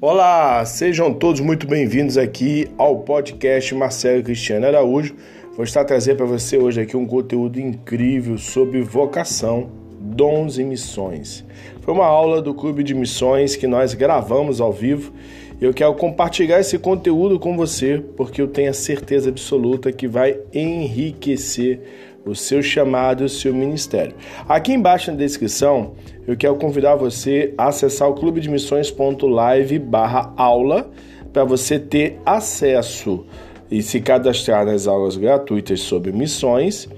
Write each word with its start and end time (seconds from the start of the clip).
Olá, 0.00 0.64
sejam 0.64 1.12
todos 1.12 1.40
muito 1.40 1.66
bem-vindos 1.66 2.16
aqui 2.16 2.70
ao 2.78 3.00
podcast 3.00 3.74
Marcelo 3.74 4.22
Cristiano 4.22 4.64
Araújo. 4.64 5.16
Vou 5.56 5.64
estar 5.64 5.84
trazendo 5.84 6.18
para 6.18 6.26
você 6.26 6.56
hoje 6.56 6.80
aqui 6.80 6.96
um 6.96 7.04
conteúdo 7.04 7.58
incrível 7.58 8.38
sobre 8.38 8.80
vocação, 8.80 9.68
dons 10.00 10.56
e 10.56 10.62
missões. 10.62 11.44
Foi 11.80 11.92
uma 11.92 12.06
aula 12.06 12.40
do 12.40 12.54
Clube 12.54 12.84
de 12.84 12.94
Missões 12.94 13.56
que 13.56 13.66
nós 13.66 13.92
gravamos 13.92 14.60
ao 14.60 14.72
vivo 14.72 15.12
e 15.60 15.64
eu 15.64 15.74
quero 15.74 15.92
compartilhar 15.94 16.60
esse 16.60 16.78
conteúdo 16.78 17.36
com 17.36 17.56
você 17.56 18.00
porque 18.16 18.40
eu 18.40 18.46
tenho 18.46 18.70
a 18.70 18.74
certeza 18.74 19.30
absoluta 19.30 19.90
que 19.90 20.06
vai 20.06 20.38
enriquecer 20.54 21.80
o 22.24 22.34
seu 22.34 22.62
chamado 22.62 23.24
o 23.24 23.28
seu 23.28 23.54
ministério. 23.54 24.14
Aqui 24.48 24.72
embaixo 24.72 25.10
na 25.10 25.16
descrição, 25.16 25.92
eu 26.26 26.36
quero 26.36 26.56
convidar 26.56 26.94
você 26.94 27.54
a 27.56 27.68
acessar 27.68 28.08
o 28.08 28.14
clubedemissões.live 28.14 29.78
barra 29.78 30.32
aula 30.36 30.90
para 31.32 31.44
você 31.44 31.78
ter 31.78 32.18
acesso 32.24 33.24
e 33.70 33.82
se 33.82 34.00
cadastrar 34.00 34.66
nas 34.66 34.86
aulas 34.86 35.16
gratuitas 35.16 35.80
sobre 35.80 36.12
missões 36.12 36.88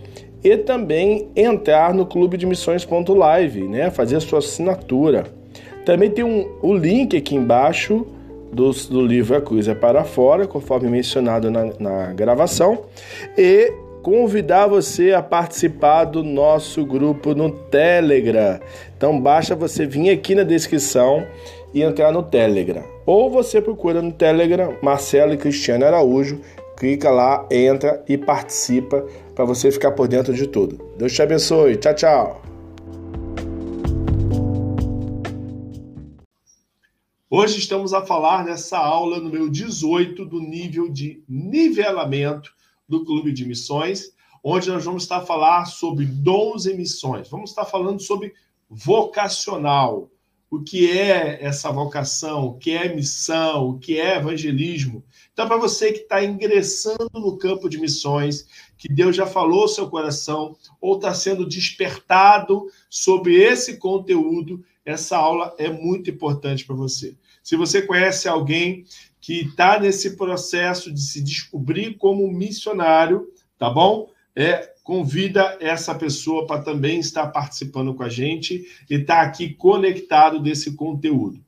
e 0.42 0.56
também 0.56 1.28
entrar 1.36 1.92
no 1.92 2.06
clube 2.06 2.36
de 2.36 2.46
missões.live, 2.46 3.62
né? 3.68 3.90
Fazer 3.90 4.16
a 4.16 4.20
sua 4.20 4.38
assinatura. 4.38 5.24
Também 5.84 6.10
tem 6.10 6.24
um, 6.24 6.48
o 6.62 6.74
link 6.74 7.16
aqui 7.16 7.34
embaixo 7.34 8.06
do, 8.52 8.70
do 8.70 9.04
livro 9.04 9.36
A 9.36 9.40
Cruz 9.40 9.68
é 9.68 9.74
para 9.74 10.04
Fora, 10.04 10.46
conforme 10.46 10.88
mencionado 10.88 11.50
na, 11.50 11.72
na 11.78 12.12
gravação. 12.12 12.84
E 13.36 13.72
convidar 14.02 14.66
você 14.66 15.12
a 15.12 15.22
participar 15.22 16.04
do 16.04 16.22
nosso 16.22 16.84
grupo 16.84 17.34
no 17.34 17.50
Telegram. 17.50 18.58
Então 18.96 19.20
basta 19.20 19.54
você 19.54 19.86
vir 19.86 20.10
aqui 20.10 20.34
na 20.34 20.42
descrição 20.42 21.26
e 21.72 21.82
entrar 21.82 22.12
no 22.12 22.22
Telegram. 22.22 22.84
Ou 23.06 23.30
você 23.30 23.60
procura 23.60 24.00
no 24.02 24.12
Telegram 24.12 24.76
Marcelo 24.82 25.34
e 25.34 25.36
Cristiano 25.36 25.84
Araújo, 25.84 26.40
clica 26.76 27.10
lá, 27.10 27.46
entra 27.50 28.02
e 28.08 28.16
participa 28.16 29.04
para 29.34 29.44
você 29.44 29.70
ficar 29.70 29.92
por 29.92 30.08
dentro 30.08 30.32
de 30.32 30.46
tudo. 30.46 30.80
Deus 30.96 31.12
te 31.12 31.22
abençoe. 31.22 31.76
Tchau, 31.76 31.94
tchau. 31.94 32.42
Hoje 37.32 37.58
estamos 37.58 37.94
a 37.94 38.02
falar 38.02 38.44
nessa 38.44 38.76
aula 38.76 39.20
número 39.20 39.48
18 39.48 40.24
do 40.24 40.40
nível 40.40 40.88
de 40.88 41.22
nivelamento 41.28 42.52
do 42.90 43.04
Clube 43.04 43.32
de 43.32 43.46
Missões, 43.46 44.12
onde 44.42 44.68
nós 44.68 44.84
vamos 44.84 45.04
estar 45.04 45.18
a 45.18 45.26
falar 45.26 45.64
sobre 45.66 46.04
dons 46.04 46.66
e 46.66 46.74
missões. 46.74 47.28
Vamos 47.28 47.50
estar 47.50 47.64
falando 47.64 48.00
sobre 48.00 48.34
vocacional, 48.68 50.10
o 50.50 50.60
que 50.60 50.90
é 50.90 51.38
essa 51.44 51.70
vocação, 51.70 52.46
o 52.46 52.58
que 52.58 52.72
é 52.72 52.92
missão, 52.92 53.68
o 53.68 53.78
que 53.78 54.00
é 54.00 54.16
evangelismo. 54.16 55.04
Então, 55.40 55.48
para 55.48 55.56
você 55.56 55.90
que 55.90 56.00
está 56.00 56.22
ingressando 56.22 57.08
no 57.14 57.38
campo 57.38 57.66
de 57.66 57.80
missões, 57.80 58.46
que 58.76 58.92
Deus 58.92 59.16
já 59.16 59.24
falou 59.24 59.66
seu 59.66 59.88
coração, 59.88 60.54
ou 60.78 60.96
está 60.96 61.14
sendo 61.14 61.48
despertado 61.48 62.66
sobre 62.90 63.36
esse 63.36 63.78
conteúdo, 63.78 64.62
essa 64.84 65.16
aula 65.16 65.54
é 65.56 65.70
muito 65.70 66.10
importante 66.10 66.66
para 66.66 66.76
você. 66.76 67.16
Se 67.42 67.56
você 67.56 67.80
conhece 67.80 68.28
alguém 68.28 68.84
que 69.18 69.46
está 69.46 69.80
nesse 69.80 70.14
processo 70.14 70.92
de 70.92 71.00
se 71.00 71.22
descobrir 71.22 71.94
como 71.94 72.30
missionário, 72.30 73.26
tá 73.58 73.70
bom? 73.70 74.10
É, 74.36 74.74
convida 74.84 75.56
essa 75.58 75.94
pessoa 75.94 76.46
para 76.46 76.60
também 76.60 77.00
estar 77.00 77.28
participando 77.28 77.94
com 77.94 78.02
a 78.02 78.10
gente 78.10 78.66
e 78.90 78.96
estar 78.96 79.16
tá 79.16 79.22
aqui 79.22 79.54
conectado 79.54 80.38
desse 80.38 80.76
conteúdo. 80.76 81.42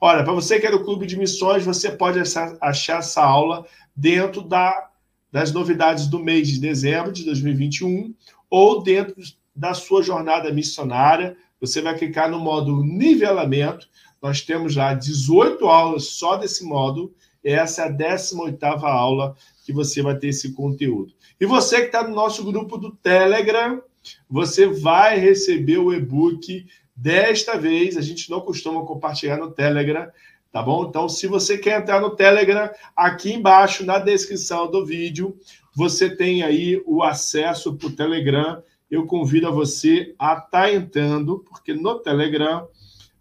Olha, 0.00 0.22
para 0.22 0.32
você 0.32 0.60
que 0.60 0.66
é 0.66 0.70
do 0.70 0.84
Clube 0.84 1.06
de 1.06 1.18
Missões, 1.18 1.64
você 1.64 1.90
pode 1.90 2.18
achar 2.60 2.98
essa 2.98 3.22
aula 3.22 3.66
dentro 3.94 4.42
da, 4.42 4.90
das 5.30 5.52
novidades 5.52 6.06
do 6.06 6.18
mês 6.18 6.48
de 6.48 6.60
dezembro 6.60 7.12
de 7.12 7.24
2021 7.24 8.14
ou 8.50 8.82
dentro 8.82 9.16
da 9.54 9.74
sua 9.74 10.02
jornada 10.02 10.52
missionária. 10.52 11.36
Você 11.60 11.80
vai 11.80 11.96
clicar 11.96 12.30
no 12.30 12.38
modo 12.38 12.82
nivelamento 12.84 13.88
nós 14.26 14.40
temos 14.40 14.72
já 14.72 14.94
18 14.94 15.66
aulas 15.66 16.08
só 16.08 16.36
desse 16.36 16.64
módulo. 16.64 17.14
Essa 17.44 17.82
é 17.82 17.84
a 17.86 17.88
18 17.88 18.64
aula 18.64 19.36
que 19.64 19.72
você 19.72 20.02
vai 20.02 20.16
ter 20.18 20.28
esse 20.28 20.52
conteúdo. 20.52 21.12
E 21.40 21.46
você 21.46 21.80
que 21.80 21.86
está 21.86 22.02
no 22.06 22.14
nosso 22.14 22.44
grupo 22.44 22.76
do 22.76 22.90
Telegram, 22.90 23.80
você 24.28 24.66
vai 24.66 25.18
receber 25.18 25.78
o 25.78 25.92
e-book 25.92 26.66
desta 26.96 27.58
vez. 27.58 27.96
A 27.96 28.00
gente 28.00 28.30
não 28.30 28.40
costuma 28.40 28.84
compartilhar 28.84 29.36
no 29.36 29.50
Telegram, 29.50 30.08
tá 30.50 30.62
bom? 30.62 30.86
Então, 30.88 31.08
se 31.08 31.26
você 31.26 31.58
quer 31.58 31.80
entrar 31.80 32.00
no 32.00 32.16
Telegram, 32.16 32.70
aqui 32.96 33.34
embaixo 33.34 33.84
na 33.84 33.98
descrição 33.98 34.70
do 34.70 34.86
vídeo, 34.86 35.36
você 35.74 36.08
tem 36.08 36.42
aí 36.42 36.82
o 36.86 37.02
acesso 37.02 37.76
para 37.76 37.88
o 37.88 37.92
Telegram. 37.92 38.62
Eu 38.90 39.06
convido 39.06 39.46
a 39.46 39.50
você 39.50 40.14
a 40.18 40.32
estar 40.32 40.48
tá 40.50 40.72
entrando, 40.72 41.40
porque 41.40 41.74
no 41.74 41.98
Telegram 41.98 42.66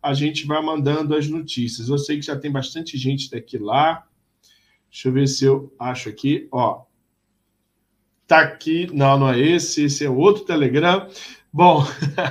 a 0.01 0.13
gente 0.13 0.45
vai 0.45 0.61
mandando 0.61 1.15
as 1.15 1.27
notícias. 1.27 1.89
Eu 1.89 1.97
sei 1.97 2.17
que 2.17 2.25
já 2.25 2.37
tem 2.37 2.51
bastante 2.51 2.95
gente 2.95 3.29
daqui 3.29 3.57
lá. 3.57 4.05
Deixa 4.89 5.09
eu 5.09 5.11
ver 5.11 5.27
se 5.27 5.43
eu 5.43 5.73
acho 5.79 6.07
aqui. 6.07 6.47
Ó, 6.51 6.83
tá 8.27 8.39
aqui. 8.39 8.87
Não, 8.93 9.17
não 9.17 9.29
é 9.29 9.39
esse. 9.39 9.83
Esse 9.85 10.05
é 10.05 10.09
outro 10.09 10.45
Telegram. 10.45 11.09
Bom, 11.55 11.85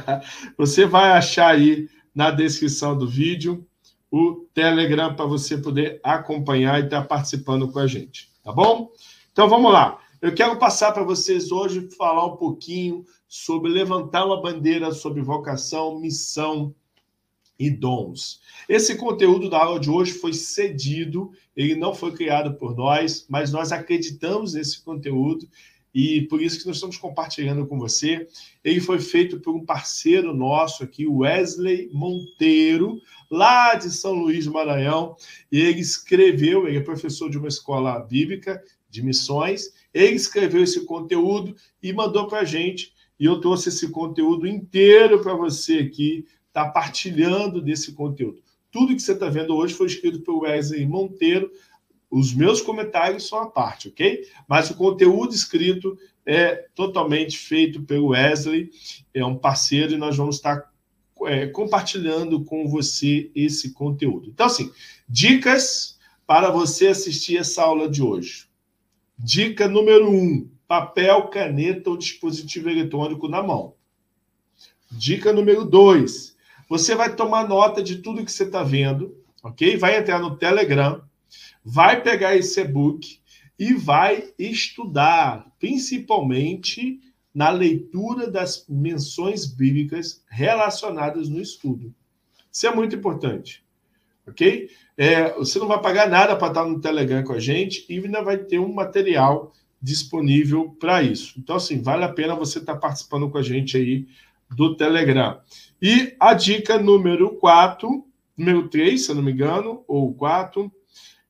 você 0.59 0.85
vai 0.85 1.13
achar 1.13 1.55
aí 1.55 1.89
na 2.15 2.31
descrição 2.31 2.95
do 2.95 3.09
vídeo 3.09 3.67
o 4.11 4.47
Telegram 4.53 5.17
para 5.17 5.25
você 5.25 5.57
poder 5.57 5.99
acompanhar 6.05 6.79
e 6.79 6.85
estar 6.85 7.01
tá 7.01 7.09
participando 7.09 7.73
com 7.73 7.79
a 7.79 7.87
gente, 7.87 8.31
tá 8.43 8.53
bom? 8.53 8.93
Então 9.33 9.49
vamos 9.49 9.73
lá. 9.73 9.99
Eu 10.21 10.35
quero 10.35 10.59
passar 10.59 10.93
para 10.93 11.05
vocês 11.05 11.51
hoje 11.51 11.89
falar 11.97 12.27
um 12.27 12.37
pouquinho 12.37 13.03
sobre 13.27 13.71
levantar 13.71 14.27
uma 14.27 14.43
bandeira 14.43 14.93
sobre 14.93 15.23
vocação, 15.23 15.99
missão 15.99 16.75
e 17.59 17.71
dons. 17.71 18.43
Esse 18.69 18.95
conteúdo 18.95 19.49
da 19.49 19.59
aula 19.59 19.81
de 19.81 19.89
hoje 19.89 20.13
foi 20.13 20.35
cedido, 20.35 21.31
ele 21.57 21.75
não 21.77 21.95
foi 21.95 22.13
criado 22.13 22.59
por 22.59 22.77
nós, 22.77 23.25
mas 23.27 23.51
nós 23.51 23.73
acreditamos 23.73 24.53
nesse 24.53 24.85
conteúdo 24.85 25.49
e 25.95 26.23
por 26.23 26.43
isso 26.43 26.59
que 26.59 26.67
nós 26.67 26.77
estamos 26.77 26.97
compartilhando 26.97 27.67
com 27.67 27.79
você. 27.79 28.27
Ele 28.65 28.81
foi 28.81 28.99
feito 28.99 29.39
por 29.39 29.55
um 29.55 29.65
parceiro 29.65 30.35
nosso 30.35 30.83
aqui, 30.83 31.07
Wesley 31.07 31.89
Monteiro, 31.93 33.01
lá 33.31 33.75
de 33.75 33.91
São 33.91 34.13
Luís 34.13 34.47
do 34.47 34.53
Maranhão, 34.53 35.15
e 35.53 35.61
ele 35.61 35.81
escreveu, 35.81 36.67
ele 36.67 36.79
é 36.79 36.83
professor 36.83 37.31
de 37.31 37.39
uma 37.39 37.49
escola 37.49 37.99
bíblica 38.01 38.63
de 38.91 39.03
missões, 39.03 39.73
ele 39.93 40.17
escreveu 40.17 40.63
esse 40.63 40.85
conteúdo 40.85 41.55
e 41.83 41.93
mandou 41.93 42.27
para 42.27 42.41
a 42.41 42.45
gente, 42.45 42.93
e 43.19 43.25
eu 43.25 43.41
trouxe 43.41 43.69
esse 43.69 43.91
conteúdo 43.91 44.47
inteiro 44.47 45.23
para 45.23 45.35
você 45.35 45.79
aqui 45.79 46.25
está 46.55 46.69
partilhando 46.69 47.61
desse 47.61 47.93
conteúdo. 47.93 48.41
Tudo 48.71 48.95
que 48.95 49.03
você 49.03 49.13
está 49.13 49.29
vendo 49.29 49.57
hoje 49.57 49.75
foi 49.75 49.89
escrito 49.89 50.21
pelo 50.21 50.41
Wesley 50.41 50.87
Monteiro. 50.87 51.51
Os 52.15 52.33
meus 52.33 52.61
comentários 52.61 53.27
são 53.27 53.41
a 53.41 53.51
parte, 53.51 53.89
ok? 53.89 54.25
Mas 54.47 54.71
o 54.71 54.77
conteúdo 54.77 55.35
escrito 55.35 55.99
é 56.25 56.65
totalmente 56.73 57.37
feito 57.37 57.83
pelo 57.83 58.11
Wesley, 58.11 58.71
é 59.13 59.27
um 59.27 59.37
parceiro 59.37 59.95
e 59.95 59.97
nós 59.97 60.17
vamos 60.17 60.37
estar 60.37 60.71
é, 61.25 61.49
compartilhando 61.49 62.45
com 62.45 62.69
você 62.69 63.33
esse 63.35 63.73
conteúdo. 63.73 64.29
Então, 64.29 64.47
assim, 64.47 64.71
dicas 65.09 65.99
para 66.25 66.51
você 66.51 66.87
assistir 66.87 67.37
essa 67.37 67.65
aula 67.65 67.89
de 67.89 68.01
hoje. 68.01 68.47
Dica 69.19 69.67
número 69.67 70.09
um: 70.09 70.49
papel, 70.69 71.27
caneta 71.27 71.91
ou 71.91 71.97
dispositivo 71.97 72.71
eletrônico 72.71 73.27
na 73.27 73.43
mão. 73.43 73.75
Dica 74.89 75.33
número 75.33 75.65
dois: 75.65 76.37
você 76.69 76.95
vai 76.95 77.17
tomar 77.17 77.49
nota 77.49 77.83
de 77.83 77.97
tudo 77.99 78.25
que 78.25 78.31
você 78.31 78.45
está 78.45 78.63
vendo, 78.63 79.21
ok? 79.43 79.77
Vai 79.77 79.99
entrar 79.99 80.21
no 80.21 80.37
Telegram, 80.37 81.03
vai 81.65 82.03
pegar 82.03 82.37
esse 82.37 82.61
e-book 82.61 83.19
e 83.59 83.73
vai 83.73 84.33
estudar, 84.39 85.47
principalmente 85.59 87.01
na 87.35 87.51
leitura 87.51 88.31
das 88.31 88.67
menções 88.69 89.47
bíblicas 89.47 90.23
relacionadas 90.29 91.29
no 91.29 91.41
estudo. 91.41 91.93
Isso 92.53 92.67
é 92.67 92.75
muito 92.75 92.95
importante, 92.95 93.65
ok? 94.27 94.69
É, 94.97 95.33
você 95.33 95.59
não 95.59 95.67
vai 95.67 95.81
pagar 95.81 96.09
nada 96.09 96.37
para 96.37 96.49
estar 96.49 96.65
no 96.65 96.81
Telegram 96.81 97.25
com 97.25 97.33
a 97.33 97.41
gente 97.41 97.85
e 97.89 97.99
ainda 97.99 98.23
vai 98.23 98.39
ter 98.39 98.61
um 98.61 98.73
material 98.73 99.53
disponível 99.83 100.71
para 100.79 101.03
isso. 101.03 101.35
Então, 101.39 101.57
assim, 101.57 101.83
vale 101.83 102.05
a 102.05 102.13
pena 102.13 102.37
você 102.37 102.59
estar 102.59 102.77
participando 102.77 103.29
com 103.29 103.39
a 103.39 103.43
gente 103.43 103.77
aí 103.77 104.07
do 104.55 104.77
Telegram. 104.77 105.41
E 105.83 106.15
a 106.21 106.33
dica 106.33 106.79
número 106.79 107.31
4, 107.37 108.07
número 108.37 108.69
3, 108.69 109.05
se 109.05 109.11
eu 109.11 109.17
não 109.17 109.23
me 109.23 109.33
engano, 109.33 109.85
ou 109.89 110.15
4, 110.15 110.73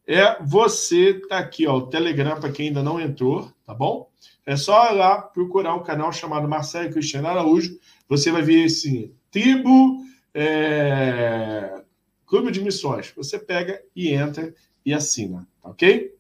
é 0.07 0.43
você 0.43 1.15
tá 1.29 1.39
aqui, 1.39 1.67
ó, 1.67 1.77
o 1.77 1.87
Telegram 1.89 2.39
para 2.39 2.53
quem 2.53 2.69
ainda 2.69 2.83
não 2.83 3.01
entrou, 3.01 3.51
tá 3.65 3.75
bom? 3.75 4.11
É 4.47 4.57
só 4.57 4.91
lá 4.91 5.23
procurar 5.23 5.75
um 5.75 5.83
canal 5.83 6.13
chamado 6.13 6.49
Marcelo 6.49 6.93
Cristiano 6.93 7.29
Araújo. 7.29 7.79
Você 8.09 8.31
vai 8.31 8.43
ver 8.43 8.65
esse 8.65 9.15
tribo, 9.31 10.05
é, 10.35 11.83
Clube 12.27 12.51
de 12.51 12.63
Missões. 12.63 13.13
Você 13.17 13.39
pega 13.39 13.83
e 13.97 14.13
entra 14.13 14.55
e 14.85 14.93
assina, 14.93 15.49
tá 15.63 15.71
ok? 15.71 16.15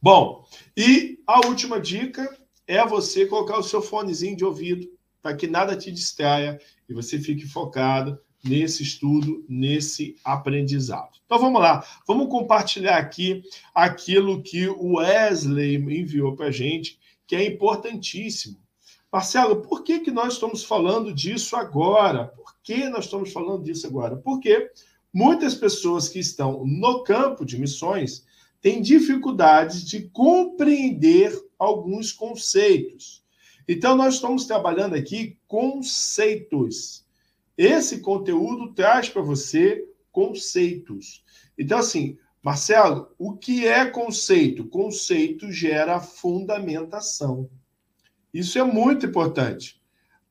Bom, 0.00 0.46
e 0.76 1.18
a 1.26 1.46
última 1.46 1.80
dica 1.80 2.28
é 2.66 2.86
você 2.86 3.26
colocar 3.26 3.58
o 3.58 3.62
seu 3.62 3.80
fonezinho 3.80 4.36
de 4.36 4.44
ouvido 4.44 4.86
para 5.22 5.34
que 5.34 5.46
nada 5.46 5.76
te 5.76 5.90
distraia 5.90 6.60
e 6.88 6.94
você 6.94 7.18
fique 7.18 7.46
focado 7.46 8.20
nesse 8.48 8.82
estudo, 8.82 9.44
nesse 9.48 10.16
aprendizado. 10.24 11.18
Então 11.26 11.38
vamos 11.38 11.60
lá, 11.60 11.84
vamos 12.06 12.28
compartilhar 12.28 12.96
aqui 12.96 13.42
aquilo 13.74 14.42
que 14.42 14.68
o 14.68 14.96
Wesley 14.96 15.76
enviou 15.76 16.34
para 16.34 16.46
a 16.46 16.50
gente, 16.50 16.98
que 17.26 17.36
é 17.36 17.44
importantíssimo. 17.44 18.56
Marcelo, 19.12 19.62
por 19.62 19.82
que, 19.82 20.00
que 20.00 20.10
nós 20.10 20.34
estamos 20.34 20.64
falando 20.64 21.12
disso 21.12 21.56
agora? 21.56 22.28
Por 22.28 22.54
que 22.62 22.88
nós 22.88 23.04
estamos 23.04 23.32
falando 23.32 23.64
disso 23.64 23.86
agora? 23.86 24.16
Porque 24.16 24.70
muitas 25.12 25.54
pessoas 25.54 26.08
que 26.08 26.18
estão 26.18 26.64
no 26.66 27.02
campo 27.02 27.44
de 27.44 27.58
missões 27.58 28.26
têm 28.60 28.82
dificuldades 28.82 29.84
de 29.84 30.08
compreender 30.10 31.32
alguns 31.58 32.12
conceitos. 32.12 33.22
Então, 33.66 33.96
nós 33.96 34.14
estamos 34.14 34.46
trabalhando 34.46 34.94
aqui 34.94 35.38
conceitos. 35.46 37.04
Esse 37.58 37.98
conteúdo 38.00 38.72
traz 38.72 39.08
para 39.08 39.20
você 39.20 39.84
conceitos. 40.12 41.24
Então, 41.58 41.78
assim, 41.78 42.16
Marcelo, 42.40 43.08
o 43.18 43.36
que 43.36 43.66
é 43.66 43.84
conceito? 43.84 44.68
Conceito 44.68 45.50
gera 45.50 46.00
fundamentação. 46.00 47.50
Isso 48.32 48.60
é 48.60 48.62
muito 48.62 49.06
importante. 49.06 49.82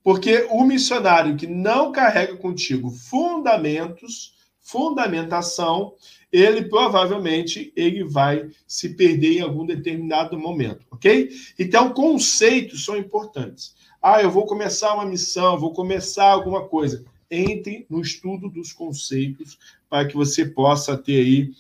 Porque 0.02 0.48
o 0.50 0.64
missionário 0.64 1.36
que 1.36 1.46
não 1.46 1.92
carrega 1.92 2.38
contigo 2.38 2.90
fundamentos, 2.90 4.36
fundamentação, 4.62 5.96
ele 6.32 6.70
provavelmente 6.70 7.74
ele 7.76 8.06
vai 8.06 8.50
se 8.66 8.96
perder 8.96 9.40
em 9.40 9.42
algum 9.42 9.66
determinado 9.66 10.40
momento, 10.40 10.86
ok? 10.92 11.30
Então, 11.60 11.94
conceitos 11.94 12.86
são 12.86 12.96
importantes. 12.96 13.76
Ah, 14.02 14.22
eu 14.22 14.32
vou 14.32 14.46
começar 14.46 14.94
uma 14.94 15.06
missão, 15.06 15.60
vou 15.60 15.74
começar 15.74 16.32
alguma 16.32 16.68
coisa. 16.68 17.04
Entre 17.30 17.86
no 17.90 18.02
estudo 18.02 18.50
dos 18.50 18.72
conceitos 18.72 19.58
para 19.90 20.08
que 20.08 20.16
você 20.16 20.46
possa 20.46 20.98
ter 20.98 21.20
aí 21.20 21.52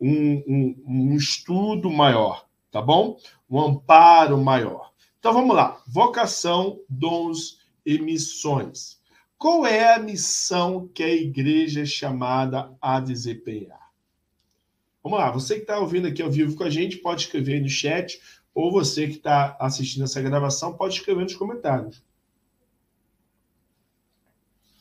um, 0.00 0.42
um, 0.46 0.84
um 0.86 1.16
estudo 1.16 1.90
maior, 1.90 2.46
tá 2.70 2.82
bom? 2.82 3.18
Um 3.48 3.60
amparo 3.60 4.36
maior. 4.36 4.92
Então 5.18 5.32
vamos 5.32 5.56
lá. 5.56 5.82
Vocação, 5.86 6.80
dons 6.88 7.58
e 7.86 7.98
missões. 7.98 9.00
Qual 9.38 9.66
é 9.66 9.94
a 9.94 9.98
missão 9.98 10.88
que 10.88 11.02
a 11.02 11.12
igreja 11.12 11.82
é 11.82 11.86
chamada 11.86 12.70
a 12.80 13.00
desempenhar? 13.00 13.90
Vamos 15.02 15.18
lá, 15.18 15.30
você 15.30 15.56
que 15.56 15.60
está 15.62 15.78
ouvindo 15.78 16.08
aqui 16.08 16.22
ao 16.22 16.30
vivo 16.30 16.56
com 16.56 16.64
a 16.64 16.70
gente, 16.70 16.96
pode 16.96 17.22
escrever 17.22 17.60
no 17.60 17.68
chat, 17.68 18.18
ou 18.54 18.72
você 18.72 19.06
que 19.06 19.16
está 19.16 19.54
assistindo 19.60 20.04
essa 20.04 20.22
gravação, 20.22 20.72
pode 20.72 20.94
escrever 20.94 21.24
nos 21.24 21.34
comentários. 21.34 22.02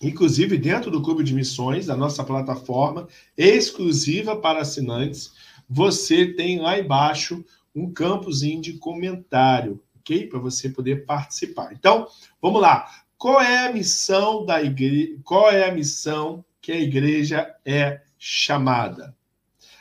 Inclusive, 0.03 0.57
dentro 0.57 0.91
do 0.91 1.01
Clube 1.01 1.23
de 1.23 1.33
Missões, 1.33 1.89
a 1.89 1.95
nossa 1.95 2.23
plataforma 2.25 3.07
exclusiva 3.37 4.35
para 4.35 4.59
assinantes, 4.59 5.31
você 5.69 6.33
tem 6.33 6.59
lá 6.59 6.77
embaixo 6.77 7.43
um 7.73 7.91
campozinho 7.91 8.61
de 8.61 8.73
comentário, 8.73 9.81
ok? 9.97 10.27
Para 10.27 10.39
você 10.39 10.69
poder 10.69 11.05
participar. 11.05 11.71
Então, 11.71 12.07
vamos 12.41 12.61
lá. 12.61 12.87
Qual 13.17 13.41
é 13.41 13.65
a 13.65 13.71
missão 13.71 14.45
da 14.45 14.61
igreja? 14.61 15.17
Qual 15.23 15.49
é 15.49 15.69
a 15.69 15.73
missão 15.73 16.43
que 16.61 16.73
a 16.73 16.79
igreja 16.79 17.55
é 17.65 18.01
chamada? 18.19 19.15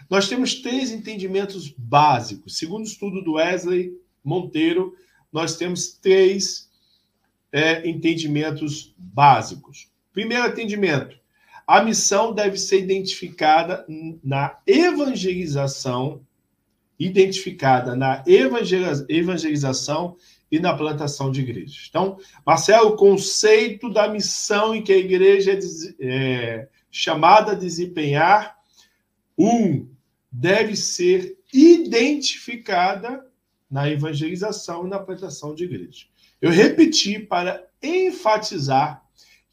Nós 0.08 0.28
temos 0.28 0.54
três 0.56 0.92
entendimentos 0.92 1.74
básicos. 1.76 2.58
Segundo 2.58 2.82
o 2.82 2.88
estudo 2.88 3.22
do 3.22 3.32
Wesley 3.32 3.92
Monteiro, 4.22 4.94
nós 5.32 5.56
temos 5.56 5.94
três 5.94 6.70
é, 7.50 7.88
entendimentos 7.88 8.94
básicos. 8.96 9.91
Primeiro 10.12 10.46
entendimento: 10.46 11.16
a 11.66 11.82
missão 11.82 12.34
deve 12.34 12.58
ser 12.58 12.80
identificada 12.80 13.84
na 14.22 14.58
evangelização, 14.66 16.24
identificada 16.98 17.96
na 17.96 18.22
evangelização 19.08 20.16
e 20.50 20.60
na 20.60 20.76
plantação 20.76 21.30
de 21.30 21.40
igrejas. 21.40 21.86
Então, 21.88 22.18
Marcelo, 22.44 22.90
o 22.90 22.96
conceito 22.96 23.90
da 23.90 24.06
missão 24.06 24.74
em 24.74 24.82
que 24.82 24.92
a 24.92 24.98
igreja 24.98 25.52
é, 25.52 25.58
é 26.00 26.68
chamada 26.90 27.52
a 27.52 27.56
desempenhar, 27.56 28.58
um, 29.38 29.88
deve 30.30 30.76
ser 30.76 31.38
identificada 31.52 33.26
na 33.70 33.88
evangelização 33.88 34.86
e 34.86 34.90
na 34.90 34.98
plantação 34.98 35.54
de 35.54 35.64
igreja. 35.64 36.04
Eu 36.40 36.50
repeti 36.50 37.18
para 37.18 37.66
enfatizar 37.82 39.01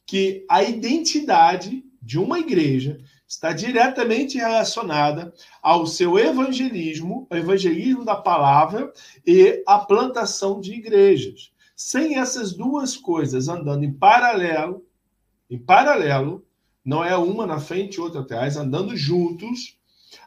que 0.10 0.44
a 0.50 0.64
identidade 0.64 1.86
de 2.02 2.18
uma 2.18 2.40
igreja 2.40 3.00
está 3.28 3.54
diretamente 3.54 4.40
relacionada 4.40 5.32
ao 5.62 5.86
seu 5.86 6.18
evangelismo, 6.18 7.28
o 7.30 7.36
evangelismo 7.36 8.04
da 8.04 8.16
palavra 8.16 8.92
e 9.24 9.62
a 9.68 9.78
plantação 9.78 10.60
de 10.60 10.74
igrejas. 10.74 11.54
Sem 11.76 12.18
essas 12.18 12.54
duas 12.54 12.98
coisas 12.98 13.48
andando 13.48 13.84
em 13.84 13.94
paralelo, 13.94 14.84
em 15.48 15.60
paralelo, 15.60 16.44
não 16.84 17.06
é 17.06 17.16
uma 17.16 17.46
na 17.46 17.60
frente 17.60 17.98
e 17.98 18.02
outra 18.02 18.22
atrás, 18.22 18.58
andando 18.58 18.98
juntos, 18.98 19.78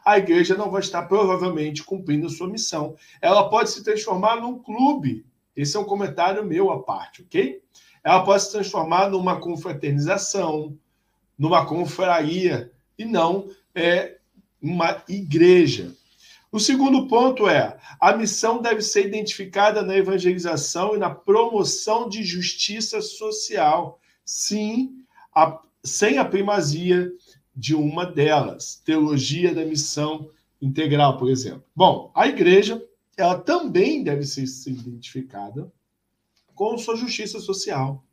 a 0.05 0.17
igreja 0.17 0.55
não 0.55 0.71
vai 0.71 0.79
estar 0.79 1.03
provavelmente 1.09 1.83
cumprindo 1.83 2.29
sua 2.29 2.47
missão. 2.47 2.95
Ela 3.21 3.49
pode 3.49 3.69
se 3.69 3.83
transformar 3.83 4.37
num 4.37 4.57
clube. 4.57 5.25
Esse 5.53 5.75
é 5.75 5.79
um 5.81 5.83
comentário 5.83 6.45
meu 6.45 6.71
à 6.71 6.81
parte, 6.81 7.21
ok? 7.21 7.61
Ela 8.03 8.23
pode 8.23 8.43
se 8.43 8.51
transformar 8.51 9.09
numa 9.09 9.39
confraternização, 9.39 10.77
numa 11.37 11.65
confraria, 11.65 12.71
e 12.97 13.05
não 13.05 13.49
é 13.73 14.17
uma 14.61 15.03
igreja. 15.07 15.93
O 16.51 16.59
segundo 16.59 17.07
ponto 17.07 17.47
é: 17.47 17.77
a 17.99 18.15
missão 18.15 18.61
deve 18.61 18.81
ser 18.81 19.07
identificada 19.07 19.81
na 19.81 19.95
evangelização 19.95 20.95
e 20.95 20.99
na 20.99 21.09
promoção 21.09 22.07
de 22.07 22.23
justiça 22.23 23.01
social. 23.01 23.99
Sim, 24.23 25.03
a, 25.33 25.59
sem 25.83 26.17
a 26.17 26.25
primazia 26.25 27.11
de 27.55 27.75
uma 27.75 28.05
delas, 28.05 28.81
teologia 28.85 29.53
da 29.53 29.65
missão 29.65 30.29
integral, 30.61 31.17
por 31.17 31.29
exemplo. 31.29 31.63
Bom, 31.75 32.11
a 32.15 32.27
igreja, 32.27 32.83
ela 33.17 33.37
também 33.37 34.03
deve 34.03 34.23
ser, 34.23 34.45
identificada 34.67 35.71
com 36.55 36.77
sua 36.77 36.95
justiça 36.95 37.39
social, 37.39 38.03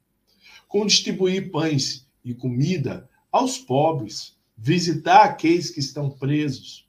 com 0.69 0.87
distribuir 0.87 1.51
pães 1.51 2.07
e 2.25 2.35
comida 2.35 3.09
aos 3.31 3.59
pobres, 3.59 4.37
visitar 4.57 5.25
aqueles 5.25 5.71
que 5.71 5.81
estão 5.81 6.11
presos, 6.11 6.87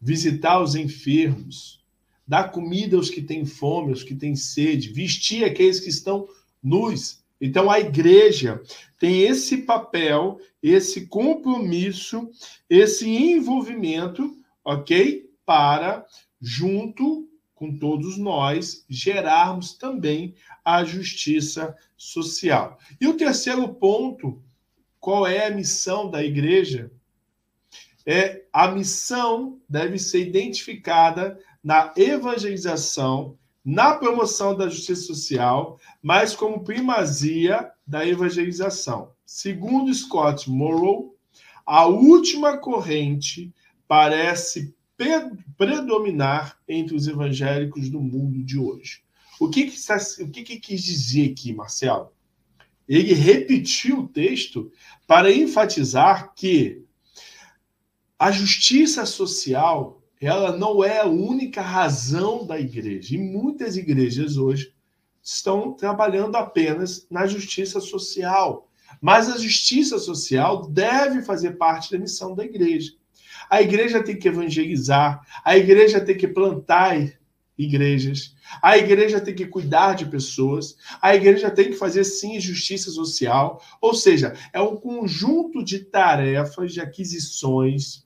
visitar 0.00 0.60
os 0.62 0.74
enfermos, 0.74 1.84
dar 2.26 2.50
comida 2.50 2.96
aos 2.96 3.10
que 3.10 3.22
têm 3.22 3.44
fome, 3.44 3.90
aos 3.90 4.02
que 4.02 4.14
têm 4.14 4.36
sede, 4.36 4.92
vestir 4.92 5.44
aqueles 5.44 5.80
que 5.80 5.88
estão 5.88 6.28
nus, 6.62 7.24
então 7.40 7.70
a 7.70 7.78
igreja 7.78 8.62
tem 8.98 9.22
esse 9.22 9.58
papel, 9.58 10.40
esse 10.62 11.06
compromisso, 11.06 12.30
esse 12.68 13.08
envolvimento, 13.08 14.34
ok? 14.64 15.28
Para, 15.44 16.06
junto 16.40 17.28
com 17.56 17.76
todos 17.76 18.16
nós, 18.16 18.84
gerarmos 18.88 19.72
também 19.72 20.34
a 20.64 20.84
justiça 20.84 21.74
social. 21.96 22.78
E 23.00 23.08
o 23.08 23.16
terceiro 23.16 23.66
ponto, 23.74 24.40
qual 25.00 25.26
é 25.26 25.46
a 25.46 25.50
missão 25.50 26.08
da 26.08 26.22
igreja? 26.22 26.92
É 28.06 28.44
a 28.52 28.68
missão 28.68 29.58
deve 29.68 29.98
ser 29.98 30.28
identificada 30.28 31.40
na 31.64 31.92
evangelização 31.96 33.36
na 33.66 33.94
promoção 33.94 34.56
da 34.56 34.68
justiça 34.68 35.02
social, 35.02 35.80
mas 36.00 36.36
como 36.36 36.62
primazia 36.62 37.68
da 37.84 38.06
evangelização. 38.06 39.10
Segundo 39.24 39.92
Scott 39.92 40.48
Morrow, 40.48 41.16
a 41.66 41.84
última 41.86 42.58
corrente 42.58 43.52
parece 43.88 44.72
predominar 45.56 46.58
entre 46.68 46.94
os 46.94 47.06
evangélicos 47.06 47.88
do 47.88 48.00
mundo 48.00 48.42
de 48.42 48.58
hoje. 48.58 49.02
O 49.38 49.50
que, 49.50 49.66
que, 49.66 49.78
o 50.22 50.30
que, 50.30 50.42
que 50.42 50.56
quis 50.58 50.82
dizer 50.82 51.32
aqui, 51.32 51.52
Marcelo? 51.52 52.10
Ele 52.88 53.12
repetiu 53.12 54.00
o 54.00 54.08
texto 54.08 54.72
para 55.06 55.32
enfatizar 55.32 56.32
que 56.34 56.84
a 58.18 58.30
justiça 58.30 59.04
social 59.04 60.02
ela 60.20 60.56
não 60.56 60.82
é 60.82 61.00
a 61.00 61.06
única 61.06 61.60
razão 61.60 62.46
da 62.46 62.58
igreja. 62.58 63.14
E 63.14 63.18
muitas 63.18 63.76
igrejas 63.76 64.36
hoje 64.36 64.72
estão 65.22 65.72
trabalhando 65.72 66.36
apenas 66.36 67.06
na 67.10 67.26
justiça 67.26 67.80
social. 67.80 68.70
Mas 69.00 69.28
a 69.28 69.36
justiça 69.36 69.98
social 69.98 70.68
deve 70.68 71.22
fazer 71.22 71.52
parte 71.52 71.90
da 71.90 71.98
missão 71.98 72.34
da 72.34 72.44
igreja. 72.44 72.92
A 73.50 73.62
igreja 73.62 74.02
tem 74.02 74.18
que 74.18 74.28
evangelizar, 74.28 75.20
a 75.44 75.56
igreja 75.56 76.00
tem 76.00 76.16
que 76.16 76.28
plantar 76.28 77.18
igrejas, 77.58 78.34
a 78.62 78.76
igreja 78.76 79.20
tem 79.20 79.34
que 79.34 79.46
cuidar 79.46 79.94
de 79.94 80.06
pessoas, 80.06 80.76
a 81.00 81.14
igreja 81.14 81.50
tem 81.50 81.70
que 81.70 81.76
fazer 81.76 82.04
sim 82.04 82.38
justiça 82.38 82.90
social, 82.90 83.62
ou 83.80 83.94
seja, 83.94 84.34
é 84.52 84.60
um 84.60 84.76
conjunto 84.76 85.64
de 85.64 85.80
tarefas, 85.80 86.72
de 86.72 86.80
aquisições, 86.80 88.04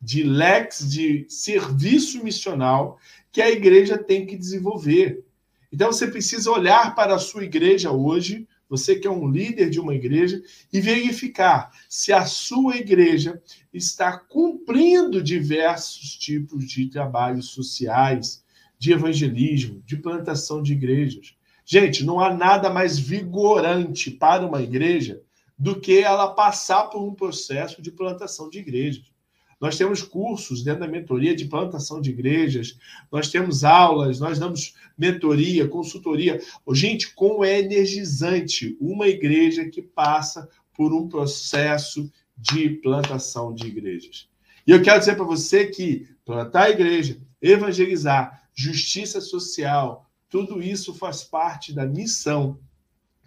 de 0.00 0.22
lex 0.22 0.88
de 0.88 1.26
serviço 1.28 2.22
missional 2.22 2.98
que 3.30 3.40
a 3.40 3.50
igreja 3.50 3.96
tem 3.96 4.26
que 4.26 4.36
desenvolver. 4.36 5.24
Então 5.72 5.90
você 5.90 6.06
precisa 6.06 6.50
olhar 6.50 6.94
para 6.94 7.14
a 7.14 7.18
sua 7.18 7.44
igreja 7.44 7.90
hoje 7.90 8.46
você 8.72 8.96
que 8.96 9.06
é 9.06 9.10
um 9.10 9.30
líder 9.30 9.68
de 9.68 9.78
uma 9.78 9.94
igreja, 9.94 10.42
e 10.72 10.80
verificar 10.80 11.70
se 11.90 12.10
a 12.10 12.24
sua 12.24 12.78
igreja 12.78 13.38
está 13.70 14.16
cumprindo 14.16 15.22
diversos 15.22 16.16
tipos 16.16 16.66
de 16.66 16.88
trabalhos 16.88 17.50
sociais, 17.50 18.42
de 18.78 18.90
evangelismo, 18.90 19.82
de 19.84 19.98
plantação 19.98 20.62
de 20.62 20.72
igrejas. 20.72 21.36
Gente, 21.66 22.02
não 22.02 22.18
há 22.18 22.32
nada 22.32 22.70
mais 22.70 22.98
vigorante 22.98 24.10
para 24.10 24.46
uma 24.46 24.62
igreja 24.62 25.20
do 25.58 25.78
que 25.78 25.98
ela 25.98 26.32
passar 26.32 26.84
por 26.84 27.06
um 27.06 27.14
processo 27.14 27.82
de 27.82 27.92
plantação 27.92 28.48
de 28.48 28.58
igrejas. 28.58 29.11
Nós 29.62 29.78
temos 29.78 30.02
cursos 30.02 30.64
dentro 30.64 30.80
da 30.80 30.88
mentoria 30.88 31.36
de 31.36 31.44
plantação 31.44 32.00
de 32.00 32.10
igrejas, 32.10 32.76
nós 33.12 33.30
temos 33.30 33.62
aulas, 33.62 34.18
nós 34.18 34.36
damos 34.36 34.74
mentoria, 34.98 35.68
consultoria. 35.68 36.42
Gente, 36.72 37.14
como 37.14 37.44
é 37.44 37.60
energizante 37.60 38.76
uma 38.80 39.06
igreja 39.06 39.64
que 39.70 39.80
passa 39.80 40.48
por 40.74 40.92
um 40.92 41.08
processo 41.08 42.10
de 42.36 42.70
plantação 42.70 43.54
de 43.54 43.68
igrejas. 43.68 44.28
E 44.66 44.72
eu 44.72 44.82
quero 44.82 44.98
dizer 44.98 45.14
para 45.14 45.24
você 45.24 45.66
que 45.66 46.08
plantar 46.24 46.64
a 46.64 46.70
igreja, 46.70 47.20
evangelizar, 47.40 48.42
justiça 48.52 49.20
social, 49.20 50.10
tudo 50.28 50.60
isso 50.60 50.92
faz 50.92 51.22
parte 51.22 51.72
da 51.72 51.86
missão 51.86 52.58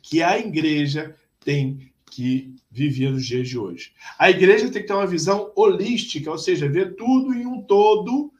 que 0.02 0.22
a 0.22 0.38
igreja 0.38 1.16
tem 1.40 1.94
que 2.12 2.54
vivia 2.76 3.10
nos 3.10 3.26
dias 3.26 3.48
de 3.48 3.58
hoje. 3.58 3.94
A 4.20 4.30
igreja 4.30 4.70
tem 4.70 4.82
que 4.82 4.88
ter 4.88 4.94
uma 4.94 5.08
visão 5.08 5.50
holística, 5.56 6.30
ou 6.30 6.38
seja, 6.38 6.68
ver 6.68 6.96
tudo 6.96 7.34
em 7.34 7.46
um 7.46 7.62
todo 7.62 8.34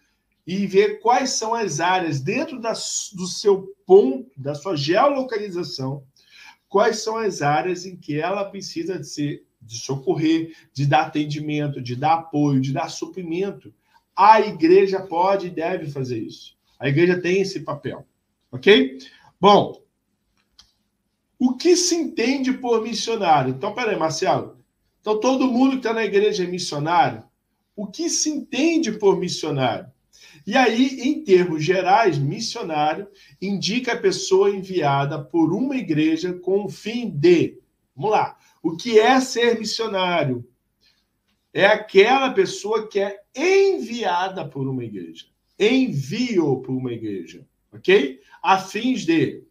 e 0.46 0.68
ver 0.68 1.00
quais 1.00 1.30
são 1.32 1.54
as 1.54 1.80
áreas 1.80 2.20
dentro 2.20 2.60
da, 2.60 2.72
do 2.72 3.28
seu 3.28 3.74
ponto, 3.86 4.30
da 4.36 4.54
sua 4.54 4.76
geolocalização, 4.76 6.04
quais 6.68 7.02
são 7.02 7.16
as 7.16 7.42
áreas 7.42 7.86
em 7.86 7.96
que 7.96 8.20
ela 8.20 8.44
precisa 8.44 9.00
de, 9.00 9.08
ser, 9.08 9.46
de 9.62 9.78
socorrer, 9.78 10.54
de 10.74 10.86
dar 10.86 11.04
atendimento, 11.04 11.82
de 11.82 11.96
dar 11.96 12.16
apoio, 12.16 12.60
de 12.60 12.74
dar 12.74 12.90
suprimento. 12.90 13.74
A 14.14 14.42
igreja 14.42 15.00
pode 15.00 15.48
e 15.48 15.50
deve 15.50 15.90
fazer 15.90 16.20
isso. 16.20 16.58
A 16.78 16.90
igreja 16.90 17.22
tem 17.22 17.42
esse 17.42 17.62
papel, 17.62 18.06
ok? 18.52 18.98
Bom, 19.40 19.82
o 21.40 21.54
que 21.54 21.76
se 21.76 21.96
entende 21.96 22.54
por 22.54 22.82
missionário? 22.82 23.52
Então, 23.52 23.74
peraí, 23.74 23.98
Marcelo. 23.98 24.58
Então, 25.02 25.20
todo 25.20 25.52
mundo 25.52 25.72
que 25.72 25.78
está 25.78 25.94
na 25.94 26.06
igreja 26.06 26.44
é 26.44 26.48
missionário? 26.48 27.24
O 27.76 27.88
que 27.88 28.10
se 28.10 28.30
entende 28.30 28.92
por 28.94 29.18
missionário? 29.18 29.92
E 30.48 30.56
aí, 30.56 31.02
em 31.02 31.24
termos 31.24 31.64
gerais, 31.64 32.18
missionário 32.18 33.08
indica 33.42 33.94
a 33.94 34.00
pessoa 34.00 34.50
enviada 34.50 35.22
por 35.22 35.54
uma 35.54 35.76
igreja 35.76 36.34
com 36.34 36.66
o 36.66 36.70
fim 36.70 37.10
de. 37.10 37.60
Vamos 37.96 38.12
lá. 38.12 38.38
O 38.62 38.76
que 38.76 39.00
é 39.00 39.20
ser 39.20 39.60
missionário? 39.60 40.48
É 41.54 41.66
aquela 41.66 42.32
pessoa 42.32 42.88
que 42.88 43.00
é 43.00 43.22
enviada 43.36 44.48
por 44.48 44.68
uma 44.68 44.84
igreja. 44.84 45.26
Envio 45.60 46.62
por 46.62 46.74
uma 46.74 46.92
igreja. 46.92 47.46
Ok? 47.72 48.20
A 48.42 48.58
fins 48.60 49.06
de 49.06 49.45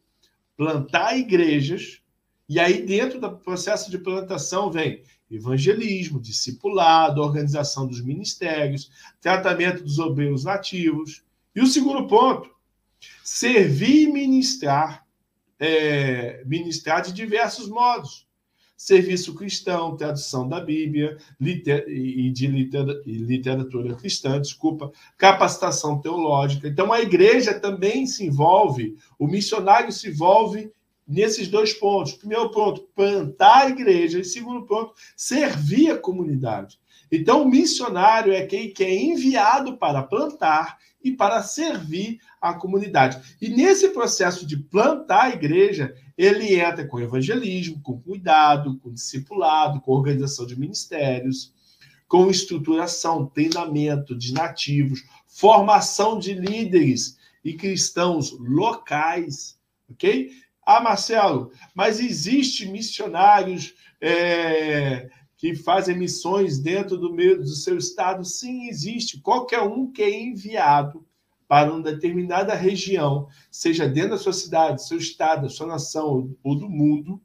plantar 0.57 1.17
igrejas, 1.17 2.01
e 2.49 2.61
aí 2.61 2.85
dentro 2.85 3.21
do 3.21 3.37
processo 3.39 3.91
de 3.91 3.99
plantação 3.99 4.71
vem 4.71 5.03
evangelismo, 5.31 6.21
discipulado, 6.21 7.21
organização 7.21 7.87
dos 7.87 8.01
ministérios, 8.01 8.91
tratamento 9.21 9.83
dos 9.83 9.99
obreiros 9.99 10.45
nativos. 10.45 11.25
E 11.55 11.61
o 11.61 11.67
segundo 11.67 12.07
ponto, 12.07 12.51
servir 13.23 14.03
e 14.03 14.13
ministrar, 14.13 15.07
é, 15.59 16.43
ministrar 16.45 17.03
de 17.03 17.13
diversos 17.13 17.69
modos. 17.69 18.27
Serviço 18.77 19.35
cristão, 19.35 19.97
tradução 19.97 20.49
da 20.49 20.61
Bíblia 20.61 21.17
liter, 21.41 21.89
e 21.89 22.31
de 22.31 22.47
literatura, 22.47 23.03
literatura 23.07 23.95
cristã, 23.95 24.41
desculpa, 24.41 24.91
capacitação 25.17 26.01
teológica. 26.01 26.67
Então, 26.69 26.93
a 26.93 27.01
igreja 27.01 27.59
também 27.59 28.07
se 28.07 28.27
envolve, 28.27 28.97
o 29.19 29.27
missionário 29.27 29.93
se 29.93 30.09
envolve 30.09 30.73
nesses 31.07 31.49
dois 31.49 31.73
pontos. 31.73 32.15
Primeiro 32.15 32.51
ponto, 32.51 32.89
plantar 32.95 33.67
a 33.67 33.69
igreja. 33.69 34.19
E 34.19 34.25
segundo 34.25 34.67
ponto, 34.67 34.95
servir 35.17 35.91
a 35.91 35.99
comunidade. 35.99 36.79
Então, 37.15 37.43
o 37.43 37.49
missionário 37.49 38.33
é 38.33 38.45
quem 38.45 38.73
que 38.73 38.83
é 38.83 38.95
enviado 38.95 39.77
para 39.77 40.03
plantar 40.03 40.79
e 41.03 41.13
para 41.13 41.43
servir 41.43 42.19
a 42.41 42.55
comunidade. 42.55 43.37
E 43.41 43.49
nesse 43.49 43.91
processo 43.91 44.47
de 44.47 44.57
plantar 44.57 45.25
a 45.25 45.31
igreja, 45.31 45.95
ele 46.17 46.59
entra 46.59 46.87
com 46.87 47.01
evangelismo, 47.01 47.81
com 47.83 48.01
cuidado, 48.01 48.79
com 48.79 48.93
discipulado, 48.93 49.81
com 49.81 49.93
organização 49.93 50.47
de 50.47 50.59
ministérios, 50.59 51.53
com 52.09 52.31
estruturação, 52.31 53.27
treinamento 53.27 54.17
de 54.17 54.33
nativos, 54.33 55.05
formação 55.27 56.19
de 56.19 56.35
líderes 56.35 57.19
e 57.45 57.55
cristãos 57.55 58.31
locais, 58.39 59.59
ok? 59.91 60.31
Ah, 60.67 60.81
Marcelo, 60.81 61.53
mas 61.75 62.01
existe 62.01 62.67
missionários 62.67 63.75
é, 64.01 65.11
que 65.45 65.55
fazem 65.55 65.99
missões 65.99 66.59
dentro 66.59 66.97
do, 66.97 67.13
meu, 67.13 67.37
do 67.37 67.55
seu 67.55 67.77
estado? 67.77 68.25
Sim, 68.25 68.67
existe. 68.67 69.21
Qualquer 69.21 69.61
um 69.61 69.93
que 69.93 70.03
é 70.03 70.23
enviado 70.23 71.05
para 71.47 71.71
uma 71.71 71.83
determinada 71.83 72.55
região, 72.55 73.29
seja 73.51 73.87
dentro 73.87 74.13
da 74.13 74.19
sua 74.19 74.33
cidade, 74.33 74.87
seu 74.87 74.97
estado, 74.97 75.51
sua 75.51 75.67
nação 75.67 76.35
ou 76.43 76.55
do 76.55 76.67
mundo, 76.67 77.21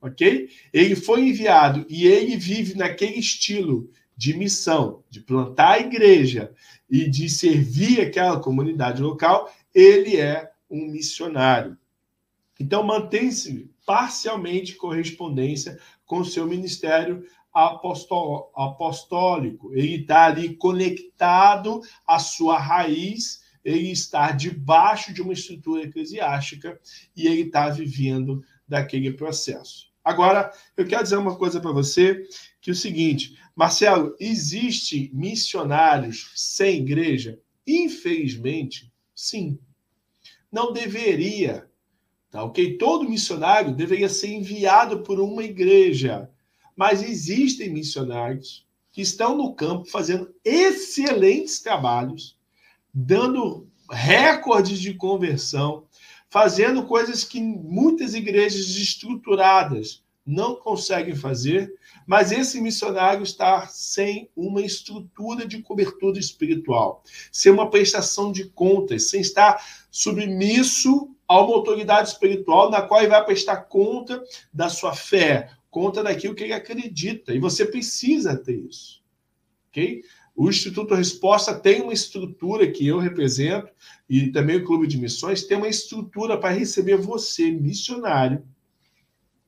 ok? 0.00 0.48
Ele 0.72 0.94
foi 0.94 1.22
enviado 1.22 1.84
e 1.88 2.06
ele 2.06 2.36
vive 2.36 2.76
naquele 2.76 3.18
estilo 3.18 3.90
de 4.16 4.34
missão, 4.34 5.02
de 5.10 5.20
plantar 5.20 5.72
a 5.72 5.80
igreja 5.80 6.52
e 6.88 7.10
de 7.10 7.28
servir 7.28 8.00
aquela 8.00 8.38
comunidade 8.38 9.02
local, 9.02 9.52
ele 9.74 10.16
é 10.16 10.48
um 10.70 10.86
missionário. 10.86 11.76
Então, 12.60 12.84
mantém-se 12.84 13.68
parcialmente 13.84 14.76
correspondência 14.76 15.78
com 16.04 16.20
o 16.20 16.24
seu 16.24 16.46
ministério 16.46 17.24
apostólico. 18.54 19.72
Ele 19.74 19.96
está 19.96 20.26
ali 20.26 20.54
conectado 20.56 21.80
à 22.06 22.18
sua 22.18 22.58
raiz, 22.58 23.42
ele 23.64 23.90
está 23.90 24.30
debaixo 24.32 25.12
de 25.12 25.22
uma 25.22 25.32
estrutura 25.32 25.82
eclesiástica 25.82 26.78
e 27.16 27.26
ele 27.26 27.42
está 27.42 27.68
vivendo 27.68 28.42
daquele 28.66 29.12
processo. 29.12 29.88
Agora, 30.04 30.52
eu 30.76 30.86
quero 30.86 31.02
dizer 31.02 31.16
uma 31.16 31.36
coisa 31.36 31.60
para 31.60 31.72
você, 31.72 32.22
que 32.60 32.70
é 32.70 32.72
o 32.72 32.76
seguinte, 32.76 33.38
Marcelo, 33.54 34.14
existe 34.18 35.10
missionários 35.12 36.32
sem 36.34 36.80
igreja? 36.80 37.38
Infelizmente, 37.66 38.90
sim. 39.14 39.58
Não 40.50 40.72
deveria 40.72 41.68
Tá, 42.30 42.44
ok? 42.44 42.76
Todo 42.76 43.08
missionário 43.08 43.74
deveria 43.74 44.08
ser 44.08 44.28
enviado 44.28 45.02
por 45.02 45.18
uma 45.18 45.42
igreja. 45.42 46.30
Mas 46.78 47.02
existem 47.02 47.70
missionários 47.70 48.64
que 48.92 49.02
estão 49.02 49.36
no 49.36 49.52
campo 49.52 49.90
fazendo 49.90 50.32
excelentes 50.44 51.58
trabalhos, 51.58 52.38
dando 52.94 53.66
recordes 53.90 54.78
de 54.78 54.94
conversão, 54.94 55.88
fazendo 56.30 56.86
coisas 56.86 57.24
que 57.24 57.40
muitas 57.40 58.14
igrejas 58.14 58.76
estruturadas 58.76 60.04
não 60.24 60.54
conseguem 60.54 61.16
fazer, 61.16 61.74
mas 62.06 62.30
esse 62.30 62.60
missionário 62.60 63.24
está 63.24 63.66
sem 63.66 64.30
uma 64.36 64.62
estrutura 64.62 65.48
de 65.48 65.60
cobertura 65.60 66.20
espiritual, 66.20 67.02
sem 67.32 67.50
uma 67.50 67.68
prestação 67.68 68.30
de 68.30 68.44
contas, 68.50 69.10
sem 69.10 69.20
estar 69.20 69.60
submisso 69.90 71.10
a 71.26 71.40
uma 71.40 71.56
autoridade 71.56 72.10
espiritual 72.10 72.70
na 72.70 72.82
qual 72.82 73.00
ele 73.00 73.10
vai 73.10 73.24
prestar 73.24 73.56
conta 73.62 74.22
da 74.52 74.68
sua 74.68 74.94
fé, 74.94 75.50
conta 75.70 76.02
daquilo 76.02 76.34
que 76.34 76.44
ele 76.44 76.52
acredita. 76.52 77.34
E 77.34 77.38
você 77.38 77.64
precisa 77.64 78.36
ter 78.36 78.56
isso. 78.56 79.02
Ok? 79.68 80.02
O 80.34 80.48
Instituto 80.48 80.94
Resposta 80.94 81.52
tem 81.52 81.82
uma 81.82 81.92
estrutura 81.92 82.70
que 82.70 82.86
eu 82.86 82.98
represento, 82.98 83.72
e 84.08 84.28
também 84.30 84.56
o 84.56 84.64
Clube 84.64 84.86
de 84.86 84.96
Missões 84.96 85.42
tem 85.42 85.56
uma 85.56 85.68
estrutura 85.68 86.38
para 86.38 86.54
receber 86.54 86.96
você, 86.96 87.50
missionário, 87.50 88.46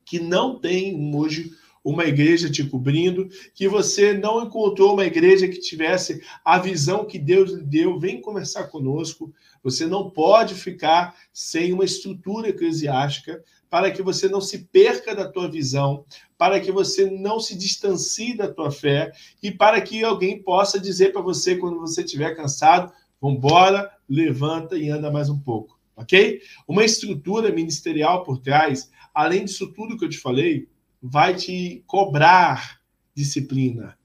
que 0.03 0.19
não 0.19 0.59
tem 0.59 1.15
hoje 1.15 1.51
uma 1.83 2.05
igreja 2.05 2.49
te 2.49 2.63
cobrindo, 2.63 3.29
que 3.55 3.67
você 3.67 4.13
não 4.13 4.43
encontrou 4.43 4.93
uma 4.93 5.05
igreja 5.05 5.47
que 5.47 5.59
tivesse 5.59 6.21
a 6.43 6.59
visão 6.59 7.05
que 7.05 7.17
Deus 7.17 7.51
lhe 7.51 7.63
deu, 7.63 7.97
vem 7.97 8.21
conversar 8.21 8.67
conosco. 8.67 9.33
Você 9.63 9.87
não 9.87 10.09
pode 10.09 10.53
ficar 10.55 11.15
sem 11.31 11.73
uma 11.73 11.85
estrutura 11.85 12.49
eclesiástica 12.49 13.43
para 13.71 13.89
que 13.89 14.01
você 14.01 14.27
não 14.27 14.41
se 14.41 14.65
perca 14.65 15.15
da 15.15 15.31
tua 15.31 15.49
visão, 15.49 16.03
para 16.37 16.59
que 16.59 16.73
você 16.73 17.09
não 17.09 17.39
se 17.39 17.57
distancie 17.57 18.35
da 18.35 18.53
tua 18.53 18.69
fé 18.69 19.13
e 19.41 19.49
para 19.49 19.79
que 19.79 20.03
alguém 20.03 20.43
possa 20.43 20.77
dizer 20.77 21.13
para 21.13 21.21
você 21.21 21.55
quando 21.55 21.79
você 21.79 22.03
estiver 22.03 22.35
cansado, 22.35 22.91
vambora, 23.21 23.89
levanta 24.09 24.77
e 24.77 24.89
anda 24.89 25.09
mais 25.09 25.29
um 25.29 25.39
pouco, 25.39 25.79
ok? 25.95 26.41
Uma 26.67 26.83
estrutura 26.83 27.49
ministerial 27.49 28.25
por 28.25 28.39
trás, 28.39 28.91
além 29.13 29.45
disso 29.45 29.71
tudo 29.71 29.97
que 29.97 30.03
eu 30.03 30.09
te 30.09 30.17
falei, 30.17 30.67
vai 31.01 31.33
te 31.33 31.81
cobrar 31.87 32.81
disciplina, 33.15 33.97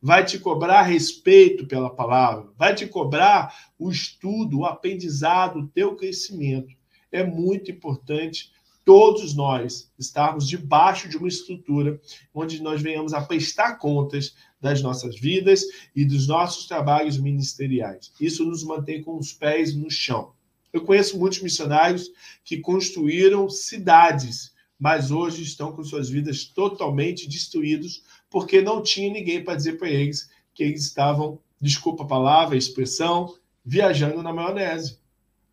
vai 0.00 0.24
te 0.24 0.38
cobrar 0.38 0.80
respeito 0.80 1.66
pela 1.66 1.94
palavra, 1.94 2.48
vai 2.56 2.74
te 2.74 2.86
cobrar 2.86 3.54
o 3.78 3.90
estudo, 3.90 4.60
o 4.60 4.64
aprendizado, 4.64 5.58
o 5.58 5.68
teu 5.68 5.94
crescimento. 5.94 6.74
É 7.12 7.22
muito 7.22 7.70
importante 7.70 8.50
todos 8.90 9.36
nós 9.36 9.88
estarmos 9.96 10.48
debaixo 10.48 11.08
de 11.08 11.16
uma 11.16 11.28
estrutura 11.28 12.00
onde 12.34 12.60
nós 12.60 12.82
venhamos 12.82 13.14
a 13.14 13.20
prestar 13.20 13.76
contas 13.76 14.34
das 14.60 14.82
nossas 14.82 15.16
vidas 15.16 15.62
e 15.94 16.04
dos 16.04 16.26
nossos 16.26 16.66
trabalhos 16.66 17.16
ministeriais. 17.16 18.12
Isso 18.20 18.44
nos 18.44 18.64
mantém 18.64 19.00
com 19.00 19.16
os 19.16 19.32
pés 19.32 19.76
no 19.76 19.88
chão. 19.88 20.32
Eu 20.72 20.80
conheço 20.80 21.16
muitos 21.20 21.40
missionários 21.40 22.10
que 22.44 22.58
construíram 22.58 23.48
cidades 23.48 24.52
mas 24.76 25.12
hoje 25.12 25.44
estão 25.44 25.70
com 25.70 25.84
suas 25.84 26.08
vidas 26.08 26.42
totalmente 26.44 27.28
destruídos 27.28 28.02
porque 28.28 28.60
não 28.60 28.82
tinha 28.82 29.12
ninguém 29.12 29.44
para 29.44 29.54
dizer 29.54 29.78
para 29.78 29.88
eles 29.88 30.28
que 30.52 30.64
eles 30.64 30.86
estavam, 30.86 31.38
desculpa 31.60 32.02
a 32.02 32.08
palavra, 32.08 32.56
a 32.56 32.58
expressão, 32.58 33.36
viajando 33.64 34.20
na 34.20 34.32
maionese. 34.32 34.98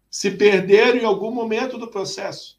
Se 0.10 0.32
perderam 0.32 0.98
em 0.98 1.06
algum 1.06 1.30
momento 1.30 1.78
do 1.78 1.90
processo. 1.90 2.57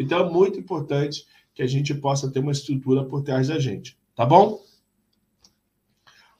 Então 0.00 0.26
é 0.26 0.30
muito 0.30 0.58
importante 0.58 1.26
que 1.54 1.62
a 1.62 1.66
gente 1.66 1.94
possa 1.94 2.30
ter 2.30 2.40
uma 2.40 2.52
estrutura 2.52 3.04
por 3.04 3.22
trás 3.22 3.48
da 3.48 3.58
gente, 3.58 3.98
tá 4.16 4.24
bom? 4.24 4.64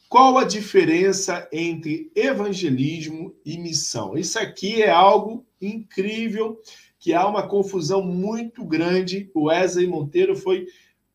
Qual 0.08 0.38
a 0.38 0.44
diferença 0.44 1.46
entre 1.52 2.10
evangelismo 2.16 3.34
e 3.44 3.58
missão? 3.58 4.16
Isso 4.16 4.38
aqui 4.38 4.82
é 4.82 4.90
algo 4.90 5.46
incrível 5.60 6.58
que 6.98 7.12
há 7.12 7.26
uma 7.28 7.46
confusão 7.46 8.02
muito 8.02 8.64
grande. 8.64 9.30
O 9.34 9.44
Wesley 9.44 9.86
Monteiro 9.86 10.34
foi 10.34 10.66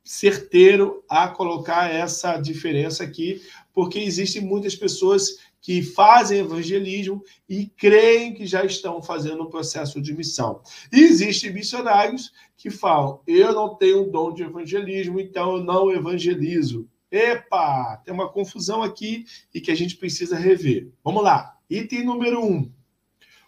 certeiro 0.03 1.03
a 1.09 1.27
colocar 1.27 1.91
essa 1.91 2.37
diferença 2.37 3.03
aqui, 3.03 3.41
porque 3.73 3.97
existem 3.99 4.41
muitas 4.41 4.75
pessoas 4.75 5.39
que 5.65 5.81
fazem 5.81 6.41
evangelismo 6.41 7.23
e 7.49 7.65
creem 7.65 8.35
que 8.35 8.45
já 8.45 8.63
estão 8.63 9.01
fazendo 9.01 9.41
um 9.41 9.49
processo 9.49 9.99
de 9.99 10.13
missão. 10.13 10.61
E 10.93 10.99
existem 10.99 11.51
missionários 11.51 12.31
que 12.55 12.69
falam: 12.69 13.19
eu 13.25 13.51
não 13.51 13.73
tenho 13.73 14.11
dom 14.11 14.31
de 14.31 14.43
evangelismo, 14.43 15.19
então 15.19 15.55
eu 15.57 15.63
não 15.63 15.91
evangelizo. 15.91 16.87
Epa, 17.09 17.99
tem 18.05 18.13
uma 18.13 18.29
confusão 18.29 18.83
aqui 18.83 19.25
e 19.51 19.59
que 19.59 19.71
a 19.71 19.75
gente 19.75 19.95
precisa 19.97 20.37
rever. 20.37 20.91
Vamos 21.03 21.23
lá. 21.23 21.57
Item 21.67 22.05
número 22.05 22.45
um. 22.45 22.71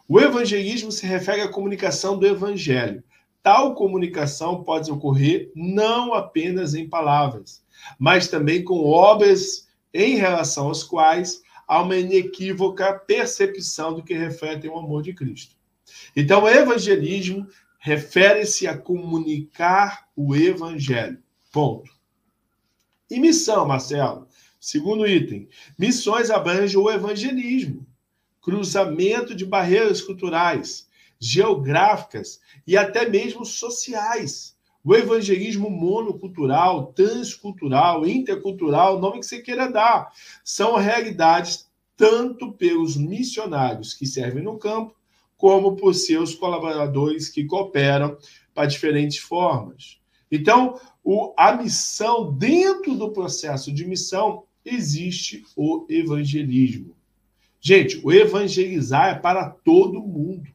O 0.08 0.20
evangelismo 0.20 0.92
se 0.92 1.06
refere 1.06 1.42
à 1.42 1.48
comunicação 1.48 2.18
do 2.18 2.26
evangelho. 2.26 3.04
Tal 3.44 3.76
comunicação 3.76 4.64
pode 4.64 4.92
ocorrer 4.92 5.52
não 5.56 6.16
apenas 6.16 6.74
em 6.74 6.90
palavras, 6.90 7.64
mas 8.00 8.28
também 8.28 8.64
com 8.64 8.84
obras 8.86 9.68
em 9.94 10.16
relação 10.16 10.72
às 10.72 10.84
quais 10.84 11.46
há 11.68 11.82
uma 11.82 11.98
inequívoca 11.98 12.94
percepção 12.94 13.94
do 13.94 14.04
que 14.04 14.14
reflete 14.14 14.68
o 14.68 14.78
amor 14.78 15.04
de 15.04 15.14
Cristo. 15.14 15.56
Então, 16.16 16.44
o 16.44 16.50
evangelismo 16.50 17.48
refere-se 17.80 18.68
a 18.68 18.78
comunicar 18.78 20.08
o 20.16 20.36
evangelho. 20.36 21.22
Ponto. 21.52 21.92
E 23.10 23.20
missão, 23.20 23.68
Marcelo? 23.68 24.28
Segundo 24.60 25.08
item, 25.08 25.48
missões 25.78 26.30
abrangem 26.30 26.80
o 26.80 26.90
evangelismo 26.90 27.86
cruzamento 28.48 29.36
de 29.36 29.46
barreiras 29.46 30.00
culturais, 30.00 30.88
geográficas 31.20 32.40
e 32.66 32.78
até 32.78 33.06
mesmo 33.06 33.46
sociais. 33.46 34.57
O 34.88 34.96
evangelismo 34.96 35.70
monocultural, 35.70 36.94
transcultural, 36.94 38.08
intercultural, 38.08 38.98
nome 39.02 39.20
que 39.20 39.26
você 39.26 39.42
queira 39.42 39.70
dar, 39.70 40.10
são 40.46 40.78
realidades 40.78 41.70
tanto 41.98 42.54
pelos 42.54 42.96
missionários 42.96 43.94
que 43.94 44.06
servem 44.06 44.42
no 44.42 44.58
campo, 44.58 44.96
como 45.36 45.76
por 45.76 45.94
seus 45.94 46.34
colaboradores 46.34 47.28
que 47.28 47.44
cooperam 47.44 48.18
para 48.54 48.66
diferentes 48.66 49.18
formas. 49.18 50.00
Então, 50.32 50.80
o, 51.04 51.34
a 51.38 51.52
missão, 51.52 52.32
dentro 52.32 52.96
do 52.96 53.12
processo 53.12 53.74
de 53.74 53.86
missão, 53.86 54.46
existe 54.64 55.44
o 55.54 55.86
evangelismo. 55.90 56.96
Gente, 57.60 58.00
o 58.06 58.14
evangelizar 58.14 59.10
é 59.10 59.20
para 59.20 59.50
todo 59.50 60.02
mundo. 60.02 60.50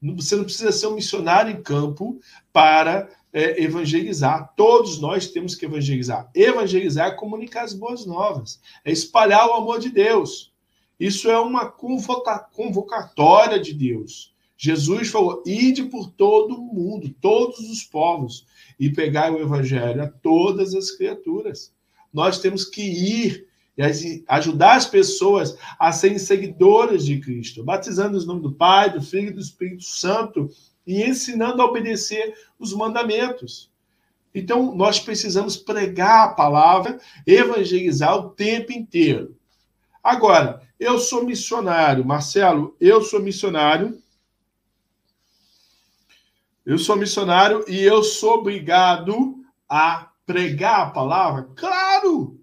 Você 0.00 0.36
não 0.36 0.44
precisa 0.44 0.70
ser 0.70 0.86
um 0.86 0.94
missionário 0.94 1.50
em 1.50 1.60
campo 1.60 2.20
para 2.52 3.08
é, 3.38 3.62
evangelizar. 3.62 4.52
Todos 4.56 5.00
nós 5.00 5.28
temos 5.28 5.54
que 5.54 5.64
evangelizar. 5.64 6.28
Evangelizar 6.34 7.06
é 7.06 7.14
comunicar 7.14 7.62
as 7.62 7.72
boas 7.72 8.04
novas, 8.04 8.60
é 8.84 8.90
espalhar 8.90 9.46
o 9.46 9.52
amor 9.52 9.78
de 9.78 9.90
Deus. 9.90 10.52
Isso 10.98 11.30
é 11.30 11.38
uma 11.38 11.66
convoca 11.66 12.36
convocatória 12.52 13.60
de 13.60 13.72
Deus. 13.72 14.34
Jesus 14.56 15.08
falou: 15.10 15.40
ide 15.46 15.84
por 15.84 16.10
todo 16.10 16.56
o 16.56 16.74
mundo, 16.74 17.14
todos 17.20 17.60
os 17.60 17.84
povos, 17.84 18.44
e 18.78 18.90
pegar 18.90 19.32
o 19.32 19.40
evangelho 19.40 20.02
a 20.02 20.08
todas 20.08 20.74
as 20.74 20.90
criaturas. 20.90 21.72
Nós 22.12 22.40
temos 22.40 22.64
que 22.64 22.82
ir 22.82 23.46
e 23.76 24.24
ajudar 24.26 24.74
as 24.74 24.86
pessoas 24.86 25.56
a 25.78 25.92
serem 25.92 26.18
seguidoras 26.18 27.06
de 27.06 27.20
Cristo, 27.20 27.62
batizando 27.62 28.16
os 28.16 28.26
nomes 28.26 28.42
do 28.42 28.52
Pai, 28.52 28.92
do 28.92 29.00
Filho 29.00 29.28
e 29.28 29.34
do 29.34 29.40
Espírito 29.40 29.84
Santo 29.84 30.50
e 30.88 31.04
ensinando 31.04 31.60
a 31.60 31.66
obedecer 31.66 32.34
os 32.58 32.72
mandamentos. 32.72 33.70
Então, 34.34 34.74
nós 34.74 34.98
precisamos 34.98 35.54
pregar 35.54 36.24
a 36.24 36.32
palavra, 36.32 36.98
evangelizar 37.26 38.16
o 38.16 38.30
tempo 38.30 38.72
inteiro. 38.72 39.36
Agora, 40.02 40.62
eu 40.80 40.98
sou 40.98 41.24
missionário, 41.24 42.06
Marcelo, 42.06 42.74
eu 42.80 43.02
sou 43.02 43.20
missionário. 43.20 44.02
Eu 46.64 46.78
sou 46.78 46.96
missionário 46.96 47.64
e 47.68 47.82
eu 47.82 48.02
sou 48.02 48.38
obrigado 48.38 49.44
a 49.68 50.08
pregar 50.24 50.86
a 50.86 50.90
palavra? 50.90 51.48
Claro! 51.54 52.37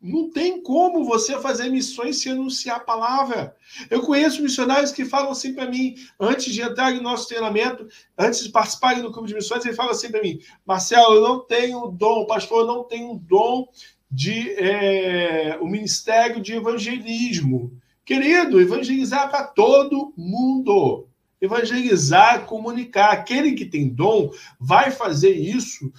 Não 0.00 0.30
tem 0.30 0.62
como 0.62 1.04
você 1.04 1.38
fazer 1.40 1.68
missões 1.70 2.22
sem 2.22 2.30
anunciar 2.30 2.76
a 2.76 2.84
palavra. 2.84 3.56
Eu 3.90 4.00
conheço 4.02 4.42
missionários 4.42 4.92
que 4.92 5.04
falam 5.04 5.32
assim 5.32 5.52
para 5.52 5.68
mim, 5.68 5.96
antes 6.20 6.54
de 6.54 6.62
entrar 6.62 6.92
em 6.92 7.02
nosso 7.02 7.26
treinamento, 7.26 7.86
antes 8.16 8.44
de 8.44 8.50
participarem 8.50 9.02
do 9.02 9.10
clube 9.10 9.28
de 9.28 9.34
missões, 9.34 9.64
ele 9.64 9.74
fala 9.74 9.90
assim 9.90 10.10
para 10.10 10.22
mim: 10.22 10.38
Marcelo, 10.64 11.16
eu 11.16 11.22
não 11.22 11.40
tenho 11.40 11.88
dom, 11.88 12.26
pastor, 12.26 12.60
eu 12.60 12.66
não 12.66 12.84
tenho 12.84 13.14
dom 13.14 13.66
de 14.08 14.52
é, 14.52 15.58
o 15.60 15.66
ministério 15.66 16.40
de 16.40 16.54
evangelismo. 16.54 17.72
Querido, 18.04 18.60
evangelizar 18.60 19.28
para 19.28 19.44
todo 19.44 20.14
mundo. 20.16 21.08
Evangelizar, 21.40 22.46
comunicar. 22.46 23.10
Aquele 23.10 23.52
que 23.52 23.64
tem 23.64 23.88
dom 23.88 24.30
vai 24.58 24.90
fazer 24.90 25.32
isso 25.32 25.92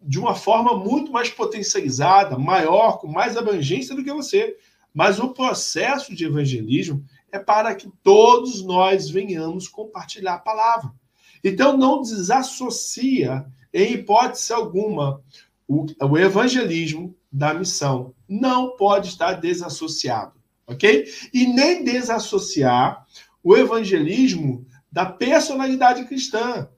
de 0.00 0.18
uma 0.18 0.34
forma 0.34 0.76
muito 0.76 1.12
mais 1.12 1.28
potencializada, 1.28 2.38
maior, 2.38 2.98
com 2.98 3.06
mais 3.06 3.36
abrangência 3.36 3.94
do 3.94 4.02
que 4.02 4.12
você. 4.12 4.56
Mas 4.94 5.18
o 5.18 5.28
processo 5.28 6.14
de 6.14 6.24
evangelismo 6.24 7.04
é 7.30 7.38
para 7.38 7.74
que 7.74 7.90
todos 8.02 8.62
nós 8.62 9.08
venhamos 9.08 9.68
compartilhar 9.68 10.34
a 10.34 10.38
palavra. 10.38 10.90
Então, 11.44 11.76
não 11.76 12.02
desassocia, 12.02 13.46
em 13.72 13.94
hipótese 13.94 14.52
alguma, 14.52 15.22
o, 15.68 15.86
o 16.02 16.18
evangelismo 16.18 17.14
da 17.30 17.54
missão. 17.54 18.14
Não 18.28 18.76
pode 18.76 19.08
estar 19.08 19.34
desassociado, 19.34 20.32
ok? 20.66 21.06
E 21.32 21.46
nem 21.46 21.84
desassociar 21.84 23.06
o 23.42 23.56
evangelismo 23.56 24.66
da 24.90 25.06
personalidade 25.06 26.04
cristã 26.04 26.68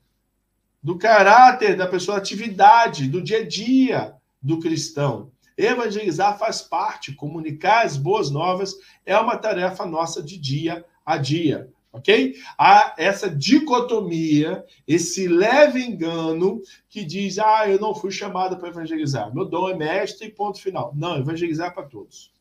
do 0.83 0.99
caráter 0.99 1.77
da 1.77 1.87
pessoa, 1.87 2.19
atividade, 2.19 3.09
do 3.09 3.23
dia 3.23 3.39
a 3.39 3.47
dia 3.47 4.15
do 4.43 4.59
cristão. 4.59 5.31
Evangelizar 5.57 6.39
faz 6.39 6.61
parte, 6.61 7.15
comunicar 7.15 7.85
as 7.85 7.97
boas 7.97 8.31
novas 8.31 8.75
é 9.07 9.17
uma 9.17 9.37
tarefa 9.37 9.87
nossa 9.87 10.23
de 10.23 10.39
dia 10.39 10.85
a 11.05 11.17
dia. 11.17 11.71
ok? 11.93 12.35
Há 12.59 12.95
essa 12.97 13.31
dicotomia, 13.31 14.65
esse 14.89 15.29
leve 15.29 15.81
engano 15.81 16.61
que 16.89 17.05
diz: 17.05 17.39
ah, 17.39 17.69
eu 17.69 17.79
não 17.79 17.95
fui 17.95 18.11
chamado 18.11 18.57
para 18.57 18.71
evangelizar, 18.71 19.33
meu 19.33 19.45
dom 19.45 19.69
é 19.69 19.77
mestre 19.77 20.31
ponto 20.31 20.61
final. 20.61 20.93
Não, 20.97 21.19
evangelizar 21.19 21.73
para 21.75 21.85
todos. 21.85 22.33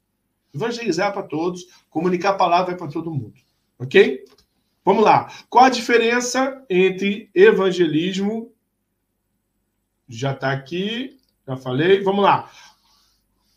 Evangelizar 0.53 1.13
para 1.13 1.23
todos, 1.23 1.67
comunicar 1.89 2.31
a 2.31 2.35
palavra 2.35 2.75
para 2.75 2.87
todo 2.87 3.11
mundo, 3.11 3.35
ok? 3.77 4.25
Vamos 4.83 5.03
lá. 5.03 5.31
Qual 5.49 5.65
a 5.65 5.69
diferença 5.69 6.63
entre 6.69 7.29
evangelismo? 7.35 8.51
Já 10.09 10.33
está 10.33 10.51
aqui, 10.51 11.19
já 11.47 11.55
falei. 11.55 12.01
Vamos 12.03 12.23
lá. 12.23 12.49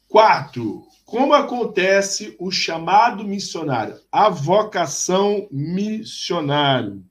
Quarto, 0.08 0.86
como 1.04 1.32
acontece 1.32 2.36
o 2.38 2.50
chamado 2.50 3.24
missionário, 3.24 3.98
a 4.12 4.28
vocação 4.28 5.48
missionário? 5.50 7.04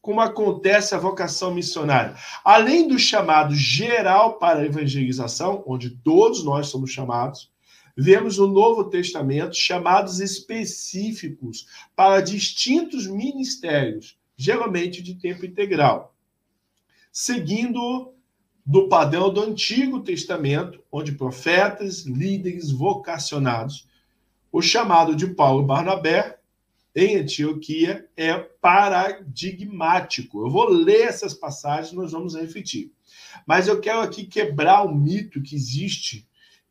Como 0.00 0.20
acontece 0.20 0.94
a 0.94 0.98
vocação 0.98 1.52
missionária? 1.52 2.14
Além 2.44 2.88
do 2.88 2.98
chamado 2.98 3.54
geral 3.54 4.38
para 4.38 4.60
a 4.60 4.64
evangelização, 4.64 5.62
onde 5.66 5.90
todos 5.90 6.44
nós 6.44 6.68
somos 6.68 6.90
chamados, 6.90 7.50
vemos 7.96 8.36
no 8.36 8.46
Novo 8.46 8.84
Testamento 8.84 9.56
chamados 9.56 10.20
específicos 10.20 11.66
para 11.94 12.20
distintos 12.20 13.06
ministérios, 13.06 14.18
geralmente 14.36 15.02
de 15.02 15.14
tempo 15.14 15.46
integral, 15.46 16.14
seguindo 17.10 18.12
do 18.64 18.88
padrão 18.88 19.32
do 19.32 19.40
Antigo 19.40 20.00
Testamento, 20.00 20.82
onde 20.90 21.12
profetas, 21.12 22.04
líderes 22.04 22.70
vocacionados, 22.70 23.88
o 24.52 24.60
chamado 24.60 25.14
de 25.14 25.28
Paulo 25.28 25.64
Barnabé 25.64 26.38
em 26.94 27.18
Antioquia 27.18 28.08
é 28.16 28.38
paradigmático. 28.38 30.40
Eu 30.40 30.50
vou 30.50 30.68
ler 30.68 31.02
essas 31.02 31.34
passagens, 31.34 31.92
nós 31.92 32.12
vamos 32.12 32.34
refletir. 32.34 32.92
Mas 33.46 33.68
eu 33.68 33.80
quero 33.80 34.00
aqui 34.00 34.24
quebrar 34.24 34.82
o 34.82 34.94
mito 34.94 35.42
que 35.42 35.54
existe, 35.54 36.26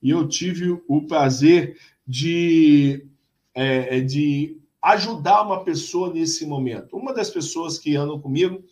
e 0.05 0.11
eu 0.11 0.27
tive 0.27 0.79
o 0.87 1.01
prazer 1.07 1.79
de, 2.05 3.07
é, 3.55 4.01
de 4.01 4.55
ajudar 4.79 5.41
uma 5.41 5.63
pessoa 5.63 6.13
nesse 6.13 6.45
momento. 6.45 6.95
Uma 6.95 7.11
das 7.11 7.31
pessoas 7.31 7.79
que 7.79 7.95
andam 7.95 8.21
comigo 8.21 8.63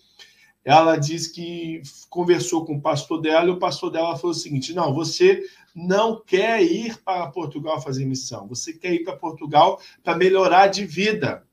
ela 0.64 0.96
diz 0.96 1.28
que 1.28 1.82
conversou 2.08 2.64
com 2.66 2.76
o 2.76 2.82
pastor 2.82 3.20
dela 3.20 3.48
e 3.48 3.50
o 3.50 3.58
pastor 3.58 3.90
dela 3.90 4.16
falou 4.16 4.30
o 4.30 4.40
seguinte: 4.40 4.76
não, 4.76 4.94
você 4.94 5.44
não 5.76 6.22
quer 6.22 6.62
ir 6.62 6.98
para 7.00 7.32
Portugal 7.32 7.82
fazer 7.82 8.06
missão, 8.06 8.48
você 8.48 8.72
quer 8.72 8.94
ir 8.94 9.04
para 9.04 9.18
Portugal 9.18 9.82
para 10.04 10.16
melhorar 10.16 10.68
de 10.68 10.86
vida. 10.86 11.44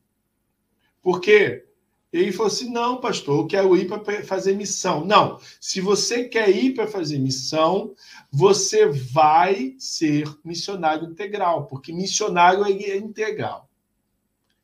Por 1.00 1.22
quê? 1.22 1.64
Ele 2.12 2.32
falou 2.32 2.48
assim: 2.48 2.70
não, 2.70 3.00
pastor, 3.00 3.38
eu 3.38 3.46
quero 3.46 3.76
ir 3.76 3.86
para 3.86 4.22
fazer 4.24 4.54
missão. 4.54 5.04
Não, 5.04 5.38
se 5.60 5.80
você 5.80 6.24
quer 6.24 6.50
ir 6.50 6.74
para 6.74 6.86
fazer 6.86 7.18
missão, 7.18 7.94
você 8.30 8.86
vai 8.86 9.74
ser 9.78 10.28
missionário 10.44 11.08
integral, 11.08 11.66
porque 11.66 11.92
missionário 11.92 12.64
é 12.64 12.96
integral. 12.96 13.68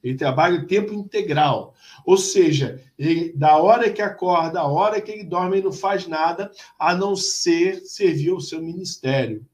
Ele 0.02 0.16
trabalha 0.16 0.60
o 0.60 0.66
tempo 0.66 0.92
integral. 0.92 1.74
Ou 2.04 2.16
seja, 2.16 2.80
ele, 2.98 3.32
da 3.32 3.56
hora 3.56 3.90
que 3.92 4.00
acorda, 4.02 4.54
da 4.54 4.64
hora 4.64 5.00
que 5.00 5.10
ele 5.10 5.24
dorme, 5.24 5.56
ele 5.56 5.64
não 5.64 5.72
faz 5.72 6.06
nada 6.06 6.50
a 6.78 6.94
não 6.94 7.16
ser 7.16 7.80
servir 7.84 8.32
o 8.32 8.40
seu 8.40 8.62
ministério. 8.62 9.44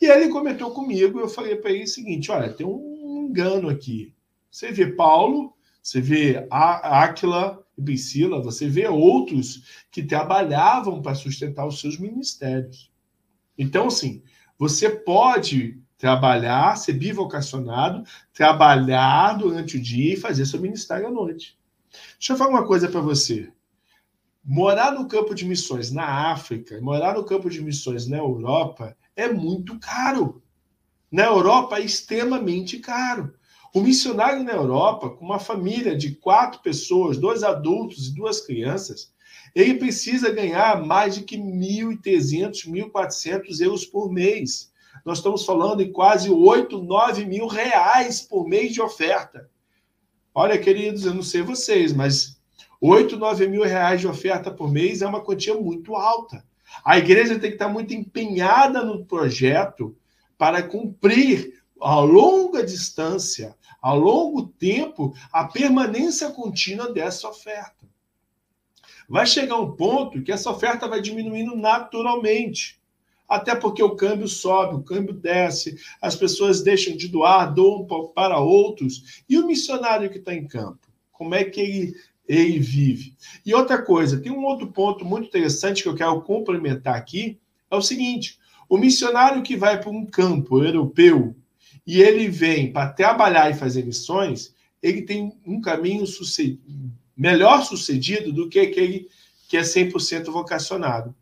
E 0.00 0.06
ele 0.06 0.28
comentou 0.28 0.70
comigo, 0.72 1.18
eu 1.18 1.28
falei 1.28 1.56
para 1.56 1.70
ele 1.70 1.84
o 1.84 1.88
seguinte: 1.88 2.30
olha, 2.30 2.52
tem 2.52 2.66
um 2.66 3.26
engano 3.28 3.68
aqui. 3.68 4.14
Você 4.50 4.70
vê 4.70 4.86
Paulo, 4.86 5.55
você 5.86 6.00
vê 6.00 6.46
Áquila 6.50 7.62
e 7.76 7.82
Priscila, 7.82 8.42
você 8.42 8.68
vê 8.68 8.88
outros 8.88 9.84
que 9.90 10.02
trabalhavam 10.02 11.00
para 11.00 11.14
sustentar 11.14 11.66
os 11.66 11.80
seus 11.80 11.98
ministérios. 11.98 12.90
Então, 13.58 13.86
assim, 13.86 14.22
você 14.58 14.90
pode 14.90 15.80
Trabalhar, 15.98 16.76
ser 16.76 16.92
bivocacionado, 16.92 18.04
trabalhar 18.32 19.38
durante 19.38 19.78
o 19.78 19.82
dia 19.82 20.12
e 20.12 20.16
fazer 20.18 20.44
seu 20.44 20.60
ministério 20.60 21.06
à 21.06 21.10
noite. 21.10 21.58
Deixa 22.18 22.34
eu 22.34 22.36
falar 22.36 22.50
uma 22.50 22.66
coisa 22.66 22.86
para 22.86 23.00
você. 23.00 23.50
Morar 24.44 24.92
no 24.92 25.08
campo 25.08 25.34
de 25.34 25.46
missões 25.46 25.90
na 25.90 26.30
África, 26.30 26.78
morar 26.82 27.14
no 27.14 27.24
campo 27.24 27.48
de 27.48 27.62
missões 27.62 28.06
na 28.06 28.18
Europa 28.18 28.94
é 29.16 29.32
muito 29.32 29.78
caro. 29.78 30.42
Na 31.10 31.24
Europa 31.24 31.78
é 31.78 31.84
extremamente 31.84 32.78
caro. 32.78 33.34
O 33.76 33.82
missionário 33.82 34.42
na 34.42 34.54
Europa, 34.54 35.10
com 35.10 35.22
uma 35.22 35.38
família 35.38 35.94
de 35.94 36.14
quatro 36.14 36.62
pessoas, 36.62 37.18
dois 37.18 37.42
adultos 37.42 38.08
e 38.08 38.14
duas 38.14 38.40
crianças, 38.40 39.12
ele 39.54 39.74
precisa 39.74 40.32
ganhar 40.32 40.82
mais 40.82 41.14
de 41.14 41.24
que 41.24 41.36
1.300, 41.36 42.66
1.400 42.66 43.60
euros 43.60 43.84
por 43.84 44.10
mês 44.10 44.72
nós 45.04 45.18
estamos 45.18 45.44
falando 45.44 45.82
em 45.82 45.92
quase 45.92 46.30
8, 46.30 46.80
9 46.80 47.26
mil 47.26 47.46
reais 47.46 48.22
por 48.22 48.48
mês 48.48 48.72
de 48.72 48.80
oferta. 48.80 49.46
Olha, 50.34 50.56
queridos, 50.56 51.04
eu 51.04 51.12
não 51.12 51.22
sei 51.22 51.42
vocês, 51.42 51.92
mas 51.92 52.40
8, 52.80 53.18
9 53.18 53.46
mil 53.46 53.62
reais 53.62 54.00
de 54.00 54.08
oferta 54.08 54.50
por 54.50 54.72
mês 54.72 55.02
é 55.02 55.06
uma 55.06 55.20
quantia 55.20 55.54
muito 55.54 55.94
alta. 55.94 56.42
A 56.82 56.96
igreja 56.96 57.38
tem 57.38 57.50
que 57.50 57.56
estar 57.56 57.68
muito 57.68 57.92
empenhada 57.92 58.82
no 58.82 59.04
projeto 59.04 59.94
para 60.38 60.62
cumprir 60.62 61.62
a 61.80 62.00
longa 62.00 62.64
distância, 62.64 63.56
a 63.80 63.92
longo 63.92 64.48
tempo, 64.48 65.14
a 65.32 65.44
permanência 65.44 66.30
contínua 66.30 66.92
dessa 66.92 67.28
oferta. 67.28 67.86
Vai 69.08 69.26
chegar 69.26 69.56
um 69.58 69.72
ponto 69.72 70.22
que 70.22 70.32
essa 70.32 70.50
oferta 70.50 70.88
vai 70.88 71.00
diminuindo 71.00 71.54
naturalmente 71.54 72.80
até 73.28 73.54
porque 73.54 73.82
o 73.82 73.96
câmbio 73.96 74.28
sobe, 74.28 74.76
o 74.76 74.82
câmbio 74.82 75.14
desce, 75.14 75.76
as 76.00 76.14
pessoas 76.14 76.62
deixam 76.62 76.96
de 76.96 77.08
doar, 77.08 77.52
doam 77.52 77.86
para 78.14 78.38
outros. 78.38 79.22
E 79.28 79.38
o 79.38 79.46
missionário 79.46 80.10
que 80.10 80.18
está 80.18 80.34
em 80.34 80.46
campo? 80.46 80.86
Como 81.12 81.34
é 81.34 81.44
que 81.44 81.60
ele, 81.60 81.94
ele 82.28 82.58
vive? 82.58 83.16
E 83.44 83.54
outra 83.54 83.82
coisa, 83.82 84.20
tem 84.20 84.30
um 84.30 84.44
outro 84.44 84.68
ponto 84.68 85.04
muito 85.04 85.26
interessante 85.26 85.82
que 85.82 85.88
eu 85.88 85.94
quero 85.94 86.20
complementar 86.22 86.94
aqui, 86.94 87.38
é 87.70 87.76
o 87.76 87.82
seguinte: 87.82 88.38
o 88.68 88.78
missionário 88.78 89.42
que 89.42 89.56
vai 89.56 89.80
para 89.80 89.90
um 89.90 90.06
campo 90.06 90.62
europeu 90.62 91.34
e 91.86 92.02
ele 92.02 92.28
vem 92.28 92.72
para 92.72 92.90
trabalhar 92.90 93.50
e 93.50 93.54
fazer 93.54 93.84
missões, 93.84 94.52
ele 94.82 95.02
tem 95.02 95.32
um 95.46 95.60
caminho 95.60 96.06
sucedido, 96.06 96.60
melhor 97.16 97.62
sucedido 97.64 98.32
do 98.32 98.48
que 98.48 98.58
aquele 98.58 99.08
que 99.48 99.56
é 99.56 99.62
100% 99.62 100.24
vocacionado. 100.30 101.14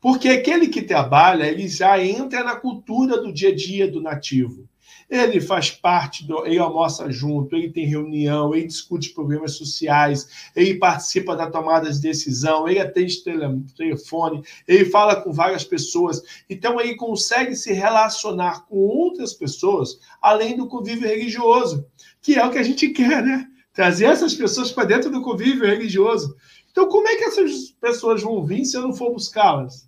Porque 0.00 0.28
aquele 0.28 0.68
que 0.68 0.80
trabalha, 0.80 1.44
ele 1.44 1.68
já 1.68 2.02
entra 2.02 2.44
na 2.44 2.56
cultura 2.56 3.20
do 3.20 3.32
dia 3.32 3.50
a 3.50 3.54
dia 3.54 3.90
do 3.90 4.00
nativo. 4.00 4.68
Ele 5.10 5.40
faz 5.40 5.70
parte, 5.70 6.26
do, 6.26 6.44
ele 6.46 6.58
almoça 6.58 7.10
junto, 7.10 7.56
ele 7.56 7.70
tem 7.70 7.86
reunião, 7.86 8.54
ele 8.54 8.66
discute 8.66 9.14
problemas 9.14 9.52
sociais, 9.52 10.50
ele 10.54 10.74
participa 10.74 11.34
da 11.34 11.50
tomada 11.50 11.90
de 11.90 11.98
decisão, 11.98 12.68
ele 12.68 12.78
atende 12.78 13.24
telefone, 13.76 14.42
ele 14.66 14.84
fala 14.84 15.16
com 15.16 15.32
várias 15.32 15.64
pessoas. 15.64 16.22
Então, 16.48 16.78
ele 16.78 16.94
consegue 16.94 17.56
se 17.56 17.72
relacionar 17.72 18.66
com 18.66 18.76
outras 18.76 19.32
pessoas, 19.32 19.98
além 20.20 20.56
do 20.56 20.68
convívio 20.68 21.08
religioso, 21.08 21.86
que 22.20 22.34
é 22.34 22.44
o 22.44 22.50
que 22.50 22.58
a 22.58 22.62
gente 22.62 22.88
quer, 22.90 23.22
né? 23.24 23.46
Trazer 23.72 24.06
essas 24.06 24.34
pessoas 24.34 24.70
para 24.70 24.84
dentro 24.84 25.10
do 25.10 25.22
convívio 25.22 25.64
religioso. 25.64 26.36
Então, 26.70 26.86
como 26.86 27.08
é 27.08 27.16
que 27.16 27.24
essas 27.24 27.70
pessoas 27.80 28.22
vão 28.22 28.44
vir 28.44 28.64
se 28.64 28.76
eu 28.76 28.82
não 28.82 28.92
for 28.92 29.12
buscá-las? 29.12 29.87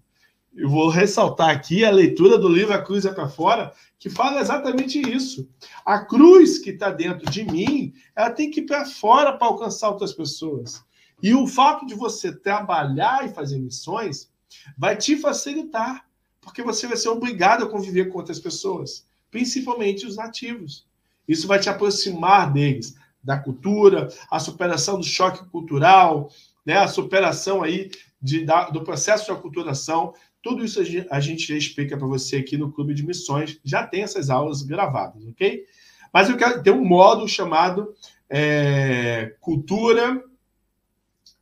Eu 0.54 0.68
vou 0.68 0.88
ressaltar 0.88 1.50
aqui 1.50 1.84
a 1.84 1.90
leitura 1.90 2.36
do 2.36 2.48
livro 2.48 2.74
A 2.74 2.82
Cruz 2.82 3.04
é 3.04 3.12
para 3.12 3.28
Fora, 3.28 3.72
que 3.98 4.10
fala 4.10 4.40
exatamente 4.40 5.00
isso. 5.00 5.48
A 5.84 6.00
cruz 6.00 6.58
que 6.58 6.70
está 6.70 6.90
dentro 6.90 7.30
de 7.30 7.44
mim, 7.44 7.92
ela 8.16 8.30
tem 8.30 8.50
que 8.50 8.60
ir 8.60 8.66
para 8.66 8.84
fora 8.84 9.32
para 9.32 9.46
alcançar 9.46 9.90
outras 9.90 10.12
pessoas. 10.12 10.82
E 11.22 11.34
o 11.34 11.46
fato 11.46 11.86
de 11.86 11.94
você 11.94 12.32
trabalhar 12.32 13.26
e 13.26 13.32
fazer 13.32 13.58
missões 13.58 14.30
vai 14.76 14.96
te 14.96 15.16
facilitar, 15.16 16.06
porque 16.40 16.62
você 16.62 16.86
vai 16.86 16.96
ser 16.96 17.10
obrigado 17.10 17.64
a 17.64 17.68
conviver 17.68 18.06
com 18.06 18.18
outras 18.18 18.40
pessoas, 18.40 19.06
principalmente 19.30 20.06
os 20.06 20.16
nativos. 20.16 20.86
Isso 21.28 21.46
vai 21.46 21.60
te 21.60 21.68
aproximar 21.68 22.52
deles, 22.52 22.96
da 23.22 23.38
cultura, 23.38 24.08
a 24.30 24.40
superação 24.40 24.98
do 24.98 25.04
choque 25.04 25.44
cultural, 25.50 26.30
né, 26.64 26.78
a 26.78 26.88
superação 26.88 27.62
aí 27.62 27.90
de, 28.20 28.44
da, 28.44 28.70
do 28.70 28.82
processo 28.82 29.26
de 29.26 29.30
aculturação 29.30 30.14
tudo 30.42 30.64
isso 30.64 30.80
a 31.10 31.20
gente 31.20 31.46
já 31.46 31.56
explica 31.56 31.96
para 31.96 32.06
você 32.06 32.36
aqui 32.36 32.56
no 32.56 32.72
Clube 32.72 32.94
de 32.94 33.04
Missões. 33.04 33.58
Já 33.64 33.86
tem 33.86 34.02
essas 34.02 34.30
aulas 34.30 34.62
gravadas, 34.62 35.26
ok? 35.26 35.64
Mas 36.12 36.28
eu 36.28 36.36
quero 36.36 36.62
ter 36.62 36.70
um 36.70 36.84
módulo 36.84 37.28
chamado 37.28 37.94
é, 38.28 39.34
Cultura. 39.40 40.22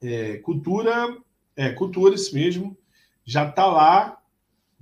É, 0.00 0.38
cultura. 0.38 1.16
É, 1.56 1.70
cultura, 1.70 2.14
isso 2.14 2.34
mesmo. 2.34 2.76
Já 3.24 3.48
está 3.48 3.66
lá. 3.66 4.18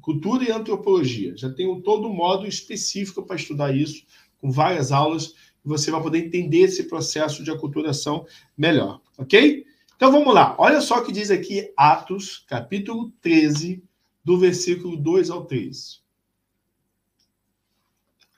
Cultura 0.00 0.44
e 0.44 0.50
Antropologia. 0.50 1.36
Já 1.36 1.50
tem 1.50 1.68
um, 1.68 1.80
todo 1.80 2.08
um 2.08 2.14
módulo 2.14 2.48
específico 2.48 3.22
para 3.22 3.36
estudar 3.36 3.74
isso, 3.74 4.06
com 4.38 4.50
várias 4.50 4.92
aulas 4.92 5.34
e 5.66 5.68
você 5.68 5.90
vai 5.90 6.00
poder 6.00 6.24
entender 6.24 6.60
esse 6.60 6.84
processo 6.84 7.42
de 7.42 7.50
aculturação 7.50 8.24
melhor, 8.56 9.00
ok? 9.18 9.66
Então 9.96 10.12
vamos 10.12 10.32
lá, 10.32 10.54
olha 10.58 10.80
só 10.80 10.98
o 10.98 11.04
que 11.04 11.10
diz 11.10 11.30
aqui 11.30 11.72
Atos, 11.76 12.44
capítulo 12.46 13.10
13, 13.20 13.82
do 14.26 14.36
versículo 14.36 14.96
2 14.96 15.30
ao 15.30 15.44
3. 15.44 16.02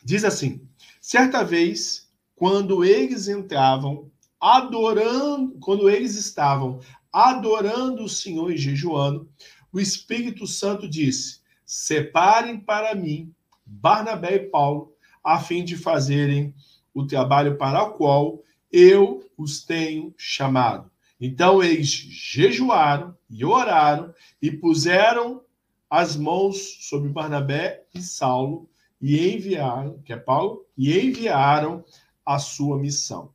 Diz 0.04 0.22
assim: 0.22 0.68
certa 1.00 1.42
vez, 1.42 2.10
quando 2.36 2.84
eles 2.84 3.26
entravam 3.26 4.10
adorando, 4.38 5.58
quando 5.58 5.88
eles 5.88 6.14
estavam 6.14 6.78
adorando 7.10 8.04
o 8.04 8.08
Senhor 8.08 8.52
e 8.52 8.58
jejuando, 8.58 9.26
o 9.72 9.80
Espírito 9.80 10.46
Santo 10.46 10.86
disse: 10.86 11.40
Separem 11.64 12.60
para 12.60 12.94
mim 12.94 13.34
Barnabé 13.64 14.34
e 14.34 14.50
Paulo, 14.50 14.92
a 15.24 15.40
fim 15.40 15.64
de 15.64 15.74
fazerem 15.74 16.54
o 16.92 17.06
trabalho 17.06 17.56
para 17.56 17.82
o 17.84 17.92
qual 17.94 18.42
eu 18.70 19.26
os 19.38 19.64
tenho 19.64 20.14
chamado. 20.18 20.90
Então 21.18 21.62
eles 21.62 21.88
jejuaram 21.88 23.16
e 23.30 23.42
oraram 23.42 24.12
e 24.42 24.50
puseram 24.50 25.47
as 25.90 26.16
mãos 26.16 26.78
sobre 26.80 27.08
Barnabé 27.08 27.84
e 27.94 28.02
Saulo 28.02 28.68
e 29.00 29.34
enviaram, 29.34 30.00
que 30.02 30.12
é 30.12 30.16
Paulo, 30.16 30.66
e 30.76 30.98
enviaram 30.98 31.84
a 32.24 32.38
sua 32.38 32.78
missão. 32.78 33.32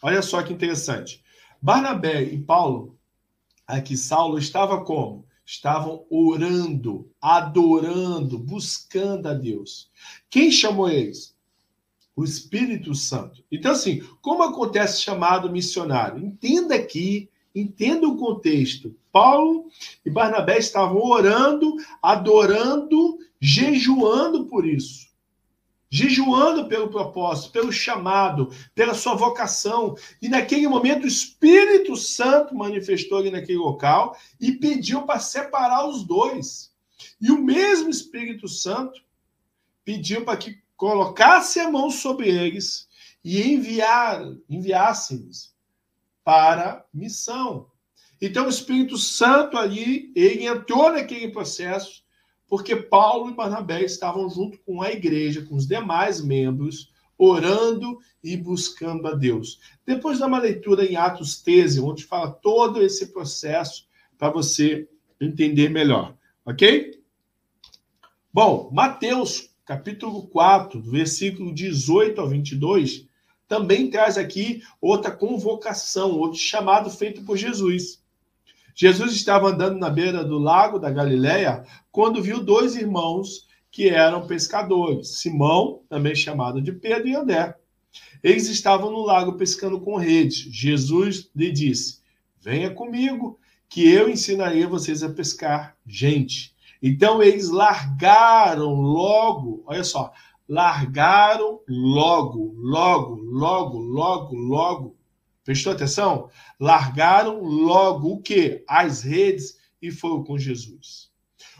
Olha 0.00 0.22
só 0.22 0.42
que 0.42 0.52
interessante. 0.52 1.22
Barnabé 1.60 2.22
e 2.22 2.38
Paulo, 2.38 2.98
aqui 3.66 3.96
Saulo, 3.96 4.38
estava 4.38 4.84
como? 4.84 5.26
Estavam 5.44 6.04
orando, 6.08 7.10
adorando, 7.20 8.38
buscando 8.38 9.28
a 9.28 9.34
Deus. 9.34 9.90
Quem 10.30 10.50
chamou 10.50 10.88
eles? 10.88 11.36
O 12.14 12.24
Espírito 12.24 12.94
Santo. 12.94 13.44
Então, 13.50 13.72
assim, 13.72 14.02
como 14.20 14.42
acontece 14.42 15.02
chamado 15.02 15.50
missionário? 15.50 16.24
Entenda 16.24 16.74
aqui, 16.74 17.30
entenda 17.54 18.06
o 18.06 18.16
contexto. 18.16 18.94
Paulo 19.10 19.66
e 20.04 20.10
Barnabé 20.10 20.58
estavam 20.58 21.02
orando, 21.02 21.76
adorando, 22.02 23.18
jejuando 23.40 24.46
por 24.46 24.66
isso 24.66 25.12
jejuando 25.92 26.68
pelo 26.68 26.88
propósito, 26.88 27.52
pelo 27.52 27.70
chamado, 27.70 28.50
pela 28.74 28.94
sua 28.94 29.14
vocação. 29.14 29.94
E 30.22 30.28
naquele 30.28 30.66
momento 30.66 31.04
o 31.04 31.06
Espírito 31.06 31.94
Santo 31.96 32.54
manifestou 32.54 33.18
ali 33.18 33.30
naquele 33.30 33.58
local 33.58 34.16
e 34.40 34.52
pediu 34.52 35.02
para 35.02 35.20
separar 35.20 35.86
os 35.86 36.02
dois. 36.02 36.72
E 37.20 37.30
o 37.30 37.42
mesmo 37.42 37.90
Espírito 37.90 38.48
Santo 38.48 39.02
pediu 39.84 40.24
para 40.24 40.38
que 40.38 40.62
colocasse 40.78 41.60
a 41.60 41.70
mão 41.70 41.90
sobre 41.90 42.30
eles 42.30 42.88
e 43.22 43.42
enviar, 43.52 44.24
enviássemos 44.48 45.51
para 46.24 46.84
missão. 46.92 47.66
Então 48.20 48.46
o 48.46 48.50
Espírito 48.50 48.96
Santo 48.96 49.56
ali, 49.58 50.12
ele 50.14 50.46
entrou 50.46 50.92
naquele 50.92 51.28
processo 51.28 52.02
porque 52.52 52.76
Paulo 52.76 53.30
e 53.30 53.34
Barnabé 53.34 53.82
estavam 53.82 54.28
junto 54.28 54.58
com 54.58 54.82
a 54.82 54.92
igreja, 54.92 55.42
com 55.42 55.54
os 55.54 55.66
demais 55.66 56.20
membros, 56.20 56.92
orando 57.16 57.98
e 58.22 58.36
buscando 58.36 59.08
a 59.08 59.14
Deus. 59.14 59.58
Depois 59.86 60.18
dá 60.18 60.26
uma 60.26 60.38
leitura 60.38 60.84
em 60.84 60.94
Atos 60.94 61.40
13, 61.40 61.80
onde 61.80 62.04
fala 62.04 62.30
todo 62.30 62.82
esse 62.82 63.06
processo 63.06 63.86
para 64.18 64.28
você 64.28 64.86
entender 65.18 65.70
melhor, 65.70 66.14
ok? 66.44 67.00
Bom, 68.30 68.70
Mateus, 68.70 69.50
capítulo 69.64 70.26
4, 70.28 70.78
versículo 70.82 71.54
18 71.54 72.20
ao 72.20 72.28
22, 72.28 73.06
também 73.52 73.90
traz 73.90 74.16
aqui 74.16 74.62
outra 74.80 75.10
convocação, 75.10 76.18
outro 76.18 76.38
chamado 76.38 76.88
feito 76.88 77.22
por 77.22 77.36
Jesus. 77.36 78.02
Jesus 78.74 79.12
estava 79.12 79.48
andando 79.48 79.76
na 79.78 79.90
beira 79.90 80.24
do 80.24 80.38
lago 80.38 80.78
da 80.78 80.90
Galileia 80.90 81.62
quando 81.90 82.22
viu 82.22 82.42
dois 82.42 82.76
irmãos 82.76 83.46
que 83.70 83.90
eram 83.90 84.26
pescadores, 84.26 85.18
Simão, 85.18 85.82
também 85.86 86.14
chamado 86.14 86.62
de 86.62 86.72
Pedro, 86.72 87.08
e 87.08 87.14
André. 87.14 87.54
Eles 88.22 88.48
estavam 88.48 88.90
no 88.90 89.04
lago 89.04 89.34
pescando 89.34 89.78
com 89.78 89.98
rede. 89.98 90.50
Jesus 90.50 91.28
lhe 91.36 91.52
disse: 91.52 91.98
Venha 92.40 92.70
comigo, 92.70 93.38
que 93.68 93.86
eu 93.86 94.08
ensinarei 94.08 94.64
vocês 94.64 95.02
a 95.02 95.10
pescar 95.10 95.76
gente. 95.86 96.54
Então 96.82 97.22
eles 97.22 97.50
largaram 97.50 98.72
logo, 98.80 99.62
olha 99.66 99.84
só, 99.84 100.10
largaram 100.48 101.60
logo, 101.68 102.54
logo, 102.56 103.14
logo, 103.16 103.78
logo, 103.78 104.34
logo 104.34 104.96
Prestou 105.44 105.72
atenção? 105.72 106.30
Largaram 106.58 107.42
logo 107.42 108.12
o 108.12 108.22
quê? 108.22 108.64
As 108.68 109.02
redes 109.02 109.58
e 109.80 109.90
foram 109.90 110.22
com 110.22 110.38
Jesus. 110.38 111.10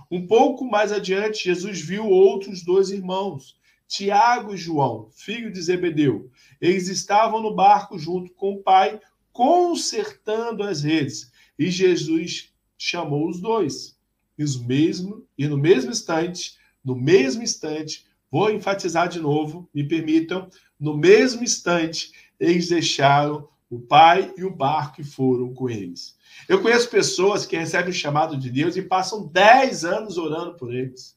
Um 0.09 0.25
pouco 0.27 0.64
mais 0.64 0.92
adiante, 0.92 1.45
Jesus 1.45 1.81
viu 1.81 2.07
outros 2.07 2.62
dois 2.62 2.90
irmãos, 2.90 3.57
Tiago 3.88 4.55
e 4.55 4.57
João, 4.57 5.09
filho 5.11 5.53
de 5.53 5.61
Zebedeu. 5.61 6.31
Eles 6.61 6.88
estavam 6.88 7.42
no 7.42 7.57
barco 7.57 7.99
junto 7.99 8.33
com 8.35 8.53
o 8.53 8.62
pai, 8.62 9.01
consertando 9.33 10.62
as 10.62 10.83
redes. 10.83 11.33
E 11.59 11.68
Jesus 11.68 12.53
chamou 12.79 13.29
os 13.29 13.40
dois. 13.40 13.99
E, 14.38 14.45
mesmo, 14.64 15.27
e 15.37 15.49
no 15.49 15.59
mesmo 15.59 15.90
instante, 15.90 16.57
no 16.85 16.95
mesmo 16.95 17.42
instante, 17.42 18.07
vou 18.33 18.51
enfatizar 18.51 19.11
de 19.11 19.21
novo, 19.21 19.68
me 19.75 19.87
permitam, 19.87 20.49
no 20.81 20.97
mesmo 20.97 21.45
instante, 21.45 22.11
eles 22.40 22.71
deixaram 22.71 23.47
o 23.68 23.79
pai 23.79 24.33
e 24.38 24.42
o 24.42 24.51
barco 24.51 24.97
que 24.97 25.05
foram 25.05 25.53
com 25.53 25.68
eles. 25.68 26.16
Eu 26.49 26.62
conheço 26.62 26.88
pessoas 26.88 27.45
que 27.45 27.59
recebem 27.59 27.90
o 27.90 27.95
chamado 27.95 28.37
de 28.38 28.51
Deus 28.51 28.75
e 28.75 28.83
passam 28.83 29.27
10 29.27 29.85
anos 29.85 30.16
orando 30.16 30.55
por 30.55 30.75
eles. 30.75 31.14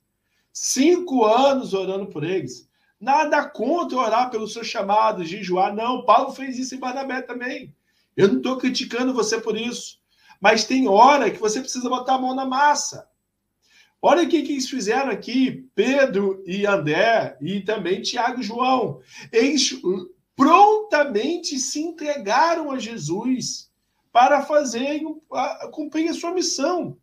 Cinco 0.52 1.24
anos 1.24 1.74
orando 1.74 2.08
por 2.08 2.24
eles. 2.24 2.68
Nada 3.00 3.48
contra 3.48 3.98
orar 3.98 4.30
pelo 4.30 4.48
seu 4.48 4.64
chamado, 4.64 5.24
jejuar. 5.24 5.74
Não, 5.74 6.04
Paulo 6.04 6.34
fez 6.34 6.60
isso 6.60 6.76
em 6.76 6.80
Barnabé 6.80 7.22
também. 7.22 7.74
Eu 8.16 8.28
não 8.28 8.38
estou 8.38 8.58
criticando 8.58 9.14
você 9.14 9.40
por 9.40 9.58
isso. 9.58 10.00
Mas 10.40 10.66
tem 10.66 10.88
hora 10.88 11.32
que 11.32 11.40
você 11.40 11.62
precisa 11.62 11.90
botar 11.90 12.16
a 12.16 12.22
mão 12.22 12.36
na 12.36 12.46
massa. 12.46 13.08
Olha 14.08 14.22
o 14.22 14.30
que 14.30 14.38
eles 14.38 14.70
fizeram 14.70 15.10
aqui, 15.10 15.68
Pedro 15.74 16.44
e 16.46 16.64
André, 16.64 17.36
e 17.42 17.62
também 17.62 18.04
Tiago 18.04 18.40
e 18.40 18.44
João. 18.44 19.00
Eles 19.32 19.82
prontamente 20.36 21.58
se 21.58 21.80
entregaram 21.80 22.70
a 22.70 22.78
Jesus 22.78 23.72
para 24.12 24.44
fazer 24.44 25.02
cumprir 25.72 26.08
a 26.08 26.14
sua 26.14 26.32
missão. 26.32 26.96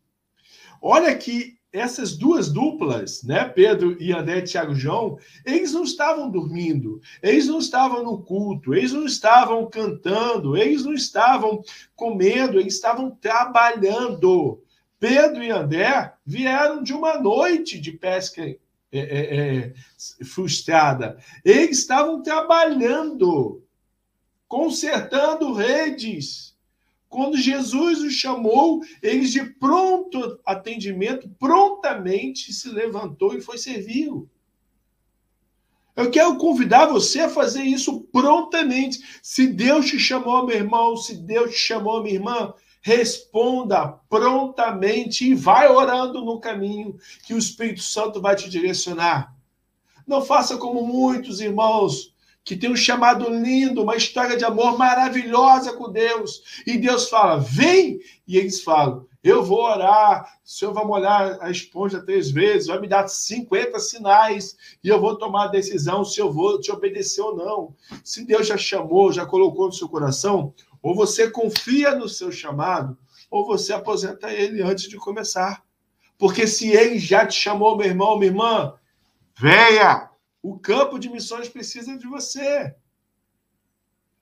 Olha 0.80 1.12
que 1.16 1.58
essas 1.72 2.16
duas 2.16 2.52
duplas, 2.52 3.24
né, 3.24 3.46
Pedro 3.46 4.00
e 4.00 4.12
André 4.12 4.42
Tiago 4.42 4.72
João, 4.72 5.18
eles 5.44 5.72
não 5.72 5.82
estavam 5.82 6.30
dormindo, 6.30 7.00
eles 7.20 7.48
não 7.48 7.58
estavam 7.58 8.04
no 8.04 8.22
culto, 8.22 8.74
eles 8.74 8.92
não 8.92 9.06
estavam 9.06 9.66
cantando, 9.66 10.56
eles 10.56 10.84
não 10.84 10.94
estavam 10.94 11.64
comendo, 11.96 12.60
eles 12.60 12.74
estavam 12.74 13.10
trabalhando. 13.10 14.61
Pedro 15.02 15.42
e 15.42 15.50
André 15.50 16.12
vieram 16.24 16.80
de 16.80 16.92
uma 16.92 17.18
noite 17.18 17.80
de 17.80 17.90
pesca 17.90 18.40
é, 18.40 18.56
é, 18.92 19.36
é, 19.36 19.74
frustrada. 20.24 21.18
Eles 21.44 21.78
estavam 21.78 22.22
trabalhando, 22.22 23.64
consertando 24.46 25.54
redes. 25.54 26.56
Quando 27.08 27.36
Jesus 27.36 28.00
os 28.00 28.12
chamou, 28.12 28.80
eles 29.02 29.32
de 29.32 29.42
pronto 29.42 30.38
atendimento, 30.46 31.28
prontamente 31.30 32.52
se 32.52 32.68
levantou 32.68 33.36
e 33.36 33.40
foi 33.40 33.58
servir. 33.58 34.08
Eu 35.96 36.12
quero 36.12 36.36
convidar 36.36 36.86
você 36.86 37.22
a 37.22 37.28
fazer 37.28 37.64
isso 37.64 38.02
prontamente. 38.12 39.18
Se 39.20 39.48
Deus 39.48 39.86
te 39.86 39.98
chamou, 39.98 40.46
meu 40.46 40.54
irmão, 40.54 40.96
se 40.96 41.16
Deus 41.16 41.50
te 41.50 41.58
chamou, 41.58 42.04
minha 42.04 42.14
irmã, 42.14 42.54
responda 42.82 43.94
prontamente 44.08 45.30
e 45.30 45.34
vai 45.34 45.68
orando 45.68 46.22
no 46.22 46.40
caminho 46.40 46.98
que 47.24 47.32
o 47.32 47.38
Espírito 47.38 47.80
Santo 47.80 48.20
vai 48.20 48.34
te 48.34 48.50
direcionar. 48.50 49.34
Não 50.06 50.20
faça 50.20 50.56
como 50.56 50.84
muitos 50.84 51.40
irmãos 51.40 52.12
que 52.44 52.56
têm 52.56 52.72
um 52.72 52.76
chamado 52.76 53.30
lindo, 53.30 53.84
uma 53.84 53.94
história 53.94 54.36
de 54.36 54.44
amor 54.44 54.76
maravilhosa 54.76 55.74
com 55.74 55.92
Deus, 55.92 56.42
e 56.66 56.76
Deus 56.76 57.08
fala: 57.08 57.38
"Vem", 57.38 58.00
e 58.26 58.36
eles 58.36 58.62
falam: 58.64 59.06
"Eu 59.22 59.44
vou 59.44 59.62
orar, 59.62 60.24
o 60.44 60.48
Senhor 60.50 60.74
vai 60.74 60.84
molhar 60.84 61.38
a 61.40 61.52
esponja 61.52 62.04
três 62.04 62.32
vezes, 62.32 62.66
vai 62.66 62.80
me 62.80 62.88
dar 62.88 63.06
50 63.06 63.78
sinais, 63.78 64.56
e 64.82 64.88
eu 64.88 65.00
vou 65.00 65.16
tomar 65.16 65.44
a 65.44 65.52
decisão 65.52 66.04
se 66.04 66.20
eu 66.20 66.32
vou 66.32 66.60
te 66.60 66.72
obedecer 66.72 67.22
ou 67.22 67.36
não". 67.36 67.74
Se 68.02 68.24
Deus 68.24 68.48
já 68.48 68.56
chamou, 68.56 69.12
já 69.12 69.24
colocou 69.24 69.66
no 69.66 69.72
seu 69.72 69.88
coração, 69.88 70.52
ou 70.82 70.94
você 70.94 71.30
confia 71.30 71.94
no 71.94 72.08
seu 72.08 72.32
chamado, 72.32 72.98
ou 73.30 73.46
você 73.46 73.72
aposenta 73.72 74.32
ele 74.32 74.60
antes 74.60 74.88
de 74.88 74.96
começar. 74.96 75.64
Porque 76.18 76.46
se 76.46 76.70
ele 76.70 76.98
já 76.98 77.26
te 77.26 77.34
chamou, 77.34 77.76
meu 77.76 77.86
irmão, 77.86 78.18
minha 78.18 78.30
irmã, 78.30 78.74
venha! 79.38 80.10
O 80.42 80.58
campo 80.58 80.98
de 80.98 81.08
missões 81.08 81.48
precisa 81.48 81.96
de 81.96 82.06
você. 82.06 82.74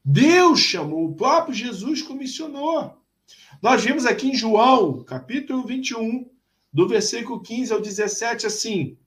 Deus 0.04 0.60
chamou, 0.60 1.06
o 1.06 1.14
próprio 1.14 1.54
Jesus 1.54 2.02
comissionou. 2.02 2.98
Nós 3.62 3.82
vimos 3.82 4.04
aqui 4.04 4.28
em 4.28 4.34
João, 4.34 5.02
capítulo 5.02 5.64
21, 5.64 6.28
do 6.72 6.86
versículo 6.86 7.40
15 7.40 7.72
ao 7.72 7.80
17, 7.80 8.46
assim: 8.46 8.98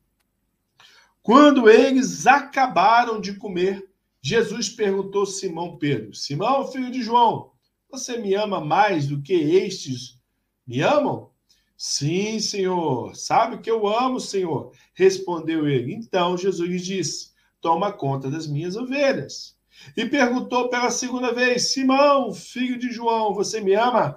Quando 1.22 1.70
eles 1.70 2.26
acabaram 2.26 3.22
de 3.22 3.36
comer, 3.36 3.88
Jesus 4.25 4.69
perguntou 4.69 5.23
a 5.23 5.27
Simão 5.27 5.77
Pedro: 5.77 6.15
Simão, 6.15 6.65
filho 6.71 6.89
de 6.89 7.03
João, 7.03 7.51
você 7.91 8.17
me 8.17 8.33
ama 8.33 8.62
mais 8.62 9.05
do 9.05 9.21
que 9.21 9.33
estes 9.33 10.17
me 10.65 10.79
amam? 10.79 11.29
Sim, 11.77 12.39
Senhor. 12.39 13.13
Sabe 13.17 13.57
que 13.57 13.69
eu 13.69 13.86
amo, 13.86 14.21
Senhor. 14.21 14.71
Respondeu 14.93 15.67
ele. 15.67 15.93
Então 15.93 16.38
Jesus 16.38 16.81
disse: 16.86 17.33
Toma 17.59 17.91
conta 17.91 18.31
das 18.31 18.47
minhas 18.47 18.77
ovelhas. 18.77 19.57
E 19.97 20.05
perguntou 20.05 20.69
pela 20.69 20.89
segunda 20.89 21.33
vez: 21.33 21.73
Simão, 21.73 22.33
filho 22.33 22.79
de 22.79 22.93
João, 22.93 23.33
você 23.33 23.59
me 23.59 23.73
ama? 23.73 24.15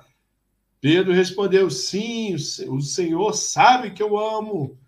Pedro 0.81 1.13
respondeu: 1.13 1.69
Sim, 1.69 2.37
o 2.69 2.81
Senhor 2.81 3.33
sabe 3.33 3.91
que 3.91 4.03
eu 4.03 4.17
amo. 4.17 4.79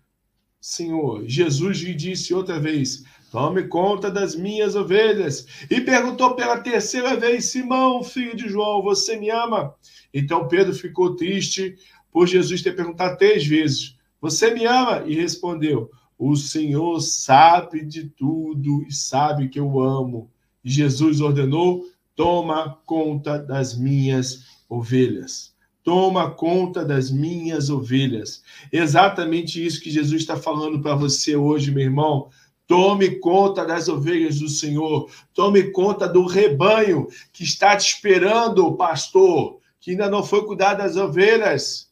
Senhor, 0.61 1.27
Jesus 1.27 1.79
lhe 1.79 1.93
disse 1.93 2.33
outra 2.33 2.57
vez: 2.57 3.03
Tome 3.31 3.67
conta 3.67 4.09
das 4.09 4.35
minhas 4.35 4.75
ovelhas. 4.75 5.45
E 5.69 5.79
perguntou 5.81 6.35
pela 6.35 6.59
terceira 6.59 7.15
vez: 7.15 7.45
Simão, 7.45 8.03
filho 8.03 8.35
de 8.35 8.49
João, 8.49 8.81
você 8.81 9.17
me 9.17 9.29
ama? 9.29 9.75
Então 10.13 10.47
Pedro 10.47 10.73
ficou 10.73 11.15
triste 11.15 11.75
por 12.11 12.27
Jesus 12.27 12.61
ter 12.61 12.75
perguntado 12.75 13.17
três 13.17 13.45
vezes: 13.45 13.95
Você 14.19 14.53
me 14.53 14.65
ama? 14.65 15.03
E 15.05 15.13
respondeu: 15.15 15.91
O 16.17 16.35
Senhor 16.35 16.99
sabe 17.01 17.85
de 17.85 18.09
tudo 18.09 18.83
e 18.87 18.93
sabe 18.93 19.47
que 19.47 19.59
eu 19.59 19.79
amo. 19.79 20.29
E 20.63 20.69
Jesus 20.69 21.21
ordenou: 21.21 21.85
Toma 22.15 22.79
conta 22.85 23.37
das 23.37 23.77
minhas 23.77 24.45
ovelhas. 24.67 25.53
Toma 25.83 26.29
conta 26.29 26.83
das 26.83 27.09
minhas 27.09 27.69
ovelhas. 27.69 28.43
Exatamente 28.71 29.65
isso 29.65 29.81
que 29.81 29.89
Jesus 29.89 30.21
está 30.21 30.35
falando 30.35 30.81
para 30.81 30.93
você 30.93 31.35
hoje, 31.35 31.71
meu 31.71 31.83
irmão. 31.83 32.29
Tome 32.69 33.15
conta 33.19 33.65
das 33.65 33.89
ovelhas 33.89 34.37
do 34.37 34.47
Senhor. 34.47 35.09
Tome 35.33 35.71
conta 35.71 36.07
do 36.07 36.27
rebanho 36.27 37.07
que 37.33 37.43
está 37.43 37.75
te 37.75 37.91
esperando, 37.91 38.77
pastor, 38.77 39.59
que 39.79 39.89
ainda 39.89 40.07
não 40.07 40.23
foi 40.23 40.45
cuidar 40.45 40.75
das 40.75 40.95
ovelhas. 40.95 41.91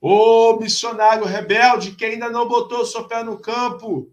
Ô 0.00 0.58
missionário 0.58 1.24
rebelde 1.24 1.92
que 1.92 2.04
ainda 2.04 2.28
não 2.28 2.48
botou 2.48 2.84
seu 2.84 3.04
pé 3.06 3.22
no 3.22 3.38
campo, 3.38 4.10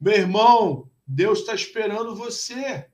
meu 0.00 0.14
irmão, 0.14 0.88
Deus 1.06 1.40
está 1.40 1.54
esperando 1.54 2.16
você. 2.16 2.86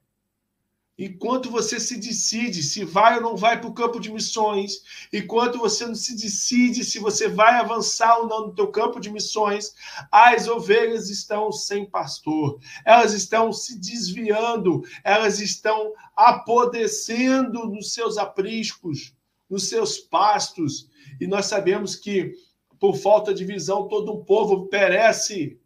Enquanto 0.98 1.48
você 1.48 1.78
se 1.78 1.96
decide 1.96 2.60
se 2.60 2.84
vai 2.84 3.16
ou 3.16 3.22
não 3.22 3.36
vai 3.36 3.60
para 3.60 3.70
o 3.70 3.72
campo 3.72 4.00
de 4.00 4.12
missões, 4.12 4.82
enquanto 5.12 5.56
você 5.56 5.86
não 5.86 5.94
se 5.94 6.16
decide 6.16 6.84
se 6.84 6.98
você 6.98 7.28
vai 7.28 7.54
avançar 7.54 8.18
ou 8.18 8.26
não 8.26 8.48
no 8.48 8.54
teu 8.54 8.66
campo 8.66 8.98
de 8.98 9.08
missões, 9.08 9.74
as 10.10 10.48
ovelhas 10.48 11.08
estão 11.08 11.52
sem 11.52 11.86
pastor, 11.86 12.58
elas 12.84 13.12
estão 13.12 13.52
se 13.52 13.78
desviando, 13.78 14.82
elas 15.04 15.38
estão 15.38 15.92
apodrecendo 16.16 17.66
nos 17.66 17.92
seus 17.92 18.18
apriscos, 18.18 19.14
nos 19.48 19.68
seus 19.68 19.98
pastos, 19.98 20.90
e 21.20 21.28
nós 21.28 21.46
sabemos 21.46 21.94
que 21.94 22.34
por 22.80 22.96
falta 22.96 23.32
de 23.32 23.44
visão 23.44 23.86
todo 23.86 24.12
o 24.12 24.24
povo 24.24 24.66
perece. 24.66 25.60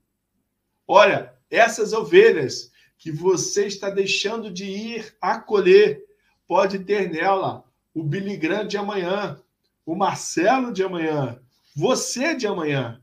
Olha, 0.87 1.35
essas 1.51 1.93
ovelhas 1.93 2.72
que 3.03 3.11
você 3.11 3.67
está 3.67 3.91
deixando 3.91 4.49
de 4.49 4.65
ir 4.65 5.13
acolher, 5.21 6.05
pode 6.47 6.79
ter 6.79 7.11
nela 7.11 7.65
o 7.93 8.01
Billy 8.01 8.37
Graham 8.37 8.65
de 8.65 8.77
amanhã, 8.77 9.43
o 9.85 9.97
Marcelo 9.97 10.73
de 10.73 10.85
amanhã, 10.85 11.37
você 11.75 12.37
de 12.37 12.47
amanhã. 12.47 13.03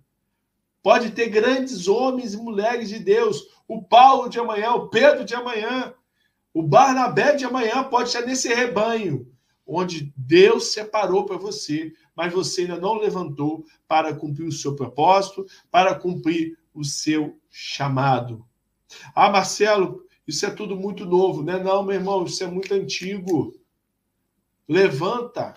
Pode 0.81 1.11
ter 1.11 1.27
grandes 1.27 1.89
homens 1.89 2.33
e 2.33 2.37
mulheres 2.37 2.87
de 2.87 2.97
Deus, 2.97 3.45
o 3.67 3.83
Paulo 3.83 4.29
de 4.29 4.39
amanhã, 4.39 4.71
o 4.71 4.87
Pedro 4.87 5.25
de 5.25 5.35
amanhã, 5.35 5.93
o 6.53 6.63
Barnabé 6.63 7.35
de 7.35 7.43
amanhã 7.43 7.83
pode 7.83 8.07
estar 8.07 8.21
nesse 8.21 8.47
rebanho 8.53 9.29
onde 9.67 10.13
Deus 10.15 10.71
separou 10.71 11.25
para 11.25 11.35
você, 11.35 11.91
mas 12.15 12.31
você 12.31 12.61
ainda 12.61 12.77
não 12.77 12.93
levantou 12.93 13.65
para 13.85 14.15
cumprir 14.15 14.47
o 14.47 14.51
seu 14.51 14.77
propósito, 14.77 15.45
para 15.69 15.93
cumprir 15.93 16.57
o 16.73 16.85
seu 16.85 17.37
chamado. 17.49 18.47
Ah, 19.13 19.29
Marcelo, 19.29 20.03
isso 20.27 20.45
é 20.45 20.49
tudo 20.49 20.75
muito 20.75 21.05
novo, 21.05 21.43
né? 21.43 21.57
Não, 21.61 21.83
meu 21.83 21.95
irmão, 21.95 22.23
isso 22.25 22.43
é 22.43 22.47
muito 22.47 22.73
antigo. 22.73 23.53
Levanta, 24.67 25.55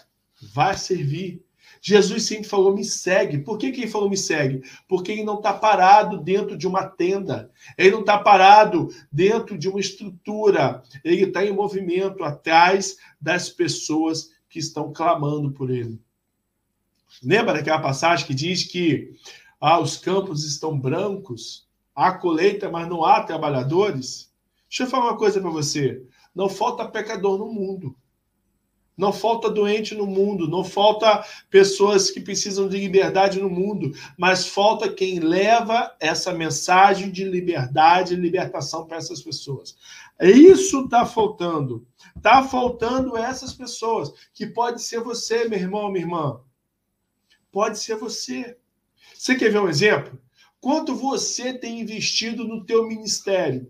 vai 0.54 0.76
servir. 0.76 1.44
Jesus 1.80 2.24
sempre 2.24 2.48
falou: 2.48 2.74
me 2.74 2.84
segue. 2.84 3.38
Por 3.38 3.58
que, 3.58 3.72
que 3.72 3.82
ele 3.82 3.90
falou 3.90 4.08
me 4.08 4.16
segue? 4.16 4.62
Porque 4.88 5.12
ele 5.12 5.24
não 5.24 5.36
está 5.36 5.52
parado 5.52 6.18
dentro 6.18 6.56
de 6.56 6.66
uma 6.66 6.86
tenda, 6.86 7.50
ele 7.76 7.90
não 7.90 8.00
está 8.00 8.16
parado 8.18 8.88
dentro 9.10 9.58
de 9.58 9.68
uma 9.68 9.80
estrutura, 9.80 10.82
ele 11.04 11.24
está 11.24 11.44
em 11.44 11.52
movimento 11.52 12.22
atrás 12.22 12.96
das 13.20 13.48
pessoas 13.48 14.30
que 14.48 14.58
estão 14.58 14.92
clamando 14.92 15.50
por 15.50 15.70
ele. 15.70 16.00
Lembra 17.22 17.54
daquela 17.54 17.80
passagem 17.80 18.26
que 18.26 18.34
diz 18.34 18.64
que 18.64 19.12
ah, 19.60 19.78
os 19.80 19.96
campos 19.96 20.44
estão 20.44 20.78
brancos, 20.78 21.66
há 21.94 22.12
colheita, 22.12 22.70
mas 22.70 22.88
não 22.88 23.04
há 23.04 23.22
trabalhadores? 23.22 24.32
Deixa 24.68 24.84
eu 24.84 24.86
falar 24.86 25.10
uma 25.10 25.18
coisa 25.18 25.40
para 25.40 25.50
você: 25.50 26.02
não 26.34 26.48
falta 26.48 26.88
pecador 26.88 27.38
no 27.38 27.52
mundo. 27.52 27.96
Não 28.96 29.12
falta 29.12 29.48
doente 29.48 29.94
no 29.94 30.06
mundo, 30.06 30.46
não 30.46 30.62
falta 30.62 31.24
pessoas 31.48 32.10
que 32.10 32.20
precisam 32.20 32.68
de 32.68 32.76
liberdade 32.76 33.40
no 33.40 33.48
mundo, 33.48 33.90
mas 34.18 34.46
falta 34.46 34.92
quem 34.92 35.18
leva 35.18 35.96
essa 35.98 36.32
mensagem 36.32 37.10
de 37.10 37.24
liberdade 37.24 38.12
e 38.12 38.18
libertação 38.18 38.86
para 38.86 38.98
essas 38.98 39.22
pessoas. 39.22 39.76
Isso 40.20 40.84
está 40.84 41.06
faltando. 41.06 41.86
Está 42.14 42.42
faltando 42.42 43.16
essas 43.16 43.54
pessoas, 43.54 44.12
que 44.34 44.46
pode 44.46 44.82
ser 44.82 45.00
você, 45.00 45.48
meu 45.48 45.58
irmão, 45.58 45.90
minha 45.90 46.04
irmã. 46.04 46.40
Pode 47.50 47.78
ser 47.78 47.96
você. 47.96 48.56
Você 49.14 49.34
quer 49.34 49.50
ver 49.50 49.60
um 49.60 49.68
exemplo? 49.68 50.18
Quanto 50.62 50.94
você 50.94 51.52
tem 51.52 51.80
investido 51.80 52.46
no 52.46 52.64
teu 52.64 52.86
ministério? 52.86 53.68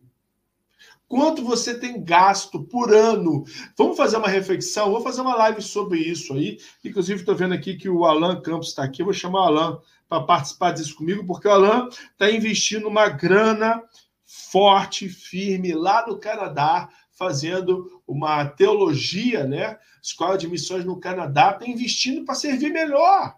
Quanto 1.09 1.43
você 1.43 1.73
tem 1.79 2.05
gasto 2.05 2.63
por 2.65 2.93
ano? 2.93 3.45
Vamos 3.79 3.97
fazer 3.97 4.19
uma 4.19 4.29
reflexão, 4.29 4.91
vou 4.91 5.01
fazer 5.01 5.23
uma 5.23 5.35
live 5.35 5.63
sobre 5.63 6.01
isso 6.01 6.35
aí. 6.35 6.59
Inclusive, 6.85 7.21
estou 7.21 7.35
vendo 7.35 7.55
aqui 7.55 7.79
que 7.79 7.89
o 7.89 8.05
Alan 8.05 8.43
Campos 8.43 8.69
está 8.69 8.85
aqui. 8.85 9.03
Vou 9.03 9.15
chamar 9.15 9.41
o 9.41 9.45
Alan 9.45 9.81
para 10.07 10.23
participar 10.25 10.73
disso 10.73 10.95
comigo, 10.95 11.27
porque 11.27 11.49
o 11.49 11.51
Alan 11.51 11.89
está 11.89 12.31
investindo 12.31 12.87
uma 12.87 13.09
grana 13.09 13.83
forte, 14.27 15.09
firme, 15.09 15.73
lá 15.73 16.07
no 16.07 16.19
Canadá, 16.19 16.91
fazendo 17.13 18.03
uma 18.07 18.45
teologia, 18.45 19.45
né? 19.45 19.79
Escola 20.03 20.37
de 20.37 20.47
missões 20.47 20.85
no 20.85 21.01
Canadá, 21.01 21.53
está 21.53 21.67
investindo 21.67 22.27
para 22.27 22.35
servir 22.35 22.71
melhor. 22.71 23.35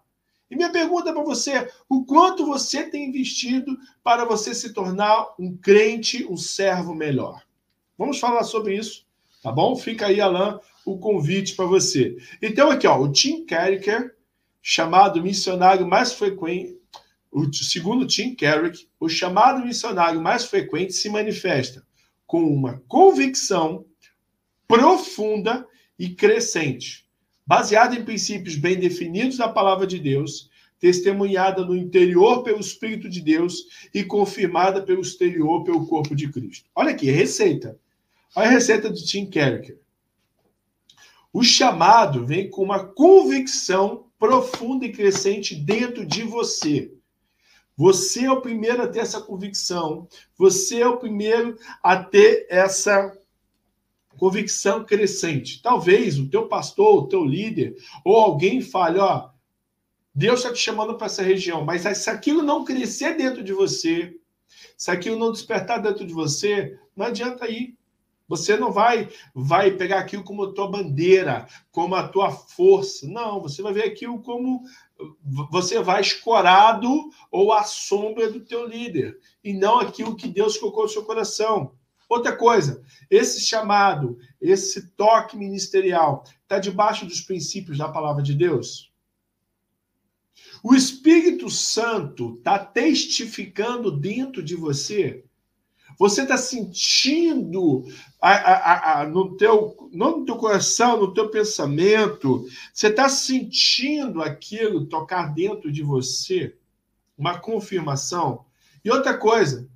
E 0.51 0.57
minha 0.57 0.71
pergunta 0.71 1.13
para 1.13 1.23
você: 1.23 1.69
o 1.89 2.05
quanto 2.05 2.47
você 2.47 2.85
tem 2.85 3.09
investido 3.09 3.77
para 4.03 4.25
você 4.25 4.55
se 4.55 4.73
tornar 4.73 5.35
um 5.39 5.57
crente, 5.57 6.27
um 6.27 6.37
servo 6.37 6.95
melhor? 6.95 7.43
Vamos 7.97 8.19
falar 8.19 8.45
sobre 8.45 8.77
isso, 8.77 9.07
tá 9.43 9.51
bom? 9.51 9.77
Fica 9.77 10.07
aí, 10.07 10.21
Alan, 10.21 10.61
o 10.85 10.99
convite 10.99 11.55
para 11.55 11.67
você. 11.67 12.17
Então, 12.43 12.71
aqui, 12.71 12.87
ó, 12.87 13.01
o 13.01 13.11
Tim 13.11 13.45
Carricker, 13.45 14.17
chamado 14.61 15.23
missionário 15.23 15.87
mais 15.87 16.13
frequente, 16.13 16.79
o 17.35 17.53
segundo 17.53 18.07
Tim 18.07 18.35
Carrick, 18.35 18.89
o 19.01 19.09
chamado 19.09 19.65
missionário 19.67 20.21
mais 20.21 20.45
frequente 20.45 20.93
se 20.93 21.11
manifesta 21.11 21.85
com 22.27 22.45
uma 22.45 22.81
convicção 22.87 23.85
profunda 24.69 25.67
e 25.99 26.11
crescente, 26.11 27.04
baseada 27.47 27.95
em 27.95 28.05
princípios 28.05 28.57
bem 28.57 28.79
definidos 28.79 29.39
da 29.39 29.49
palavra 29.49 29.87
de 29.87 29.99
Deus, 29.99 30.51
testemunhada 30.79 31.65
no 31.65 31.77
interior 31.77 32.43
pelo 32.43 32.61
Espírito 32.61 33.09
de 33.09 33.21
Deus 33.21 33.65
e 33.93 34.05
confirmada 34.05 34.83
pelo 34.83 35.01
exterior 35.01 35.65
pelo 35.65 35.87
corpo 35.87 36.15
de 36.15 36.31
Cristo. 36.31 36.69
Olha 36.75 36.91
aqui, 36.91 37.11
receita. 37.11 37.79
Olha 38.35 38.49
a 38.49 38.51
receita 38.51 38.91
do 38.91 38.97
Tim 38.97 39.27
Carricker. 39.27 39.79
O 41.33 41.43
chamado 41.43 42.25
vem 42.27 42.49
com 42.49 42.63
uma 42.63 42.85
convicção 42.85 44.07
profunda 44.19 44.87
e 44.87 44.93
crescente 44.93 45.55
dentro 45.55 46.07
de 46.07 46.23
você. 46.23 46.93
Você 47.77 48.25
é 48.25 48.31
o 48.31 48.41
primeiro 48.41 48.83
a 48.83 48.87
ter 48.87 49.01
essa 49.01 49.21
convicção. 49.21 50.09
Você 50.39 50.81
é 50.81 50.87
o 50.87 50.97
primeiro 50.97 51.59
a 51.83 51.97
ter 51.97 52.47
essa 52.49 53.13
convicção 54.19 54.85
crescente. 54.85 55.61
Talvez 55.63 56.19
o 56.19 56.29
teu 56.29 56.49
pastor, 56.49 57.05
o 57.05 57.07
teu 57.07 57.25
líder, 57.25 57.77
ou 58.05 58.17
alguém 58.17 58.61
fale, 58.61 58.99
ó, 58.99 59.31
Deus 60.15 60.41
está 60.41 60.53
te 60.53 60.59
chamando 60.59 60.97
para 60.97 61.07
essa 61.07 61.23
região, 61.23 61.65
mas 61.65 61.83
se 61.83 62.09
aquilo 62.09 62.43
não 62.43 62.65
crescer 62.65 63.17
dentro 63.17 63.43
de 63.43 63.53
você, 63.53 64.17
se 64.77 64.91
aquilo 64.91 65.19
não 65.19 65.33
despertar 65.33 65.83
dentro 65.83 66.07
de 66.07 66.13
você, 66.13 66.79
não 66.97 67.07
adianta 67.07 67.49
ir. 67.49 67.77
Você 68.27 68.57
não 68.57 68.73
vai 68.73 69.09
vai 69.35 69.73
pegar 69.73 69.99
aquilo 69.99 70.25
como 70.25 70.45
a 70.45 70.53
tua 70.53 70.71
bandeira, 70.71 71.47
como 71.71 71.95
a 71.95 72.09
tua 72.09 72.31
força. 72.31 73.07
Não, 73.07 73.41
você 73.41 73.61
vai 73.61 73.73
ver 73.73 73.85
aquilo 73.85 74.23
como 74.23 74.63
você 75.51 75.81
vai 75.81 76.01
escorado 76.01 76.89
ou 77.31 77.53
à 77.53 77.65
sombra 77.65 78.31
do 78.31 78.41
teu 78.41 78.67
líder, 78.67 79.19
e 79.43 79.53
não 79.53 79.79
aquilo 79.79 80.17
que 80.17 80.27
Deus 80.27 80.57
colocou 80.57 80.85
no 80.85 80.89
seu 80.89 81.05
coração. 81.05 81.73
Outra 82.09 82.37
coisa, 82.37 82.83
esse 83.11 83.41
chamado, 83.41 84.19
esse 84.41 84.89
toque 84.91 85.37
ministerial, 85.37 86.25
está 86.43 86.59
debaixo 86.59 87.07
dos 87.07 87.21
princípios 87.21 87.79
da 87.79 87.89
palavra 87.89 88.23
de 88.23 88.35
Deus? 88.35 88.93
O 90.63 90.75
Espírito 90.75 91.51
Santo 91.51 92.37
está 92.39 92.59
testificando 92.59 93.91
dentro 93.91 94.43
de 94.43 94.55
você 94.55 95.25
você 95.99 96.23
está 96.23 96.37
sentindo 96.37 97.85
a, 98.21 98.31
a, 98.31 99.01
a, 99.01 99.07
no 99.07 99.37
teu, 99.37 99.89
no 99.93 100.25
teu 100.25 100.37
coração, 100.37 101.01
no 101.01 101.15
teu 101.15 101.29
pensamento, 101.29 102.47
você 102.73 102.89
está 102.89 103.09
sentindo 103.09 104.23
aquilo 104.23 104.87
tocar 104.87 105.33
dentro 105.35 105.71
de 105.71 105.83
você, 105.83 106.57
uma 107.17 107.39
confirmação. 107.39 108.45
E 108.85 108.91
outra 108.91 109.17
coisa, 109.17 109.69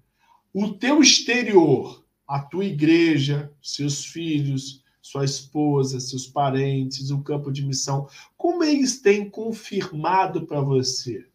o 0.53 0.73
teu 0.75 1.01
exterior, 1.01 2.05
a 2.29 2.41
tua 2.41 2.67
igreja, 2.67 3.51
seus 3.63 4.05
filhos, 4.05 4.85
sua 5.01 5.25
esposa, 5.25 5.99
seus 5.99 6.27
parentes, 6.27 7.11
o 7.11 7.23
campo 7.23 7.51
de 7.51 7.65
missão, 7.65 8.07
como 8.37 8.63
eles 8.63 9.01
têm 9.01 9.29
confirmado 9.31 10.47
para 10.47 10.61
você? 10.61 11.27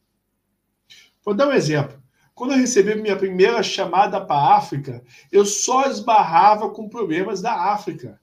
Vou 1.25 1.33
dar 1.33 1.47
um 1.47 1.53
exemplo. 1.53 2.01
Quando 2.35 2.53
eu 2.53 2.59
recebi 2.59 2.95
minha 2.95 3.15
primeira 3.15 3.63
chamada 3.63 4.21
para 4.21 4.35
a 4.35 4.57
África, 4.57 5.03
eu 5.31 5.45
só 5.45 5.89
esbarrava 5.89 6.69
com 6.69 6.89
problemas 6.89 7.41
da 7.41 7.71
África. 7.73 8.19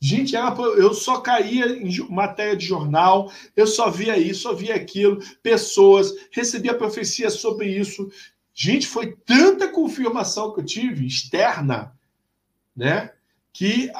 Gente, 0.00 0.34
eu 0.34 0.92
só 0.92 1.20
caía 1.20 1.66
em 1.66 1.90
matéria 2.10 2.54
de 2.54 2.66
jornal, 2.66 3.32
eu 3.56 3.66
só 3.66 3.90
via 3.90 4.18
isso, 4.18 4.42
só 4.42 4.52
via 4.52 4.74
aquilo, 4.74 5.18
pessoas, 5.42 6.12
recebia 6.30 6.76
profecia 6.76 7.30
sobre 7.30 7.68
isso. 7.68 8.10
Gente, 8.54 8.86
foi 8.86 9.16
tanta 9.26 9.68
confirmação 9.68 10.54
que 10.54 10.60
eu 10.60 10.64
tive, 10.64 11.06
externa, 11.06 11.92
né? 12.76 13.10
Que 13.52 13.90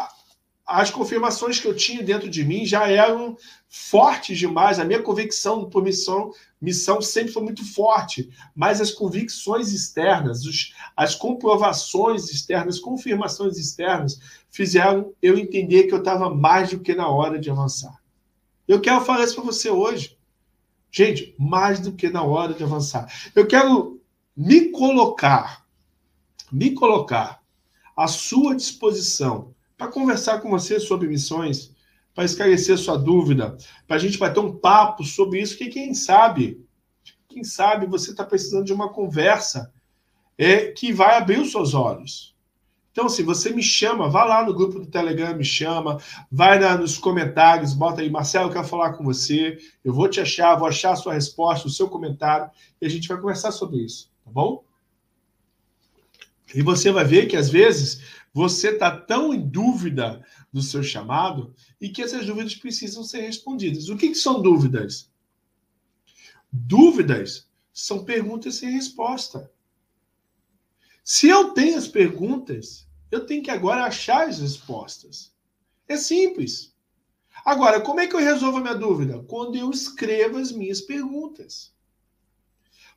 as 0.64 0.90
confirmações 0.90 1.60
que 1.60 1.66
eu 1.66 1.74
tinha 1.74 2.02
dentro 2.02 2.30
de 2.30 2.44
mim 2.44 2.64
já 2.64 2.88
eram 2.88 3.36
fortes 3.68 4.38
demais. 4.38 4.78
A 4.78 4.84
minha 4.84 5.02
convicção 5.02 5.68
por 5.68 5.82
missão, 5.82 6.32
missão 6.60 7.02
sempre 7.02 7.32
foi 7.32 7.42
muito 7.42 7.64
forte, 7.74 8.30
mas 8.54 8.80
as 8.80 8.92
convicções 8.92 9.72
externas, 9.72 10.46
os, 10.46 10.72
as 10.96 11.14
comprovações 11.14 12.30
externas, 12.30 12.78
confirmações 12.78 13.58
externas, 13.58 14.20
fizeram 14.48 15.12
eu 15.20 15.36
entender 15.36 15.84
que 15.84 15.92
eu 15.92 15.98
estava 15.98 16.32
mais 16.32 16.70
do 16.70 16.78
que 16.78 16.94
na 16.94 17.08
hora 17.08 17.38
de 17.38 17.50
avançar. 17.50 18.00
Eu 18.66 18.80
quero 18.80 19.04
falar 19.04 19.24
isso 19.24 19.34
para 19.34 19.44
você 19.44 19.68
hoje. 19.68 20.16
Gente, 20.90 21.34
mais 21.36 21.80
do 21.80 21.92
que 21.92 22.08
na 22.08 22.22
hora 22.22 22.54
de 22.54 22.62
avançar. 22.62 23.12
Eu 23.34 23.46
quero 23.46 23.93
me 24.36 24.70
colocar, 24.70 25.64
me 26.50 26.72
colocar 26.72 27.42
à 27.96 28.06
sua 28.06 28.54
disposição 28.54 29.54
para 29.76 29.88
conversar 29.88 30.40
com 30.40 30.50
você 30.50 30.80
sobre 30.80 31.08
missões, 31.08 31.72
para 32.14 32.24
esclarecer 32.24 32.78
sua 32.78 32.96
dúvida, 32.96 33.56
para 33.86 33.96
a 33.96 33.98
gente 33.98 34.18
bater 34.18 34.40
um 34.40 34.56
papo 34.56 35.04
sobre 35.04 35.40
isso, 35.40 35.58
que 35.58 35.68
quem 35.68 35.94
sabe, 35.94 36.64
quem 37.28 37.42
sabe 37.42 37.86
você 37.86 38.12
está 38.12 38.24
precisando 38.24 38.64
de 38.64 38.72
uma 38.72 38.88
conversa 38.88 39.72
é, 40.38 40.72
que 40.72 40.92
vai 40.92 41.16
abrir 41.16 41.40
os 41.40 41.50
seus 41.50 41.74
olhos. 41.74 42.34
Então, 42.94 43.08
se 43.08 43.24
você 43.24 43.50
me 43.50 43.62
chama, 43.62 44.08
vá 44.08 44.24
lá 44.24 44.46
no 44.46 44.54
grupo 44.54 44.78
do 44.78 44.86
Telegram, 44.86 45.34
me 45.34 45.44
chama, 45.44 45.98
vai 46.30 46.60
na, 46.60 46.78
nos 46.78 46.96
comentários, 46.96 47.74
bota 47.74 48.00
aí, 48.00 48.08
Marcelo, 48.08 48.48
eu 48.48 48.52
quero 48.52 48.68
falar 48.68 48.92
com 48.92 49.02
você, 49.02 49.58
eu 49.84 49.92
vou 49.92 50.08
te 50.08 50.20
achar, 50.20 50.54
vou 50.54 50.68
achar 50.68 50.92
a 50.92 50.96
sua 50.96 51.14
resposta, 51.14 51.66
o 51.66 51.70
seu 51.70 51.88
comentário, 51.88 52.48
e 52.80 52.86
a 52.86 52.88
gente 52.88 53.08
vai 53.08 53.18
conversar 53.18 53.50
sobre 53.50 53.78
isso, 53.78 54.08
tá 54.24 54.30
bom? 54.30 54.64
E 56.54 56.62
você 56.62 56.90
vai 56.90 57.04
ver 57.04 57.26
que 57.26 57.36
às 57.36 57.50
vezes 57.50 58.00
você 58.32 58.70
está 58.70 58.96
tão 58.96 59.34
em 59.34 59.48
dúvida 59.48 60.24
do 60.52 60.62
seu 60.62 60.82
chamado 60.82 61.54
e 61.80 61.88
que 61.88 62.02
essas 62.02 62.26
dúvidas 62.26 62.54
precisam 62.54 63.02
ser 63.02 63.20
respondidas. 63.20 63.88
O 63.88 63.96
que, 63.96 64.08
que 64.08 64.14
são 64.14 64.40
dúvidas? 64.40 65.10
Dúvidas 66.50 67.48
são 67.72 68.04
perguntas 68.04 68.54
sem 68.54 68.70
resposta. 68.70 69.50
Se 71.02 71.28
eu 71.28 71.50
tenho 71.50 71.76
as 71.76 71.88
perguntas, 71.88 72.88
eu 73.10 73.26
tenho 73.26 73.42
que 73.42 73.50
agora 73.50 73.84
achar 73.84 74.28
as 74.28 74.38
respostas. 74.38 75.34
É 75.88 75.96
simples. 75.96 76.74
Agora, 77.44 77.80
como 77.80 78.00
é 78.00 78.06
que 78.06 78.14
eu 78.14 78.20
resolvo 78.20 78.58
a 78.58 78.60
minha 78.60 78.74
dúvida? 78.74 79.22
Quando 79.24 79.56
eu 79.56 79.70
escrevo 79.70 80.38
as 80.38 80.50
minhas 80.50 80.80
perguntas. 80.80 81.73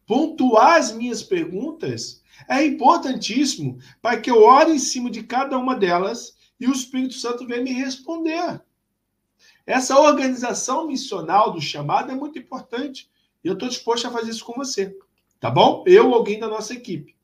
Pontuar 0.08 0.78
as 0.78 0.94
minhas 0.94 1.22
perguntas 1.22 2.24
é 2.50 2.66
importantíssimo 2.66 3.78
para 4.02 4.20
que 4.20 4.32
eu 4.32 4.42
ore 4.42 4.72
em 4.72 4.80
cima 4.80 5.12
de 5.12 5.22
cada 5.22 5.58
uma 5.58 5.76
delas 5.76 6.36
e 6.60 6.66
o 6.66 6.72
Espírito 6.72 7.14
Santo 7.14 7.46
venha 7.46 7.62
me 7.62 7.74
responder. 7.74 8.62
Essa 9.66 10.00
organização 10.00 10.88
missional 10.88 11.52
do 11.52 11.60
chamado 11.60 12.10
é 12.10 12.16
muito 12.16 12.40
importante. 12.40 13.10
E 13.44 13.48
eu 13.50 13.54
estou 13.54 13.68
disposto 13.68 14.08
a 14.08 14.12
fazer 14.12 14.32
isso 14.32 14.46
com 14.46 14.54
você. 14.54 14.98
Tá 15.42 15.52
bom? 15.52 15.84
Eu 15.86 16.08
ou 16.08 16.16
alguém 16.16 16.40
da 16.40 16.48
nossa 16.48 16.74
equipe. 16.74 17.16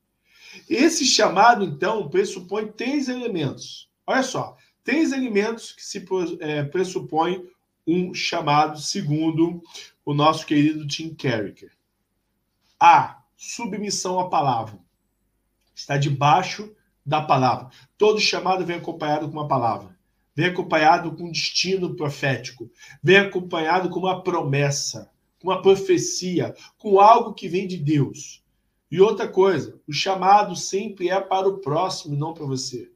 Esse 0.68 1.04
chamado, 1.06 1.64
então, 1.64 2.08
pressupõe 2.08 2.68
três 2.68 3.08
elementos. 3.08 3.88
Olha 4.06 4.22
só, 4.22 4.56
três 4.84 5.10
elementos 5.10 5.72
que 5.72 5.84
se 5.84 6.04
é, 6.40 6.62
pressupõem 6.62 7.48
um 7.86 8.14
chamado 8.14 8.78
segundo 8.78 9.62
o 10.04 10.14
nosso 10.14 10.46
querido 10.46 10.86
Tim 10.86 11.14
Carricker. 11.14 11.72
A. 12.86 13.22
Submissão 13.34 14.20
à 14.20 14.28
palavra 14.28 14.78
está 15.74 15.96
debaixo 15.96 16.70
da 17.04 17.22
palavra. 17.22 17.70
Todo 17.96 18.20
chamado 18.20 18.62
vem 18.62 18.76
acompanhado 18.76 19.26
com 19.26 19.32
uma 19.32 19.48
palavra, 19.48 19.98
vem 20.36 20.44
acompanhado 20.44 21.16
com 21.16 21.24
um 21.24 21.32
destino 21.32 21.96
profético, 21.96 22.70
vem 23.02 23.16
acompanhado 23.16 23.88
com 23.88 24.00
uma 24.00 24.22
promessa, 24.22 25.10
com 25.40 25.48
uma 25.48 25.62
profecia, 25.62 26.54
com 26.76 27.00
algo 27.00 27.32
que 27.32 27.48
vem 27.48 27.66
de 27.66 27.78
Deus. 27.78 28.44
E 28.90 29.00
outra 29.00 29.26
coisa, 29.26 29.80
o 29.88 29.92
chamado 29.94 30.54
sempre 30.54 31.08
é 31.08 31.18
para 31.18 31.48
o 31.48 31.60
próximo, 31.60 32.14
não 32.14 32.34
para 32.34 32.44
você. 32.44 32.92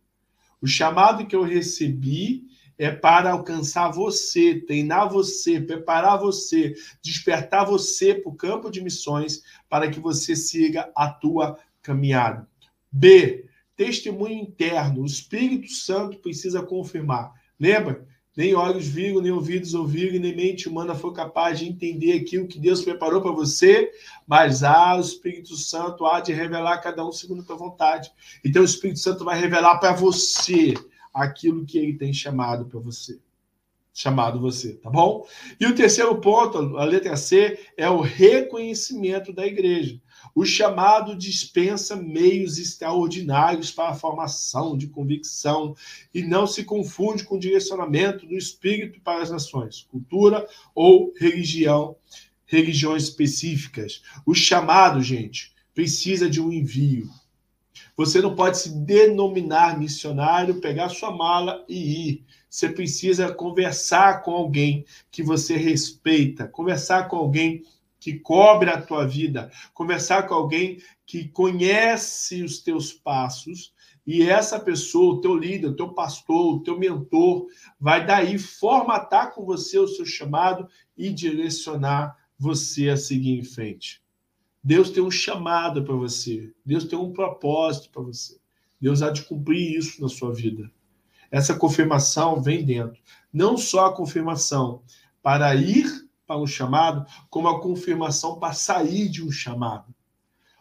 O 0.60 0.66
chamado 0.66 1.26
que 1.26 1.34
eu 1.34 1.42
recebi 1.42 2.44
é 2.78 2.92
para 2.92 3.32
alcançar 3.32 3.90
você, 3.90 4.60
treinar 4.60 5.10
você, 5.10 5.60
preparar 5.60 6.18
você, 6.18 6.74
despertar 7.02 7.66
você 7.66 8.14
para 8.14 8.30
o 8.30 8.36
campo 8.36 8.70
de 8.70 8.80
missões, 8.80 9.42
para 9.68 9.90
que 9.90 9.98
você 9.98 10.36
siga 10.36 10.90
a 10.94 11.08
tua 11.08 11.58
caminhada. 11.82 12.48
B. 12.90 13.46
Testemunho 13.76 14.34
interno. 14.34 15.02
O 15.02 15.06
Espírito 15.06 15.70
Santo 15.72 16.18
precisa 16.18 16.62
confirmar. 16.62 17.32
Lembra? 17.58 18.06
Nem 18.36 18.54
olhos 18.54 18.86
viram, 18.86 19.20
nem 19.20 19.32
ouvidos 19.32 19.74
ouviram, 19.74 20.20
nem 20.20 20.34
mente 20.34 20.68
humana 20.68 20.94
foi 20.94 21.12
capaz 21.12 21.58
de 21.58 21.68
entender 21.68 22.12
aquilo 22.12 22.46
que 22.46 22.60
Deus 22.60 22.82
preparou 22.82 23.20
para 23.20 23.32
você, 23.32 23.90
mas 24.28 24.62
ah, 24.62 24.94
o 24.94 25.00
Espírito 25.00 25.56
Santo 25.56 26.06
há 26.06 26.20
de 26.20 26.32
revelar 26.32 26.78
cada 26.78 27.04
um 27.04 27.10
segundo 27.10 27.42
a 27.42 27.44
tua 27.44 27.56
vontade. 27.56 28.12
Então 28.44 28.62
o 28.62 28.64
Espírito 28.64 29.00
Santo 29.00 29.24
vai 29.24 29.40
revelar 29.40 29.78
para 29.78 29.92
você 29.92 30.74
aquilo 31.18 31.64
que 31.64 31.78
ele 31.78 31.94
tem 31.94 32.12
chamado 32.12 32.66
para 32.66 32.78
você. 32.78 33.18
Chamado 33.92 34.38
você, 34.40 34.74
tá 34.74 34.88
bom? 34.88 35.26
E 35.58 35.66
o 35.66 35.74
terceiro 35.74 36.20
ponto, 36.20 36.76
a 36.76 36.84
letra 36.84 37.16
C, 37.16 37.58
é 37.76 37.90
o 37.90 38.00
reconhecimento 38.00 39.32
da 39.32 39.44
igreja. 39.44 40.00
O 40.34 40.44
chamado 40.44 41.16
dispensa 41.16 41.96
meios 41.96 42.58
extraordinários 42.58 43.72
para 43.72 43.90
a 43.90 43.94
formação 43.94 44.76
de 44.76 44.86
convicção 44.86 45.74
e 46.14 46.22
não 46.22 46.46
se 46.46 46.62
confunde 46.62 47.24
com 47.24 47.34
o 47.34 47.40
direcionamento 47.40 48.24
do 48.24 48.36
espírito 48.36 49.00
para 49.00 49.22
as 49.22 49.30
nações, 49.30 49.86
cultura 49.90 50.46
ou 50.74 51.12
religião, 51.16 51.96
religiões 52.46 53.04
específicas. 53.04 54.02
O 54.24 54.32
chamado, 54.32 55.02
gente, 55.02 55.52
precisa 55.74 56.30
de 56.30 56.40
um 56.40 56.52
envio. 56.52 57.08
Você 57.98 58.22
não 58.22 58.36
pode 58.36 58.58
se 58.58 58.70
denominar 58.70 59.76
missionário, 59.76 60.60
pegar 60.60 60.88
sua 60.88 61.10
mala 61.10 61.64
e 61.68 62.10
ir. 62.10 62.24
Você 62.48 62.68
precisa 62.68 63.34
conversar 63.34 64.22
com 64.22 64.30
alguém 64.30 64.84
que 65.10 65.20
você 65.20 65.56
respeita, 65.56 66.46
conversar 66.46 67.08
com 67.08 67.16
alguém 67.16 67.64
que 67.98 68.14
cobre 68.20 68.70
a 68.70 68.80
tua 68.80 69.04
vida, 69.04 69.50
conversar 69.74 70.28
com 70.28 70.34
alguém 70.34 70.80
que 71.04 71.26
conhece 71.26 72.44
os 72.44 72.60
teus 72.60 72.92
passos 72.92 73.74
e 74.06 74.22
essa 74.22 74.60
pessoa, 74.60 75.16
o 75.16 75.20
teu 75.20 75.34
líder, 75.34 75.66
o 75.66 75.76
teu 75.76 75.88
pastor, 75.88 76.54
o 76.54 76.60
teu 76.60 76.78
mentor, 76.78 77.48
vai 77.80 78.06
daí 78.06 78.38
formatar 78.38 79.34
com 79.34 79.44
você 79.44 79.76
o 79.76 79.88
seu 79.88 80.06
chamado 80.06 80.68
e 80.96 81.10
direcionar 81.10 82.16
você 82.38 82.90
a 82.90 82.96
seguir 82.96 83.36
em 83.36 83.42
frente. 83.42 84.00
Deus 84.62 84.90
tem 84.90 85.02
um 85.02 85.10
chamado 85.10 85.84
para 85.84 85.94
você, 85.94 86.52
Deus 86.64 86.84
tem 86.84 86.98
um 86.98 87.12
propósito 87.12 87.90
para 87.90 88.02
você. 88.02 88.38
Deus 88.80 89.02
há 89.02 89.10
de 89.10 89.22
cumprir 89.22 89.76
isso 89.76 90.00
na 90.00 90.08
sua 90.08 90.32
vida. 90.32 90.70
essa 91.30 91.54
confirmação 91.54 92.40
vem 92.40 92.64
dentro. 92.64 93.00
Não 93.32 93.56
só 93.56 93.86
a 93.86 93.94
confirmação 93.94 94.82
para 95.22 95.54
ir 95.54 96.08
para 96.26 96.38
um 96.38 96.46
chamado, 96.46 97.06
como 97.28 97.48
a 97.48 97.60
confirmação 97.60 98.38
para 98.38 98.52
sair 98.52 99.08
de 99.08 99.24
um 99.24 99.30
chamado. 99.30 99.94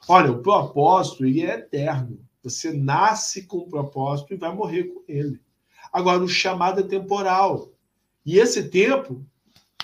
Olha, 0.08 0.32
o 0.32 0.42
propósito 0.42 1.26
ele 1.26 1.42
é 1.42 1.56
eterno. 1.56 2.20
Você 2.42 2.72
nasce 2.72 3.46
com 3.46 3.58
o 3.58 3.70
propósito 3.70 4.34
e 4.34 4.38
vai 4.38 4.54
morrer 4.54 4.86
com 4.86 5.04
ele. 5.08 5.42
Agora, 5.92 6.24
o 6.24 6.28
chamado 6.28 6.80
é 6.80 6.84
temporal. 6.84 7.70
E 8.26 8.38
esse 8.38 8.70
tempo, 8.70 9.26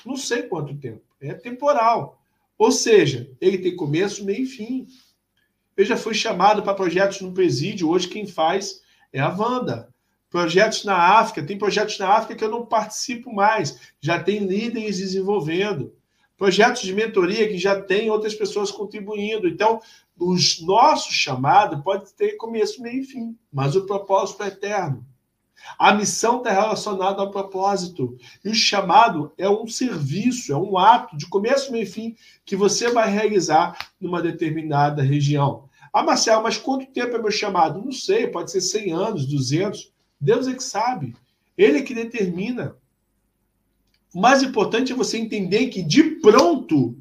não 0.05 0.15
sei 0.15 0.43
quanto 0.43 0.77
tempo, 0.77 1.03
é 1.19 1.33
temporal. 1.33 2.22
Ou 2.63 2.71
seja, 2.71 3.29
ele 3.41 3.57
tem 3.57 3.75
começo, 3.75 4.23
meio 4.23 4.43
e 4.43 4.45
fim. 4.45 4.87
Eu 5.75 5.83
já 5.83 5.97
fui 5.97 6.13
chamado 6.13 6.63
para 6.63 6.73
projetos 6.73 7.19
no 7.19 7.33
presídio, 7.33 7.89
hoje 7.89 8.07
quem 8.07 8.25
faz 8.25 8.79
é 9.11 9.19
a 9.19 9.27
Wanda. 9.27 9.93
Projetos 10.29 10.85
na 10.85 10.95
África, 10.95 11.45
tem 11.45 11.57
projetos 11.57 11.99
na 11.99 12.07
África 12.07 12.35
que 12.35 12.43
eu 12.45 12.49
não 12.49 12.65
participo 12.65 13.33
mais, 13.33 13.77
já 13.99 14.23
tem 14.23 14.45
líderes 14.45 14.99
desenvolvendo. 14.99 15.93
Projetos 16.37 16.83
de 16.83 16.93
mentoria 16.93 17.49
que 17.49 17.57
já 17.57 17.81
tem 17.81 18.09
outras 18.09 18.33
pessoas 18.33 18.71
contribuindo. 18.71 19.45
Então, 19.45 19.81
o 20.17 20.33
nosso 20.61 21.11
chamado 21.11 21.83
pode 21.83 22.13
ter 22.13 22.37
começo, 22.37 22.81
meio 22.81 23.01
e 23.01 23.05
fim, 23.05 23.37
mas 23.51 23.75
o 23.75 23.85
propósito 23.85 24.41
é 24.41 24.47
eterno. 24.47 25.05
A 25.77 25.93
missão 25.93 26.37
está 26.37 26.51
relacionada 26.51 27.21
ao 27.21 27.31
propósito. 27.31 28.17
E 28.43 28.49
o 28.49 28.55
chamado 28.55 29.31
é 29.37 29.49
um 29.49 29.67
serviço, 29.67 30.51
é 30.51 30.57
um 30.57 30.77
ato 30.77 31.15
de 31.17 31.25
começo, 31.27 31.71
meio 31.71 31.83
e 31.83 31.87
fim 31.87 32.15
que 32.45 32.55
você 32.55 32.91
vai 32.91 33.09
realizar 33.09 33.91
numa 33.99 34.21
determinada 34.21 35.01
região. 35.01 35.69
Ah, 35.91 36.03
Marcelo, 36.03 36.41
mas 36.41 36.57
quanto 36.57 36.91
tempo 36.91 37.15
é 37.15 37.21
meu 37.21 37.31
chamado? 37.31 37.83
Não 37.83 37.91
sei, 37.91 38.27
pode 38.27 38.51
ser 38.51 38.61
100 38.61 38.91
anos, 38.93 39.25
200. 39.25 39.91
Deus 40.19 40.47
é 40.47 40.53
que 40.53 40.63
sabe. 40.63 41.15
Ele 41.57 41.79
é 41.79 41.81
que 41.83 41.93
determina. 41.93 42.75
O 44.13 44.19
mais 44.19 44.41
importante 44.41 44.91
é 44.91 44.95
você 44.95 45.17
entender 45.17 45.67
que, 45.67 45.83
de 45.83 46.03
pronto, 46.19 46.97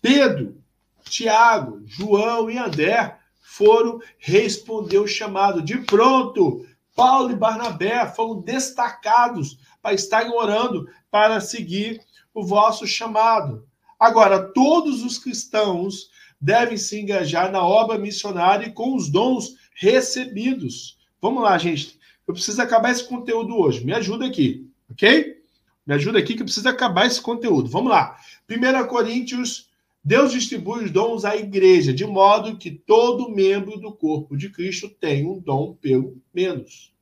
Pedro, 0.00 0.56
Tiago, 1.04 1.82
João 1.84 2.50
e 2.50 2.58
André 2.58 3.16
foram 3.40 4.00
responder 4.18 4.98
o 4.98 5.06
chamado. 5.06 5.60
De 5.60 5.78
pronto, 5.78 6.64
Paulo 6.94 7.30
e 7.30 7.36
Barnabé 7.36 8.06
foram 8.06 8.40
destacados 8.40 9.58
para 9.82 9.94
estarem 9.94 10.32
orando 10.32 10.88
para 11.10 11.40
seguir 11.40 12.00
o 12.34 12.44
vosso 12.44 12.86
chamado. 12.86 13.66
Agora, 13.98 14.52
todos 14.52 15.02
os 15.02 15.18
cristãos 15.18 16.10
devem 16.40 16.76
se 16.76 16.98
engajar 17.00 17.50
na 17.50 17.62
obra 17.62 17.98
missionária 17.98 18.66
e 18.66 18.72
com 18.72 18.94
os 18.94 19.10
dons 19.10 19.56
recebidos. 19.74 20.98
Vamos 21.20 21.42
lá, 21.42 21.56
gente. 21.58 21.98
Eu 22.26 22.34
preciso 22.34 22.62
acabar 22.62 22.92
esse 22.92 23.04
conteúdo 23.04 23.56
hoje. 23.56 23.84
Me 23.84 23.92
ajuda 23.92 24.26
aqui, 24.26 24.70
ok? 24.90 25.40
Me 25.86 25.94
ajuda 25.94 26.18
aqui 26.18 26.34
que 26.34 26.42
eu 26.42 26.46
preciso 26.46 26.68
acabar 26.68 27.06
esse 27.06 27.20
conteúdo. 27.20 27.68
Vamos 27.68 27.90
lá. 27.90 28.16
1 28.48 28.86
Coríntios 28.86 29.69
Deus 30.02 30.32
distribui 30.32 30.84
os 30.84 30.90
dons 30.90 31.24
à 31.24 31.36
igreja, 31.36 31.92
de 31.92 32.06
modo 32.06 32.56
que 32.56 32.70
todo 32.70 33.30
membro 33.30 33.78
do 33.78 33.92
corpo 33.92 34.36
de 34.36 34.48
Cristo 34.48 34.88
tem 34.88 35.26
um 35.26 35.38
dom 35.38 35.74
pelo 35.74 36.16
menos. 36.32 36.94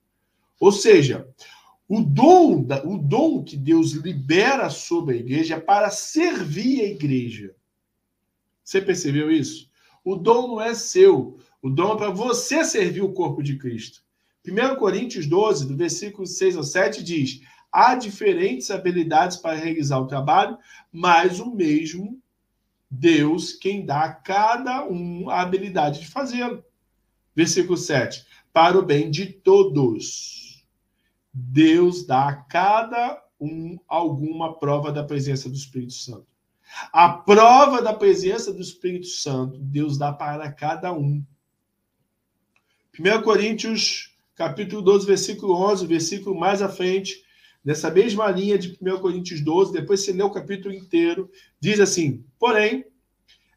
Ou 0.58 0.72
seja, 0.72 1.28
o 1.88 2.02
dom, 2.02 2.66
o 2.84 2.98
dom 2.98 3.44
que 3.44 3.56
Deus 3.56 3.92
libera 3.92 4.68
sobre 4.68 5.14
a 5.14 5.18
igreja 5.18 5.54
é 5.54 5.60
para 5.60 5.90
servir 5.90 6.80
a 6.80 6.88
igreja. 6.88 7.54
Você 8.64 8.82
percebeu 8.82 9.30
isso? 9.30 9.70
O 10.04 10.16
dom 10.16 10.48
não 10.48 10.60
é 10.60 10.74
seu, 10.74 11.38
o 11.62 11.70
dom 11.70 11.94
é 11.94 11.96
para 11.96 12.10
você 12.10 12.64
servir 12.64 13.02
o 13.02 13.12
corpo 13.12 13.42
de 13.42 13.56
Cristo. 13.56 14.02
1 14.46 14.76
Coríntios 14.76 15.26
12, 15.26 15.68
do 15.68 15.76
versículo 15.76 16.26
6 16.26 16.56
ao 16.56 16.62
7, 16.62 17.02
diz: 17.02 17.40
há 17.70 17.94
diferentes 17.94 18.70
habilidades 18.70 19.36
para 19.36 19.56
realizar 19.56 19.98
o 19.98 20.06
trabalho, 20.06 20.58
mas 20.90 21.38
o 21.38 21.54
mesmo 21.54 22.20
Deus 22.90 23.52
quem 23.52 23.84
dá 23.84 24.04
a 24.04 24.12
cada 24.12 24.84
um 24.86 25.28
a 25.28 25.40
habilidade 25.40 26.00
de 26.00 26.08
fazê-lo. 26.08 26.64
Versículo 27.34 27.76
7. 27.76 28.24
Para 28.52 28.78
o 28.78 28.84
bem 28.84 29.10
de 29.10 29.26
todos. 29.26 30.64
Deus 31.32 32.04
dá 32.06 32.28
a 32.28 32.34
cada 32.34 33.22
um 33.40 33.78
alguma 33.86 34.58
prova 34.58 34.90
da 34.90 35.04
presença 35.04 35.48
do 35.48 35.54
Espírito 35.54 35.92
Santo. 35.92 36.26
A 36.92 37.08
prova 37.08 37.80
da 37.80 37.94
presença 37.94 38.52
do 38.52 38.60
Espírito 38.60 39.06
Santo, 39.06 39.58
Deus 39.58 39.96
dá 39.96 40.12
para 40.12 40.50
cada 40.52 40.92
um. 40.92 41.24
1 42.98 43.22
Coríntios, 43.22 44.14
capítulo 44.34 44.82
12, 44.82 45.06
versículo 45.06 45.54
11, 45.54 45.86
versículo 45.86 46.38
mais 46.38 46.60
à 46.60 46.68
frente, 46.68 47.24
nessa 47.68 47.90
mesma 47.90 48.30
linha 48.30 48.56
de 48.56 48.78
1 48.80 48.98
Coríntios 48.98 49.42
12, 49.42 49.74
depois 49.74 50.02
você 50.02 50.10
lê 50.10 50.22
o 50.22 50.30
capítulo 50.30 50.72
inteiro, 50.74 51.30
diz 51.60 51.78
assim: 51.78 52.24
Porém, 52.38 52.86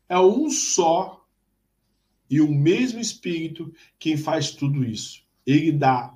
é 0.09 0.20
um 0.20 0.49
só 0.49 1.26
e 2.30 2.41
o 2.41 2.51
mesmo 2.51 2.99
Espírito 2.99 3.74
quem 3.97 4.18
faz 4.18 4.51
tudo 4.51 4.84
isso. 4.84 5.24
Ele 5.47 5.72
dá 5.72 6.14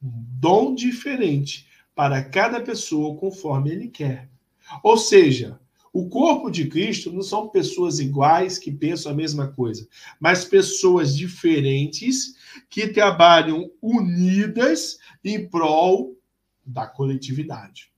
um 0.00 0.24
dom 0.38 0.72
diferente 0.72 1.66
para 1.96 2.22
cada 2.22 2.60
pessoa 2.60 3.16
conforme 3.16 3.70
ele 3.72 3.88
quer. 3.88 4.30
Ou 4.80 4.96
seja, 4.96 5.58
o 5.92 6.08
corpo 6.08 6.48
de 6.48 6.68
Cristo 6.68 7.12
não 7.12 7.22
são 7.22 7.48
pessoas 7.48 7.98
iguais 7.98 8.56
que 8.56 8.70
pensam 8.70 9.10
a 9.10 9.16
mesma 9.16 9.48
coisa, 9.48 9.88
mas 10.20 10.44
pessoas 10.44 11.16
diferentes 11.16 12.36
que 12.70 12.86
trabalham 12.86 13.68
unidas 13.82 14.98
em 15.24 15.48
prol 15.48 16.21
da 16.64 16.86
coletividade. 16.86 17.92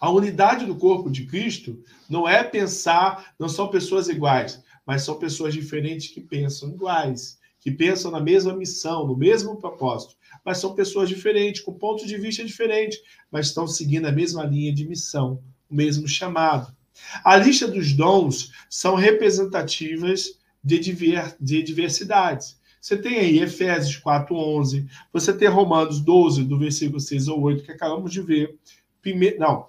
A 0.00 0.10
unidade 0.10 0.64
do 0.66 0.76
corpo 0.76 1.10
de 1.10 1.26
Cristo 1.26 1.82
não 2.08 2.28
é 2.28 2.44
pensar, 2.44 3.34
não 3.38 3.48
são 3.48 3.68
pessoas 3.68 4.08
iguais, 4.08 4.62
mas 4.86 5.02
são 5.02 5.18
pessoas 5.18 5.52
diferentes 5.54 6.08
que 6.08 6.20
pensam 6.20 6.70
iguais, 6.70 7.38
que 7.60 7.70
pensam 7.70 8.10
na 8.10 8.20
mesma 8.20 8.54
missão, 8.54 9.06
no 9.06 9.16
mesmo 9.16 9.56
propósito, 9.56 10.16
mas 10.44 10.58
são 10.58 10.74
pessoas 10.74 11.08
diferentes, 11.08 11.62
com 11.62 11.72
pontos 11.72 12.06
de 12.06 12.16
vista 12.16 12.44
diferentes, 12.44 13.00
mas 13.30 13.48
estão 13.48 13.66
seguindo 13.66 14.06
a 14.06 14.12
mesma 14.12 14.44
linha 14.44 14.72
de 14.72 14.86
missão, 14.86 15.42
o 15.68 15.74
mesmo 15.74 16.06
chamado. 16.06 16.74
A 17.24 17.36
lista 17.36 17.66
dos 17.66 17.92
dons 17.92 18.52
são 18.70 18.94
representativas 18.94 20.38
de, 20.62 20.78
de 20.78 21.62
diversidades. 21.62 22.57
Você 22.80 22.96
tem 22.96 23.18
aí 23.18 23.40
Efésios 23.40 23.96
4:11, 23.96 24.86
você 25.12 25.32
tem 25.32 25.48
Romanos 25.48 26.00
12, 26.00 26.44
do 26.44 26.58
versículo 26.58 27.00
6 27.00 27.28
ao 27.28 27.40
8, 27.40 27.64
que 27.64 27.72
acabamos 27.72 28.12
de 28.12 28.20
ver. 28.20 28.56
Primeiro, 29.02 29.38
não, 29.38 29.68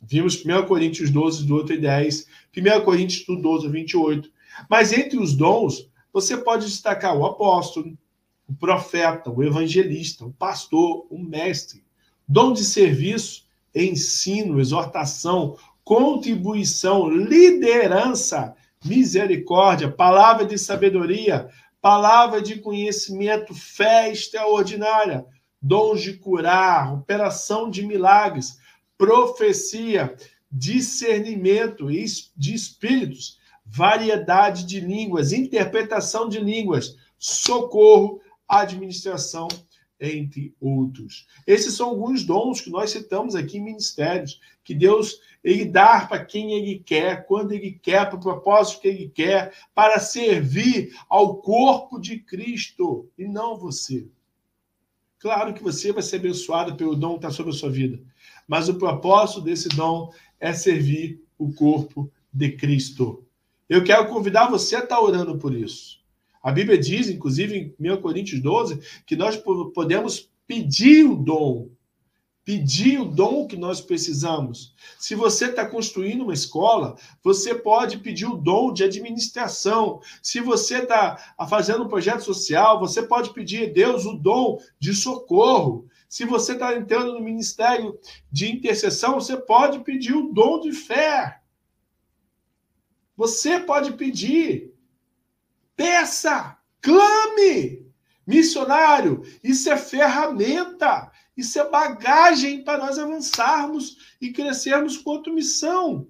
vimos 0.00 0.44
1 0.44 0.66
Coríntios 0.66 1.10
12, 1.10 1.46
do 1.46 1.56
8 1.56 1.74
e 1.74 1.78
10, 1.78 2.26
1 2.56 2.84
Coríntios 2.84 3.24
12, 3.26 3.68
28. 3.68 4.30
Mas 4.68 4.92
entre 4.92 5.18
os 5.18 5.34
dons, 5.34 5.88
você 6.12 6.36
pode 6.36 6.66
destacar 6.66 7.16
o 7.16 7.24
apóstolo, 7.24 7.96
o 8.48 8.54
profeta, 8.54 9.30
o 9.30 9.42
evangelista, 9.42 10.24
o 10.24 10.32
pastor, 10.32 11.06
o 11.10 11.18
mestre. 11.18 11.82
Dom 12.28 12.52
de 12.52 12.64
serviço, 12.64 13.46
ensino, 13.74 14.60
exortação, 14.60 15.56
contribuição, 15.84 17.08
liderança, 17.08 18.54
misericórdia, 18.84 19.90
palavra 19.90 20.44
de 20.44 20.58
sabedoria, 20.58 21.48
palavra 21.82 22.40
de 22.40 22.60
conhecimento, 22.60 23.52
fé 23.52 24.08
extraordinária, 24.08 25.26
dons 25.60 26.00
de 26.00 26.12
curar, 26.14 26.94
operação 26.94 27.68
de 27.68 27.84
milagres, 27.84 28.58
profecia, 28.96 30.16
discernimento 30.50 31.88
de 31.88 32.54
espíritos, 32.54 33.38
variedade 33.66 34.64
de 34.64 34.78
línguas, 34.78 35.32
interpretação 35.32 36.28
de 36.28 36.38
línguas, 36.38 36.96
socorro, 37.18 38.20
administração, 38.46 39.48
entre 40.02 40.54
outros. 40.60 41.26
Esses 41.46 41.74
são 41.74 41.90
alguns 41.90 42.24
dons 42.24 42.60
que 42.60 42.70
nós 42.70 42.90
citamos 42.90 43.34
aqui 43.34 43.58
em 43.58 43.64
ministérios, 43.64 44.40
que 44.64 44.74
Deus 44.74 45.20
ele 45.44 45.64
dá 45.64 46.06
para 46.06 46.24
quem 46.24 46.52
ele 46.52 46.78
quer, 46.78 47.26
quando 47.26 47.52
ele 47.52 47.72
quer, 47.72 48.08
para 48.08 48.16
o 48.16 48.20
propósito 48.20 48.80
que 48.80 48.88
ele 48.88 49.08
quer, 49.08 49.52
para 49.74 49.98
servir 49.98 50.94
ao 51.08 51.36
corpo 51.36 51.98
de 51.98 52.18
Cristo 52.18 53.08
e 53.18 53.26
não 53.26 53.56
você. 53.56 54.06
Claro 55.18 55.54
que 55.54 55.62
você 55.62 55.92
vai 55.92 56.02
ser 56.02 56.16
abençoado 56.16 56.76
pelo 56.76 56.96
dom 56.96 57.12
que 57.12 57.18
está 57.18 57.30
sobre 57.30 57.52
a 57.52 57.56
sua 57.56 57.70
vida, 57.70 58.00
mas 58.46 58.68
o 58.68 58.74
propósito 58.74 59.40
desse 59.40 59.68
dom 59.68 60.12
é 60.40 60.52
servir 60.52 61.22
o 61.38 61.52
corpo 61.52 62.10
de 62.32 62.52
Cristo. 62.52 63.24
Eu 63.68 63.84
quero 63.84 64.08
convidar 64.08 64.50
você 64.50 64.76
a 64.76 64.80
estar 64.80 65.00
orando 65.00 65.38
por 65.38 65.54
isso. 65.54 66.01
A 66.42 66.50
Bíblia 66.50 66.76
diz, 66.78 67.08
inclusive 67.08 67.74
em 67.78 67.92
1 67.92 68.00
Coríntios 68.00 68.40
12, 68.40 68.80
que 69.06 69.14
nós 69.14 69.36
podemos 69.72 70.30
pedir 70.46 71.04
o 71.04 71.16
dom 71.16 71.70
pedir 72.44 73.00
o 73.00 73.04
dom 73.04 73.46
que 73.46 73.56
nós 73.56 73.80
precisamos. 73.80 74.74
Se 74.98 75.14
você 75.14 75.46
está 75.46 75.66
construindo 75.66 76.22
uma 76.22 76.34
escola, 76.34 76.96
você 77.22 77.54
pode 77.54 77.98
pedir 77.98 78.26
o 78.26 78.36
dom 78.36 78.72
de 78.72 78.82
administração. 78.82 80.00
Se 80.22 80.40
você 80.40 80.78
está 80.78 81.34
fazendo 81.48 81.84
um 81.84 81.88
projeto 81.88 82.22
social, 82.22 82.80
você 82.80 83.02
pode 83.02 83.32
pedir 83.32 83.70
a 83.70 83.72
Deus 83.72 84.04
o 84.04 84.14
dom 84.14 84.58
de 84.78 84.92
socorro. 84.94 85.86
Se 86.08 86.24
você 86.24 86.52
está 86.52 86.76
entrando 86.76 87.14
no 87.14 87.20
ministério 87.20 87.98
de 88.30 88.50
intercessão, 88.50 89.14
você 89.14 89.36
pode 89.36 89.80
pedir 89.80 90.14
o 90.14 90.32
dom 90.32 90.60
de 90.60 90.72
fé. 90.72 91.40
Você 93.16 93.60
pode 93.60 93.92
pedir. 93.92 94.71
Peça, 95.76 96.56
clame. 96.80 97.82
Missionário, 98.26 99.22
isso 99.42 99.68
é 99.70 99.76
ferramenta. 99.76 101.10
Isso 101.36 101.58
é 101.58 101.68
bagagem 101.68 102.62
para 102.62 102.84
nós 102.84 102.98
avançarmos 102.98 103.96
e 104.20 104.30
crescermos 104.30 104.96
quanto 104.96 105.32
missão. 105.32 106.06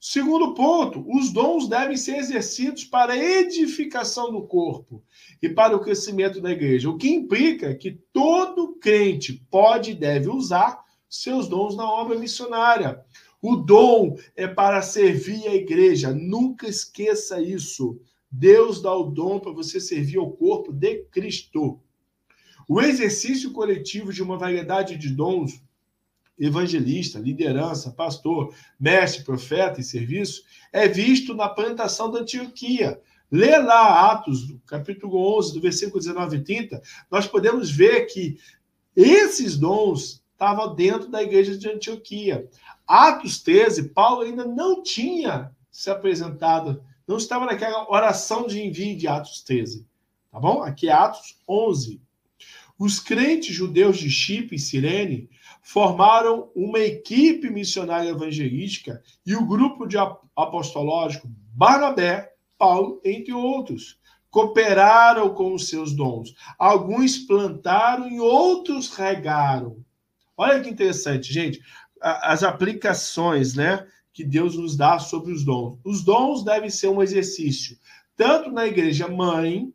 Segundo 0.00 0.54
ponto, 0.54 1.04
os 1.08 1.32
dons 1.32 1.68
devem 1.68 1.96
ser 1.96 2.16
exercidos 2.16 2.84
para 2.84 3.14
a 3.14 3.18
edificação 3.18 4.30
do 4.30 4.46
corpo 4.46 5.02
e 5.42 5.48
para 5.48 5.76
o 5.76 5.80
crescimento 5.80 6.40
da 6.40 6.52
igreja, 6.52 6.88
o 6.88 6.96
que 6.96 7.08
implica 7.08 7.74
que 7.74 7.98
todo 8.12 8.76
crente 8.76 9.44
pode 9.50 9.90
e 9.90 9.94
deve 9.94 10.28
usar 10.28 10.84
seus 11.08 11.48
dons 11.48 11.76
na 11.76 11.90
obra 11.90 12.18
missionária. 12.18 13.04
O 13.42 13.56
dom 13.56 14.16
é 14.34 14.46
para 14.46 14.80
servir 14.80 15.46
a 15.46 15.54
igreja, 15.54 16.12
nunca 16.12 16.68
esqueça 16.68 17.40
isso. 17.40 18.00
Deus 18.38 18.82
dá 18.82 18.94
o 18.94 19.04
dom 19.04 19.40
para 19.40 19.50
você 19.50 19.80
servir 19.80 20.18
ao 20.18 20.30
corpo 20.30 20.70
de 20.70 21.04
Cristo. 21.04 21.80
O 22.68 22.82
exercício 22.82 23.50
coletivo 23.52 24.12
de 24.12 24.22
uma 24.22 24.36
variedade 24.36 24.98
de 24.98 25.08
dons, 25.08 25.62
evangelista, 26.38 27.18
liderança, 27.18 27.92
pastor, 27.92 28.54
mestre, 28.78 29.24
profeta 29.24 29.80
e 29.80 29.84
serviço, 29.84 30.42
é 30.70 30.86
visto 30.86 31.32
na 31.32 31.48
plantação 31.48 32.10
da 32.10 32.20
Antioquia. 32.20 33.00
Lê 33.30 33.56
lá 33.56 34.12
Atos, 34.12 34.54
capítulo 34.66 35.16
11, 35.38 35.54
do 35.54 35.60
versículo 35.62 35.98
19 35.98 36.36
e 36.36 36.44
30, 36.44 36.82
nós 37.10 37.26
podemos 37.26 37.70
ver 37.70 38.04
que 38.04 38.38
esses 38.94 39.56
dons 39.56 40.22
estavam 40.32 40.74
dentro 40.74 41.08
da 41.08 41.22
igreja 41.22 41.56
de 41.56 41.70
Antioquia. 41.70 42.46
Atos 42.86 43.42
13, 43.42 43.88
Paulo 43.88 44.20
ainda 44.20 44.44
não 44.44 44.82
tinha 44.82 45.50
se 45.70 45.88
apresentado, 45.90 46.82
não 47.06 47.16
estava 47.16 47.46
naquela 47.46 47.90
oração 47.90 48.46
de 48.46 48.60
envio 48.60 48.96
de 48.96 49.06
Atos 49.06 49.42
13. 49.42 49.86
Tá 50.30 50.40
bom? 50.40 50.62
Aqui 50.62 50.88
é 50.88 50.92
Atos 50.92 51.38
11. 51.48 52.00
Os 52.78 53.00
crentes 53.00 53.54
judeus 53.54 53.96
de 53.98 54.10
Chipre 54.10 54.56
e 54.56 54.58
Cirene 54.58 55.30
formaram 55.62 56.50
uma 56.54 56.78
equipe 56.78 57.48
missionária 57.48 58.10
evangelística 58.10 59.02
e 59.24 59.34
o 59.34 59.46
grupo 59.46 59.86
de 59.86 59.96
apostológico 60.36 61.28
Barnabé, 61.54 62.32
Paulo, 62.58 63.00
entre 63.04 63.32
outros, 63.32 63.98
cooperaram 64.30 65.32
com 65.32 65.54
os 65.54 65.68
seus 65.68 65.94
dons. 65.94 66.34
Alguns 66.58 67.16
plantaram 67.18 68.10
e 68.10 68.20
outros 68.20 68.94
regaram. 68.94 69.82
Olha 70.36 70.60
que 70.60 70.68
interessante, 70.68 71.32
gente, 71.32 71.62
as 72.02 72.42
aplicações, 72.42 73.54
né, 73.54 73.86
que 74.16 74.24
Deus 74.24 74.56
nos 74.56 74.78
dá 74.78 74.98
sobre 74.98 75.30
os 75.30 75.44
dons. 75.44 75.78
Os 75.84 76.02
dons 76.02 76.42
devem 76.42 76.70
ser 76.70 76.88
um 76.88 77.02
exercício 77.02 77.78
tanto 78.16 78.50
na 78.50 78.66
igreja 78.66 79.06
mãe, 79.06 79.70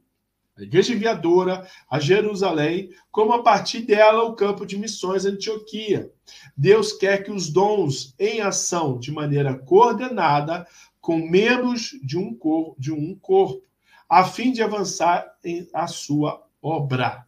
a 0.57 0.63
igreja 0.63 0.93
enviadora 0.93 1.67
a 1.87 1.99
Jerusalém, 1.99 2.89
como 3.11 3.33
a 3.33 3.43
partir 3.43 3.81
dela 3.81 4.23
o 4.23 4.35
campo 4.35 4.65
de 4.65 4.79
missões 4.79 5.25
Antioquia. 5.25 6.11
Deus 6.57 6.91
quer 6.91 7.23
que 7.23 7.31
os 7.31 7.51
dons 7.51 8.15
em 8.17 8.41
ação 8.41 8.97
de 8.97 9.11
maneira 9.11 9.53
coordenada 9.53 10.65
com 10.99 11.19
membros 11.19 11.91
de 12.03 12.17
um, 12.17 12.33
cor, 12.33 12.73
de 12.79 12.91
um 12.91 13.13
corpo, 13.13 13.63
a 14.09 14.25
fim 14.25 14.51
de 14.51 14.63
avançar 14.63 15.23
em 15.43 15.69
a 15.71 15.85
sua 15.85 16.43
obra. 16.59 17.27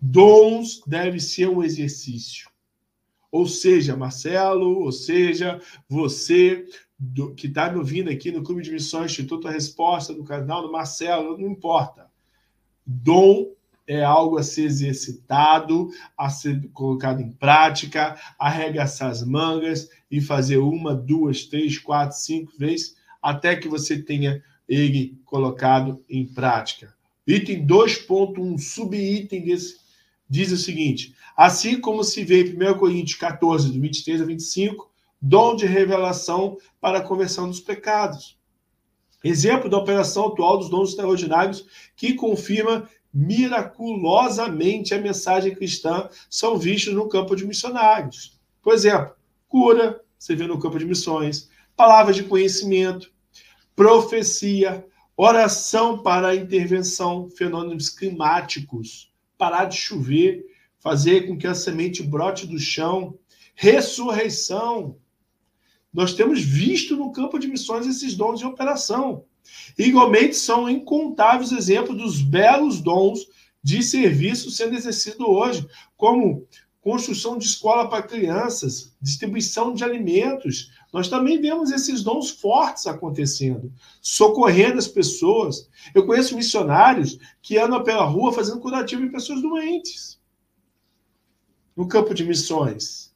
Dons 0.00 0.80
deve 0.84 1.20
ser 1.20 1.48
um 1.48 1.62
exercício. 1.62 2.47
Ou 3.30 3.46
seja, 3.46 3.96
Marcelo, 3.96 4.80
ou 4.80 4.92
seja, 4.92 5.60
você 5.88 6.64
do, 6.98 7.34
que 7.34 7.46
está 7.46 7.70
me 7.70 7.78
ouvindo 7.78 8.10
aqui 8.10 8.32
no 8.32 8.42
Clube 8.42 8.62
de 8.62 8.72
Missões 8.72 9.12
Instituto 9.12 9.46
A 9.46 9.50
Resposta, 9.50 10.12
no 10.12 10.24
canal 10.24 10.62
do 10.62 10.72
Marcelo, 10.72 11.38
não 11.38 11.48
importa. 11.48 12.10
Dom 12.84 13.52
é 13.86 14.02
algo 14.02 14.36
a 14.38 14.42
ser 14.42 14.64
exercitado, 14.64 15.88
a 16.16 16.28
ser 16.28 16.68
colocado 16.72 17.20
em 17.20 17.30
prática, 17.30 18.18
arregaçar 18.38 19.10
as 19.10 19.22
mangas 19.22 19.88
e 20.10 20.20
fazer 20.20 20.58
uma, 20.58 20.94
duas, 20.94 21.44
três, 21.44 21.78
quatro, 21.78 22.16
cinco 22.16 22.52
vezes, 22.58 22.96
até 23.22 23.56
que 23.56 23.68
você 23.68 24.00
tenha 24.00 24.42
ele 24.68 25.18
colocado 25.24 26.02
em 26.08 26.26
prática. 26.26 26.94
Item 27.26 27.66
2.1, 27.66 28.58
subitem 28.58 29.44
desse, 29.44 29.76
diz 30.28 30.52
o 30.52 30.56
seguinte: 30.56 31.14
assim 31.36 31.80
como 31.80 32.04
se 32.04 32.24
vê 32.24 32.44
em 32.44 32.70
1 32.70 32.78
Coríntios 32.78 33.18
14, 33.18 33.72
do 33.72 33.80
23 33.80 34.22
a 34.22 34.24
25, 34.24 34.90
dom 35.20 35.56
de 35.56 35.66
revelação 35.66 36.56
para 36.80 36.98
a 36.98 37.02
conversão 37.02 37.48
dos 37.48 37.60
pecados. 37.60 38.38
Exemplo 39.22 39.68
da 39.68 39.78
operação 39.78 40.26
atual 40.26 40.58
dos 40.58 40.70
dons 40.70 40.90
extraordinários 40.90 41.66
que 41.96 42.14
confirma 42.14 42.88
miraculosamente 43.12 44.94
a 44.94 45.00
mensagem 45.00 45.54
cristã 45.54 46.08
são 46.30 46.56
vistos 46.56 46.94
no 46.94 47.08
campo 47.08 47.34
de 47.34 47.46
missionários. 47.46 48.38
Por 48.62 48.74
exemplo, 48.74 49.14
cura, 49.48 50.00
você 50.16 50.36
vê 50.36 50.46
no 50.46 50.58
campo 50.58 50.78
de 50.78 50.84
missões, 50.84 51.48
palavras 51.76 52.14
de 52.14 52.24
conhecimento, 52.24 53.10
profecia, 53.74 54.84
oração 55.16 56.02
para 56.02 56.28
a 56.28 56.36
intervenção, 56.36 57.28
fenômenos 57.30 57.90
climáticos, 57.90 59.10
parar 59.38 59.66
de 59.66 59.76
chover, 59.76 60.44
fazer 60.80 61.26
com 61.26 61.38
que 61.38 61.46
a 61.46 61.54
semente 61.54 62.02
brote 62.02 62.46
do 62.46 62.58
chão, 62.58 63.16
ressurreição, 63.54 64.96
nós 65.92 66.12
temos 66.12 66.42
visto 66.42 66.96
no 66.96 67.12
campo 67.12 67.38
de 67.38 67.48
missões 67.48 67.86
esses 67.86 68.14
dons 68.14 68.40
de 68.40 68.46
operação. 68.46 69.24
Igualmente, 69.78 70.36
são 70.36 70.68
incontáveis 70.68 71.52
exemplos 71.52 71.96
dos 71.96 72.20
belos 72.20 72.80
dons 72.80 73.26
de 73.62 73.82
serviço 73.82 74.50
sendo 74.50 74.76
exercido 74.76 75.28
hoje, 75.28 75.66
como 75.96 76.46
construção 76.80 77.36
de 77.36 77.44
escola 77.44 77.88
para 77.88 78.02
crianças, 78.02 78.94
distribuição 79.00 79.74
de 79.74 79.84
alimentos. 79.84 80.70
Nós 80.92 81.08
também 81.08 81.40
vemos 81.40 81.70
esses 81.70 82.02
dons 82.02 82.30
fortes 82.30 82.86
acontecendo, 82.86 83.72
socorrendo 84.00 84.78
as 84.78 84.88
pessoas. 84.88 85.68
Eu 85.94 86.06
conheço 86.06 86.36
missionários 86.36 87.18
que 87.42 87.58
andam 87.58 87.82
pela 87.82 88.04
rua 88.04 88.32
fazendo 88.32 88.60
curativo 88.60 89.02
em 89.02 89.12
pessoas 89.12 89.42
doentes. 89.42 90.18
No 91.76 91.86
campo 91.86 92.14
de 92.14 92.24
missões. 92.24 93.14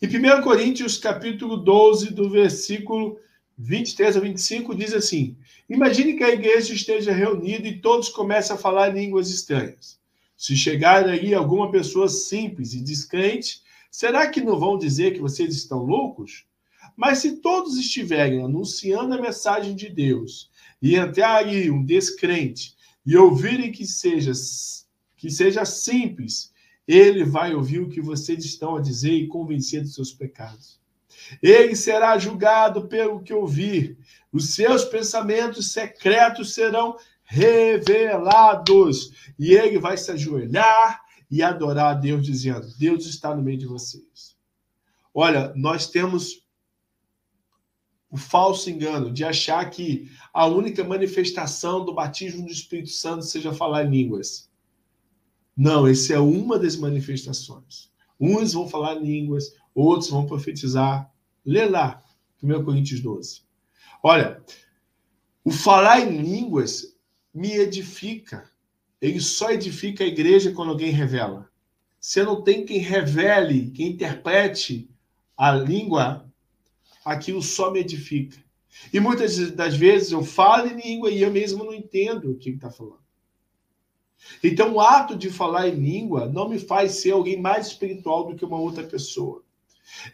E 0.00 0.06
1 0.06 0.42
Coríntios, 0.42 0.96
capítulo 0.96 1.56
12, 1.56 2.12
do 2.12 2.30
versículo 2.30 3.18
23 3.58 4.16
a 4.16 4.20
25, 4.20 4.74
diz 4.74 4.94
assim: 4.94 5.36
Imagine 5.68 6.14
que 6.14 6.24
a 6.24 6.30
igreja 6.30 6.72
esteja 6.72 7.12
reunida 7.12 7.66
e 7.68 7.80
todos 7.80 8.08
comecem 8.08 8.54
a 8.54 8.58
falar 8.58 8.88
línguas 8.88 9.28
estranhas. 9.28 10.00
Se 10.36 10.56
chegar 10.56 11.08
aí 11.08 11.34
alguma 11.34 11.70
pessoa 11.70 12.08
simples 12.08 12.74
e 12.74 12.80
descrente, 12.80 13.60
será 13.90 14.28
que 14.28 14.40
não 14.40 14.58
vão 14.58 14.78
dizer 14.78 15.12
que 15.12 15.20
vocês 15.20 15.54
estão 15.54 15.78
loucos? 15.78 16.44
Mas 16.96 17.18
se 17.18 17.36
todos 17.36 17.76
estiverem 17.76 18.42
anunciando 18.42 19.14
a 19.14 19.20
mensagem 19.20 19.74
de 19.74 19.88
Deus 19.88 20.50
e 20.80 20.96
entrar 20.96 21.36
aí 21.36 21.70
um 21.70 21.84
descrente 21.84 22.74
e 23.04 23.16
ouvirem 23.16 23.72
que 23.72 23.86
seja 23.86 24.32
que 25.16 25.30
seja 25.30 25.64
simples 25.64 26.52
ele 26.86 27.24
vai 27.24 27.54
ouvir 27.54 27.80
o 27.80 27.88
que 27.88 28.00
vocês 28.00 28.44
estão 28.44 28.76
a 28.76 28.80
dizer 28.80 29.12
e 29.12 29.28
convencer 29.28 29.82
dos 29.82 29.94
seus 29.94 30.12
pecados. 30.12 30.80
Ele 31.42 31.76
será 31.76 32.18
julgado 32.18 32.88
pelo 32.88 33.22
que 33.22 33.32
ouvir. 33.32 33.96
Os 34.32 34.54
seus 34.54 34.84
pensamentos 34.84 35.72
secretos 35.72 36.52
serão 36.54 36.96
revelados. 37.22 39.12
E 39.38 39.54
ele 39.54 39.78
vai 39.78 39.96
se 39.96 40.10
ajoelhar 40.10 41.00
e 41.30 41.42
adorar 41.42 41.92
a 41.92 41.98
Deus, 41.98 42.26
dizendo: 42.26 42.66
Deus 42.78 43.06
está 43.06 43.34
no 43.34 43.42
meio 43.42 43.58
de 43.58 43.66
vocês. 43.66 44.36
Olha, 45.14 45.52
nós 45.54 45.86
temos 45.86 46.41
o 48.12 48.16
falso 48.18 48.68
engano 48.68 49.10
de 49.10 49.24
achar 49.24 49.64
que 49.70 50.12
a 50.34 50.46
única 50.46 50.84
manifestação 50.84 51.82
do 51.82 51.94
batismo 51.94 52.44
do 52.44 52.52
Espírito 52.52 52.90
Santo 52.90 53.24
seja 53.24 53.54
falar 53.54 53.84
línguas. 53.84 54.50
Não, 55.56 55.86
essa 55.86 56.12
é 56.12 56.18
uma 56.18 56.58
das 56.58 56.76
manifestações. 56.76 57.90
Uns 58.20 58.52
vão 58.52 58.68
falar 58.68 58.94
línguas, 58.94 59.56
outros 59.74 60.10
vão 60.10 60.26
profetizar. 60.26 61.10
Lê 61.42 61.64
lá, 61.64 62.02
1 62.42 62.62
Coríntios 62.62 63.00
12. 63.00 63.40
Olha, 64.02 64.42
o 65.42 65.50
falar 65.50 66.00
em 66.00 66.20
línguas 66.20 66.94
me 67.32 67.52
edifica. 67.52 68.44
Ele 69.00 69.20
só 69.20 69.50
edifica 69.50 70.04
a 70.04 70.06
igreja 70.06 70.52
quando 70.52 70.68
alguém 70.68 70.90
revela. 70.90 71.48
você 71.98 72.22
não 72.22 72.42
tem 72.42 72.66
quem 72.66 72.78
revele, 72.78 73.70
quem 73.70 73.88
interprete 73.92 74.90
a 75.34 75.50
língua, 75.50 76.30
aquilo 77.04 77.42
só 77.42 77.70
me 77.70 77.80
edifica. 77.80 78.38
E 78.92 78.98
muitas 79.00 79.50
das 79.52 79.76
vezes 79.76 80.12
eu 80.12 80.24
falo 80.24 80.68
em 80.68 80.80
língua 80.80 81.10
e 81.10 81.22
eu 81.22 81.30
mesmo 81.30 81.64
não 81.64 81.74
entendo 81.74 82.30
o 82.30 82.36
que 82.36 82.50
está 82.50 82.70
falando. 82.70 83.02
Então, 84.42 84.74
o 84.74 84.80
ato 84.80 85.16
de 85.16 85.30
falar 85.30 85.68
em 85.68 85.74
língua 85.74 86.28
não 86.28 86.48
me 86.48 86.58
faz 86.58 86.92
ser 86.92 87.10
alguém 87.10 87.40
mais 87.40 87.68
espiritual 87.68 88.26
do 88.26 88.36
que 88.36 88.44
uma 88.44 88.58
outra 88.58 88.84
pessoa. 88.84 89.42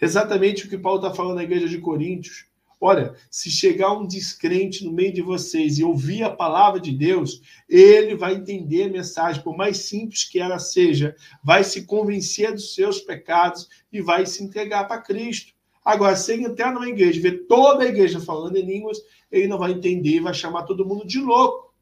Exatamente 0.01 0.66
o 0.66 0.68
que 0.68 0.78
Paulo 0.78 0.99
está 0.99 1.14
falando 1.14 1.36
na 1.36 1.45
igreja 1.45 1.68
de 1.68 1.78
Coríntios. 1.78 2.47
Olha, 2.80 3.14
se 3.28 3.51
chegar 3.51 3.93
um 3.93 4.07
descrente 4.07 4.84
no 4.84 4.93
meio 4.93 5.12
de 5.12 5.20
vocês 5.20 5.78
e 5.78 5.84
ouvir 5.84 6.22
a 6.22 6.30
palavra 6.30 6.80
de 6.80 6.93
Deus, 6.93 7.43
ele 7.68 8.14
vai 8.14 8.34
entender 8.34 8.84
a 8.84 8.89
mensagem, 8.89 9.43
por 9.43 9.57
mais 9.57 9.78
simples 9.78 10.24
que 10.24 10.39
ela 10.39 10.61
seja, 10.61 11.14
vai 11.43 11.64
se 11.64 11.84
convencer 11.84 12.53
dos 12.53 12.74
seus 12.74 13.01
pecados 13.01 13.68
e 13.93 14.01
vai 14.01 14.24
se 14.26 14.45
entregar 14.45 14.84
para 14.84 15.03
Cristo. 15.03 15.57
Agora, 15.89 16.16
se 16.16 16.34
ele 16.34 16.45
entrar 16.45 16.70
numa 16.70 16.86
igreja 16.86 17.18
ver 17.18 17.47
toda 17.47 17.82
a 17.82 17.86
igreja 17.86 18.20
falando 18.20 18.57
em 18.57 18.62
línguas, 18.62 18.99
ele 19.32 19.49
não 19.49 19.57
vai 19.57 19.72
entender 19.72 20.16
e 20.16 20.20
vai 20.20 20.34
chamar 20.34 20.64
todo 20.64 20.84
mundo 20.84 21.07
de 21.07 21.18
louco. 21.18 21.72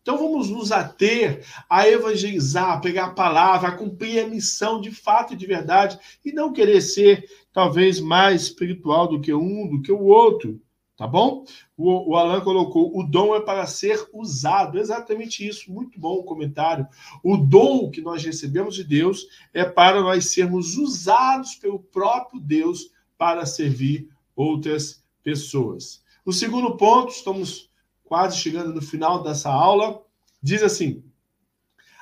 Então 0.00 0.16
vamos 0.16 0.48
nos 0.48 0.72
ater 0.72 1.44
a 1.68 1.86
evangelizar, 1.86 2.72
a 2.72 2.80
pegar 2.80 3.04
a 3.04 3.12
palavra, 3.12 3.68
a 3.68 3.76
cumprir 3.76 4.24
a 4.24 4.26
missão 4.26 4.80
de 4.80 4.90
fato 4.90 5.34
e 5.34 5.36
de 5.36 5.46
verdade, 5.46 5.98
e 6.24 6.32
não 6.32 6.50
querer 6.50 6.80
ser 6.80 7.28
talvez 7.52 8.00
mais 8.00 8.44
espiritual 8.44 9.06
do 9.06 9.20
que 9.20 9.34
um, 9.34 9.68
do 9.68 9.82
que 9.82 9.92
o 9.92 10.04
outro. 10.04 10.58
Tá 10.98 11.06
bom? 11.06 11.44
O, 11.76 12.10
o 12.10 12.16
Alan 12.16 12.40
colocou: 12.40 12.90
o 12.98 13.04
dom 13.04 13.32
é 13.36 13.40
para 13.40 13.64
ser 13.68 14.04
usado. 14.12 14.80
Exatamente 14.80 15.46
isso. 15.46 15.72
Muito 15.72 15.98
bom 15.98 16.14
o 16.14 16.24
comentário. 16.24 16.88
O 17.22 17.36
dom 17.36 17.88
que 17.88 18.00
nós 18.00 18.24
recebemos 18.24 18.74
de 18.74 18.82
Deus 18.82 19.28
é 19.54 19.64
para 19.64 20.00
nós 20.00 20.32
sermos 20.32 20.76
usados 20.76 21.54
pelo 21.54 21.78
próprio 21.78 22.40
Deus 22.40 22.90
para 23.16 23.46
servir 23.46 24.08
outras 24.34 25.00
pessoas. 25.22 26.02
O 26.26 26.32
segundo 26.32 26.76
ponto, 26.76 27.12
estamos 27.12 27.70
quase 28.02 28.36
chegando 28.36 28.74
no 28.74 28.82
final 28.82 29.22
dessa 29.22 29.52
aula, 29.52 30.02
diz 30.42 30.64
assim: 30.64 31.04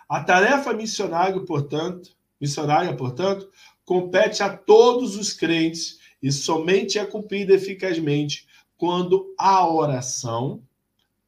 a 0.09 0.25
tarefa 0.25 0.73
missionária, 0.73 1.39
portanto, 1.45 2.17
missionária, 2.41 2.97
portanto, 2.97 3.47
compete 3.85 4.43
a 4.43 4.57
todos 4.57 5.17
os 5.17 5.35
crentes 5.35 5.99
e 6.23 6.33
somente 6.33 6.99
é 6.99 7.05
cumprida 7.05 7.53
eficazmente 7.53 8.46
quando 8.77 9.35
a 9.39 9.67
oração, 9.67 10.63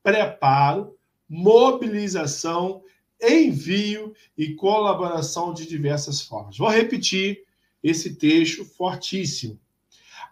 preparo, 0.03 0.94
mobilização, 1.28 2.82
envio 3.20 4.14
e 4.36 4.55
colaboração 4.55 5.53
de 5.53 5.66
diversas 5.66 6.22
formas. 6.22 6.57
Vou 6.57 6.68
repetir 6.68 7.44
esse 7.82 8.14
texto 8.14 8.64
fortíssimo. 8.64 9.59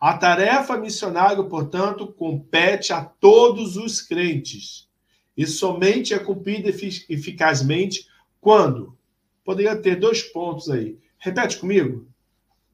A 0.00 0.16
tarefa 0.16 0.76
missionária, 0.76 1.42
portanto, 1.42 2.06
compete 2.12 2.92
a 2.92 3.02
todos 3.04 3.76
os 3.76 4.00
crentes 4.00 4.88
e 5.36 5.46
somente 5.46 6.14
é 6.14 6.18
cumprida 6.18 6.68
eficazmente 6.68 8.06
quando? 8.40 8.96
Poderia 9.44 9.76
ter 9.76 9.96
dois 9.96 10.22
pontos 10.22 10.70
aí. 10.70 10.98
Repete 11.18 11.58
comigo: 11.58 12.06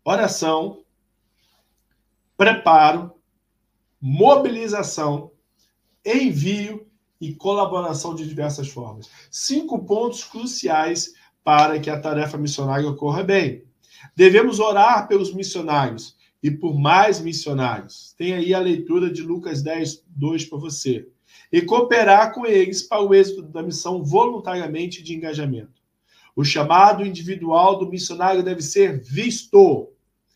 oração, 0.04 0.82
preparo, 2.36 3.12
mobilização, 4.02 5.30
envio 6.04 6.88
e 7.20 7.32
colaboração 7.32 8.16
de 8.16 8.26
diversas 8.26 8.68
formas. 8.68 9.08
Cinco 9.30 9.84
pontos 9.84 10.24
cruciais 10.24 11.14
para 11.44 11.78
que 11.78 11.88
a 11.88 12.00
tarefa 12.00 12.36
missionária 12.36 12.88
ocorra 12.88 13.22
bem. 13.22 13.62
Devemos 14.16 14.58
orar 14.58 15.06
pelos 15.06 15.32
missionários 15.32 16.16
e 16.42 16.50
por 16.50 16.76
mais 16.76 17.20
missionários. 17.20 18.12
Tem 18.18 18.34
aí 18.34 18.52
a 18.52 18.58
leitura 18.58 19.08
de 19.08 19.22
Lucas 19.22 19.62
10, 19.62 20.02
2 20.08 20.46
para 20.46 20.58
você. 20.58 21.08
E 21.52 21.62
cooperar 21.62 22.34
com 22.34 22.44
eles 22.44 22.82
para 22.82 23.02
o 23.02 23.14
êxito 23.14 23.42
da 23.42 23.62
missão 23.62 24.02
voluntariamente 24.02 25.00
de 25.00 25.14
engajamento. 25.14 25.80
O 26.34 26.42
chamado 26.42 27.06
individual 27.06 27.78
do 27.78 27.88
missionário 27.88 28.42
deve 28.42 28.62
ser 28.62 29.00
visto 29.00 29.90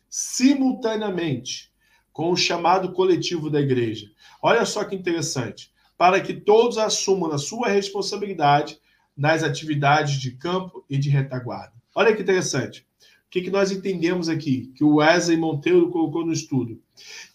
simultaneamente 0.09 1.69
com 2.17 2.31
o 2.31 2.35
chamado 2.35 2.93
coletivo 2.93 3.47
da 3.47 3.61
igreja. 3.61 4.09
Olha 4.41 4.65
só 4.65 4.83
que 4.83 4.95
interessante. 4.95 5.71
Para 5.95 6.19
que 6.19 6.33
todos 6.33 6.79
assumam 6.79 7.31
a 7.31 7.37
sua 7.37 7.67
responsabilidade 7.67 8.79
nas 9.15 9.43
atividades 9.43 10.19
de 10.19 10.31
campo 10.31 10.83
e 10.89 10.97
de 10.97 11.11
retaguarda. 11.11 11.73
Olha 11.93 12.15
que 12.15 12.23
interessante. 12.23 12.87
O 13.27 13.29
que, 13.29 13.51
nós 13.51 13.71
entendemos 13.71 14.29
aqui? 14.29 14.73
Que 14.75 14.83
o 14.83 14.95
Wesley 14.95 15.37
Monteiro 15.37 15.91
colocou 15.91 16.25
no 16.25 16.33
estudo. 16.33 16.81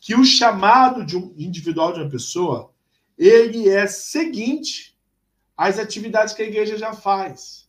Que 0.00 0.16
o 0.16 0.24
chamado 0.24 1.06
de 1.06 1.16
um 1.16 1.32
individual 1.38 1.92
de 1.92 2.00
uma 2.00 2.10
pessoa, 2.10 2.72
ele 3.16 3.68
é 3.68 3.86
seguinte 3.86 4.98
às 5.56 5.78
atividades 5.78 6.34
que 6.34 6.42
a 6.42 6.46
igreja 6.46 6.76
já 6.76 6.92
faz. 6.92 7.68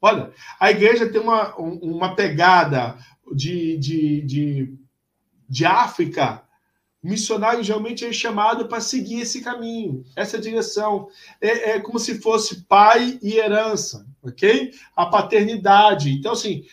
Olha, 0.00 0.32
a 0.60 0.70
igreja 0.70 1.10
tem 1.10 1.20
uma, 1.20 1.56
uma 1.56 2.14
pegada 2.14 2.96
de, 3.34 3.76
de, 3.78 4.20
de, 4.22 4.78
de 5.54 5.64
África. 5.64 6.42
O 7.00 7.08
missionário 7.08 7.62
geralmente 7.62 8.04
é 8.04 8.12
chamado 8.12 8.66
para 8.66 8.80
seguir 8.80 9.20
esse 9.20 9.40
caminho, 9.40 10.04
essa 10.16 10.36
direção. 10.36 11.08
É, 11.40 11.70
é 11.70 11.80
como 11.80 12.00
se 12.00 12.20
fosse 12.20 12.62
pai 12.62 13.20
e 13.22 13.34
herança, 13.34 14.04
ok? 14.20 14.72
A 14.96 15.06
paternidade. 15.06 16.10
Então, 16.10 16.32
assim, 16.32 16.64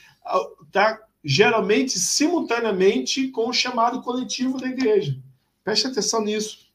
tá, 0.71 0.99
geralmente 1.23 1.99
simultaneamente 1.99 3.27
com 3.27 3.49
o 3.49 3.53
chamado 3.53 4.01
coletivo 4.01 4.59
da 4.59 4.67
igreja. 4.67 5.15
Preste 5.63 5.85
atenção 5.85 6.23
nisso, 6.23 6.65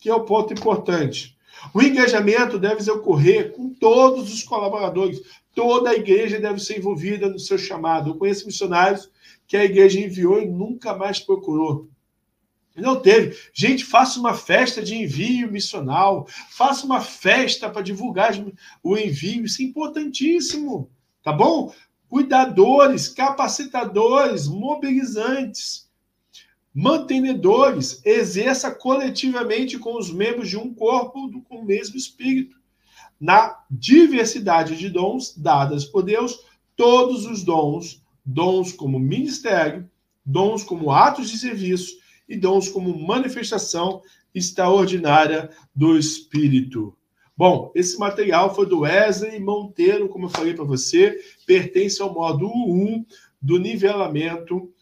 que 0.00 0.08
é 0.08 0.14
o 0.14 0.24
ponto 0.24 0.54
importante. 0.54 1.36
O 1.74 1.82
engajamento 1.82 2.58
deve 2.58 2.90
ocorrer 2.90 3.52
com 3.52 3.68
todos 3.74 4.32
os 4.32 4.42
colaboradores. 4.42 5.20
Toda 5.54 5.90
a 5.90 5.94
igreja 5.94 6.40
deve 6.40 6.60
ser 6.60 6.78
envolvida 6.78 7.28
no 7.28 7.38
seu 7.38 7.58
chamado. 7.58 8.08
Eu 8.08 8.14
conheço 8.14 8.46
missionários 8.46 9.10
que 9.52 9.56
a 9.58 9.64
igreja 9.66 10.00
enviou 10.00 10.40
e 10.40 10.46
nunca 10.46 10.96
mais 10.96 11.20
procurou. 11.20 11.86
Não 12.74 12.98
teve. 12.98 13.36
Gente, 13.52 13.84
faça 13.84 14.18
uma 14.18 14.32
festa 14.32 14.82
de 14.82 14.94
envio 14.94 15.52
missional, 15.52 16.26
faça 16.48 16.86
uma 16.86 17.02
festa 17.02 17.68
para 17.68 17.82
divulgar 17.82 18.32
o 18.82 18.96
envio, 18.96 19.44
isso 19.44 19.60
é 19.60 19.66
importantíssimo, 19.66 20.90
tá 21.22 21.34
bom? 21.34 21.70
cuidadores, 22.08 23.08
capacitadores, 23.08 24.48
mobilizantes, 24.48 25.86
mantenedores, 26.74 28.00
exerça 28.06 28.70
coletivamente 28.70 29.78
com 29.78 29.98
os 29.98 30.10
membros 30.10 30.48
de 30.48 30.56
um 30.56 30.72
corpo 30.72 31.42
com 31.42 31.58
o 31.58 31.64
mesmo 31.66 31.94
espírito. 31.94 32.56
Na 33.20 33.62
diversidade 33.70 34.78
de 34.78 34.88
dons 34.88 35.36
dadas 35.36 35.84
por 35.84 36.02
Deus, 36.02 36.42
todos 36.74 37.26
os 37.26 37.42
dons, 37.42 38.01
dons 38.24 38.72
como 38.72 38.98
ministério, 38.98 39.88
dons 40.24 40.62
como 40.62 40.90
atos 40.90 41.30
de 41.30 41.38
serviço 41.38 41.96
e 42.28 42.36
dons 42.36 42.68
como 42.68 42.96
manifestação 42.98 44.02
extraordinária 44.34 45.50
do 45.74 45.98
Espírito. 45.98 46.96
Bom, 47.36 47.72
esse 47.74 47.98
material 47.98 48.54
foi 48.54 48.66
do 48.66 48.80
Wesley 48.80 49.40
Monteiro, 49.40 50.08
como 50.08 50.26
eu 50.26 50.30
falei 50.30 50.54
para 50.54 50.64
você, 50.64 51.18
pertence 51.46 52.00
ao 52.00 52.12
módulo 52.12 52.52
1 52.52 53.04
do 53.40 53.58
nivelamento, 53.58 54.72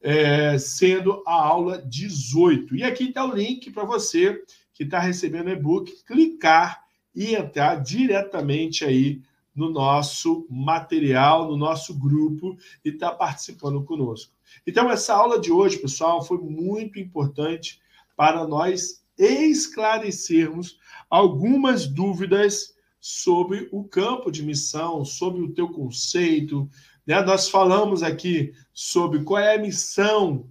é, 0.00 0.58
sendo 0.58 1.22
a 1.26 1.34
aula 1.34 1.82
18. 1.86 2.76
E 2.76 2.82
aqui 2.82 3.04
está 3.04 3.24
o 3.24 3.34
link 3.34 3.70
para 3.70 3.84
você 3.84 4.42
que 4.72 4.84
está 4.84 4.98
recebendo 4.98 5.48
o 5.48 5.52
e-book, 5.52 5.92
clicar 6.04 6.82
e 7.14 7.34
entrar 7.34 7.76
diretamente 7.76 8.84
aí 8.84 9.20
no 9.58 9.70
nosso 9.70 10.46
material, 10.48 11.48
no 11.48 11.56
nosso 11.56 11.92
grupo 11.98 12.56
e 12.84 12.90
estar 12.90 13.10
tá 13.10 13.16
participando 13.16 13.82
conosco. 13.82 14.32
Então, 14.64 14.88
essa 14.88 15.12
aula 15.12 15.40
de 15.40 15.50
hoje, 15.50 15.78
pessoal, 15.78 16.24
foi 16.24 16.38
muito 16.38 17.00
importante 17.00 17.80
para 18.16 18.46
nós 18.46 19.02
esclarecermos 19.18 20.78
algumas 21.10 21.88
dúvidas 21.88 22.76
sobre 23.00 23.68
o 23.72 23.82
campo 23.82 24.30
de 24.30 24.44
missão, 24.44 25.04
sobre 25.04 25.42
o 25.42 25.52
teu 25.52 25.68
conceito. 25.70 26.70
Né? 27.04 27.20
Nós 27.22 27.48
falamos 27.48 28.04
aqui 28.04 28.52
sobre 28.72 29.24
qual 29.24 29.42
é 29.42 29.56
a 29.56 29.60
missão 29.60 30.48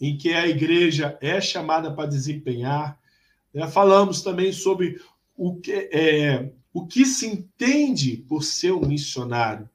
em 0.00 0.16
que 0.16 0.32
a 0.32 0.46
igreja 0.46 1.18
é 1.20 1.40
chamada 1.40 1.92
para 1.92 2.08
desempenhar. 2.08 2.96
Né? 3.52 3.66
Falamos 3.66 4.22
também 4.22 4.52
sobre 4.52 5.00
o 5.36 5.56
que, 5.56 5.88
é, 5.92 6.52
o 6.78 6.86
que 6.86 7.04
se 7.04 7.26
entende 7.26 8.24
por 8.28 8.44
ser 8.44 8.72
um 8.72 8.86
missionário 8.86 9.68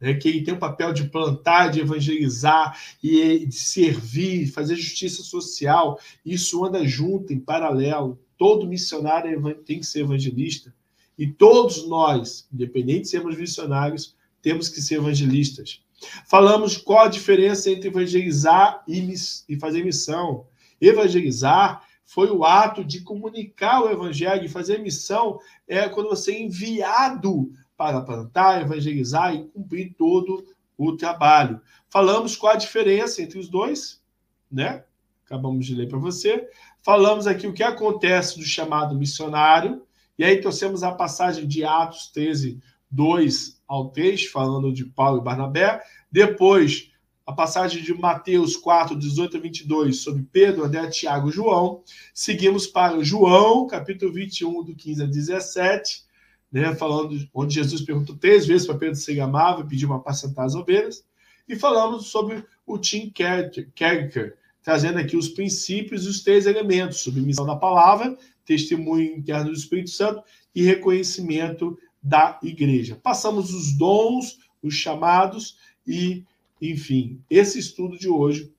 né, 0.00 0.14
que 0.14 0.28
ele 0.28 0.42
tem 0.42 0.54
o 0.54 0.58
papel 0.58 0.94
de 0.94 1.04
plantar, 1.04 1.68
de 1.68 1.80
evangelizar 1.80 2.78
e 3.02 3.44
de 3.44 3.54
servir, 3.54 4.46
fazer 4.46 4.76
justiça 4.76 5.22
social. 5.22 6.00
Isso 6.24 6.64
anda 6.64 6.86
junto, 6.86 7.32
em 7.34 7.38
paralelo. 7.38 8.18
Todo 8.38 8.66
missionário 8.66 9.54
tem 9.66 9.80
que 9.80 9.86
ser 9.86 10.00
evangelista. 10.00 10.74
E 11.18 11.26
todos 11.26 11.86
nós, 11.86 12.48
independente 12.50 13.02
de 13.02 13.08
sermos 13.08 13.36
missionários, 13.36 14.16
temos 14.40 14.70
que 14.70 14.80
ser 14.80 14.94
evangelistas. 14.94 15.82
Falamos 16.26 16.78
qual 16.78 17.06
a 17.06 17.08
diferença 17.08 17.70
entre 17.70 17.88
evangelizar 17.88 18.84
e 18.86 19.56
fazer 19.60 19.84
missão. 19.84 20.46
Evangelizar 20.80 21.87
foi 22.08 22.30
o 22.30 22.42
ato 22.42 22.82
de 22.82 23.02
comunicar 23.02 23.82
o 23.82 23.90
evangelho, 23.90 24.42
e 24.42 24.48
fazer 24.48 24.78
missão 24.78 25.38
é 25.68 25.90
quando 25.90 26.08
você 26.08 26.32
é 26.32 26.40
enviado 26.40 27.52
para 27.76 28.00
plantar, 28.00 28.62
evangelizar 28.62 29.34
e 29.34 29.44
cumprir 29.44 29.94
todo 29.94 30.42
o 30.78 30.96
trabalho. 30.96 31.60
Falamos 31.90 32.34
qual 32.34 32.54
a 32.54 32.56
diferença 32.56 33.20
entre 33.20 33.38
os 33.38 33.46
dois, 33.46 34.02
né? 34.50 34.84
Acabamos 35.26 35.66
de 35.66 35.74
ler 35.74 35.86
para 35.86 35.98
você. 35.98 36.48
Falamos 36.82 37.26
aqui 37.26 37.46
o 37.46 37.52
que 37.52 37.62
acontece 37.62 38.38
do 38.38 38.44
chamado 38.44 38.94
missionário, 38.94 39.82
e 40.18 40.24
aí 40.24 40.40
trouxemos 40.40 40.82
a 40.82 40.92
passagem 40.92 41.46
de 41.46 41.62
Atos 41.62 42.06
13, 42.06 42.58
2 42.90 43.60
ao 43.68 43.90
3, 43.90 44.24
falando 44.28 44.72
de 44.72 44.86
Paulo 44.86 45.20
e 45.20 45.24
Barnabé. 45.24 45.82
Depois, 46.10 46.87
a 47.28 47.32
passagem 47.34 47.82
de 47.82 47.92
Mateus 47.92 48.56
4, 48.56 48.96
18 48.96 49.36
a 49.36 49.40
22, 49.40 49.98
sobre 49.98 50.26
Pedro, 50.32 50.64
André, 50.64 50.88
Tiago 50.88 51.28
e 51.28 51.32
João. 51.32 51.82
Seguimos 52.14 52.66
para 52.66 53.04
João, 53.04 53.66
capítulo 53.66 54.10
21, 54.10 54.64
do 54.64 54.74
15 54.74 55.02
a 55.02 55.06
17, 55.06 56.04
né, 56.50 56.74
falando 56.74 57.28
onde 57.34 57.56
Jesus 57.56 57.82
perguntou 57.82 58.16
três 58.16 58.46
vezes 58.46 58.66
para 58.66 58.78
Pedro 58.78 58.94
se 58.94 59.10
ele 59.10 59.20
amava 59.20 59.60
e 59.60 59.68
pediu 59.68 59.90
uma 59.90 59.98
apacentar 59.98 60.46
as 60.46 60.54
ovelhas. 60.54 61.04
E 61.46 61.54
falamos 61.54 62.06
sobre 62.06 62.42
o 62.66 62.78
Tim 62.78 63.10
Kerker, 63.10 64.38
trazendo 64.62 64.98
aqui 64.98 65.14
os 65.14 65.28
princípios 65.28 66.06
e 66.06 66.08
os 66.08 66.22
três 66.22 66.46
elementos: 66.46 67.00
submissão 67.00 67.44
da 67.44 67.56
palavra, 67.56 68.16
testemunho 68.42 69.14
interno 69.14 69.50
do 69.50 69.56
Espírito 69.56 69.90
Santo 69.90 70.22
e 70.54 70.62
reconhecimento 70.62 71.78
da 72.02 72.38
igreja. 72.42 72.98
Passamos 73.02 73.52
os 73.52 73.76
dons, 73.76 74.38
os 74.62 74.72
chamados 74.72 75.58
e, 75.86 76.24
enfim, 76.60 77.20
esse 77.30 77.58
estudo 77.58 77.98
de 77.98 78.08
hoje 78.08 78.52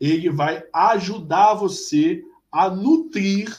ele 0.00 0.30
vai 0.30 0.62
ajudar 0.72 1.54
você 1.54 2.22
a 2.50 2.68
nutrir 2.70 3.54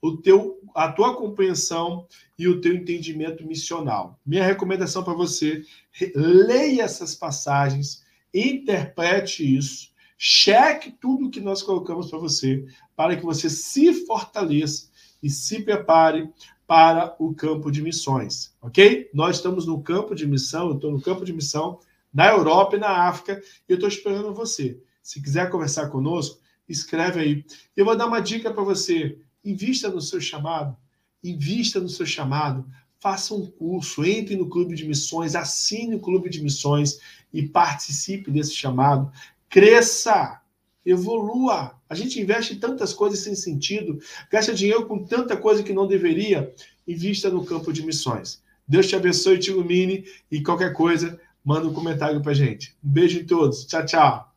o 0.00 0.16
teu, 0.16 0.60
a 0.74 0.90
tua 0.90 1.16
compreensão 1.16 2.06
e 2.38 2.48
o 2.48 2.60
teu 2.60 2.74
entendimento 2.74 3.46
missional. 3.46 4.18
Minha 4.24 4.44
recomendação 4.44 5.02
para 5.02 5.14
você: 5.14 5.62
leia 6.14 6.82
essas 6.82 7.14
passagens, 7.14 8.04
interprete 8.32 9.56
isso, 9.56 9.90
cheque 10.16 10.90
tudo 10.90 11.30
que 11.30 11.40
nós 11.40 11.62
colocamos 11.62 12.08
para 12.08 12.18
você, 12.18 12.64
para 12.96 13.16
que 13.16 13.24
você 13.24 13.50
se 13.50 14.06
fortaleça 14.06 14.88
e 15.22 15.28
se 15.28 15.62
prepare 15.62 16.30
para 16.66 17.16
o 17.18 17.34
campo 17.34 17.70
de 17.70 17.82
missões, 17.82 18.54
ok? 18.62 19.10
Nós 19.12 19.36
estamos 19.36 19.66
no 19.66 19.82
campo 19.82 20.14
de 20.14 20.26
missão, 20.26 20.68
eu 20.68 20.76
estou 20.76 20.92
no 20.92 21.02
campo 21.02 21.24
de 21.24 21.32
missão 21.32 21.80
na 22.12 22.28
Europa 22.28 22.76
e 22.76 22.80
na 22.80 23.08
África, 23.08 23.42
e 23.68 23.72
eu 23.72 23.74
estou 23.74 23.88
esperando 23.88 24.34
você. 24.34 24.80
Se 25.02 25.22
quiser 25.22 25.50
conversar 25.50 25.88
conosco, 25.88 26.40
escreve 26.68 27.20
aí. 27.20 27.44
Eu 27.76 27.84
vou 27.84 27.96
dar 27.96 28.06
uma 28.06 28.20
dica 28.20 28.52
para 28.52 28.62
você: 28.62 29.18
invista 29.44 29.88
no 29.88 30.00
seu 30.00 30.20
chamado, 30.20 30.76
invista 31.22 31.80
no 31.80 31.88
seu 31.88 32.06
chamado, 32.06 32.66
faça 32.98 33.34
um 33.34 33.46
curso, 33.46 34.04
entre 34.04 34.36
no 34.36 34.48
clube 34.48 34.74
de 34.74 34.86
missões, 34.86 35.34
assine 35.34 35.96
o 35.96 36.00
clube 36.00 36.28
de 36.28 36.42
missões 36.42 36.98
e 37.32 37.48
participe 37.48 38.30
desse 38.30 38.54
chamado. 38.54 39.10
Cresça, 39.48 40.40
evolua. 40.84 41.78
A 41.88 41.94
gente 41.94 42.20
investe 42.20 42.54
em 42.54 42.58
tantas 42.58 42.92
coisas 42.92 43.20
sem 43.20 43.34
sentido, 43.34 43.98
gasta 44.30 44.54
dinheiro 44.54 44.86
com 44.86 45.04
tanta 45.04 45.36
coisa 45.36 45.62
que 45.62 45.72
não 45.72 45.86
deveria. 45.86 46.54
Invista 46.86 47.30
no 47.30 47.44
campo 47.44 47.72
de 47.72 47.84
missões. 47.84 48.42
Deus 48.66 48.86
te 48.86 48.94
abençoe, 48.94 49.38
te 49.38 49.50
ilumine 49.50 50.04
e 50.30 50.42
qualquer 50.42 50.72
coisa, 50.72 51.18
manda 51.44 51.66
um 51.66 51.72
comentário 51.72 52.20
para 52.20 52.34
gente. 52.34 52.76
Um 52.84 52.88
beijo 52.90 53.18
em 53.18 53.24
todos. 53.24 53.64
Tchau, 53.64 53.84
tchau. 53.84 54.29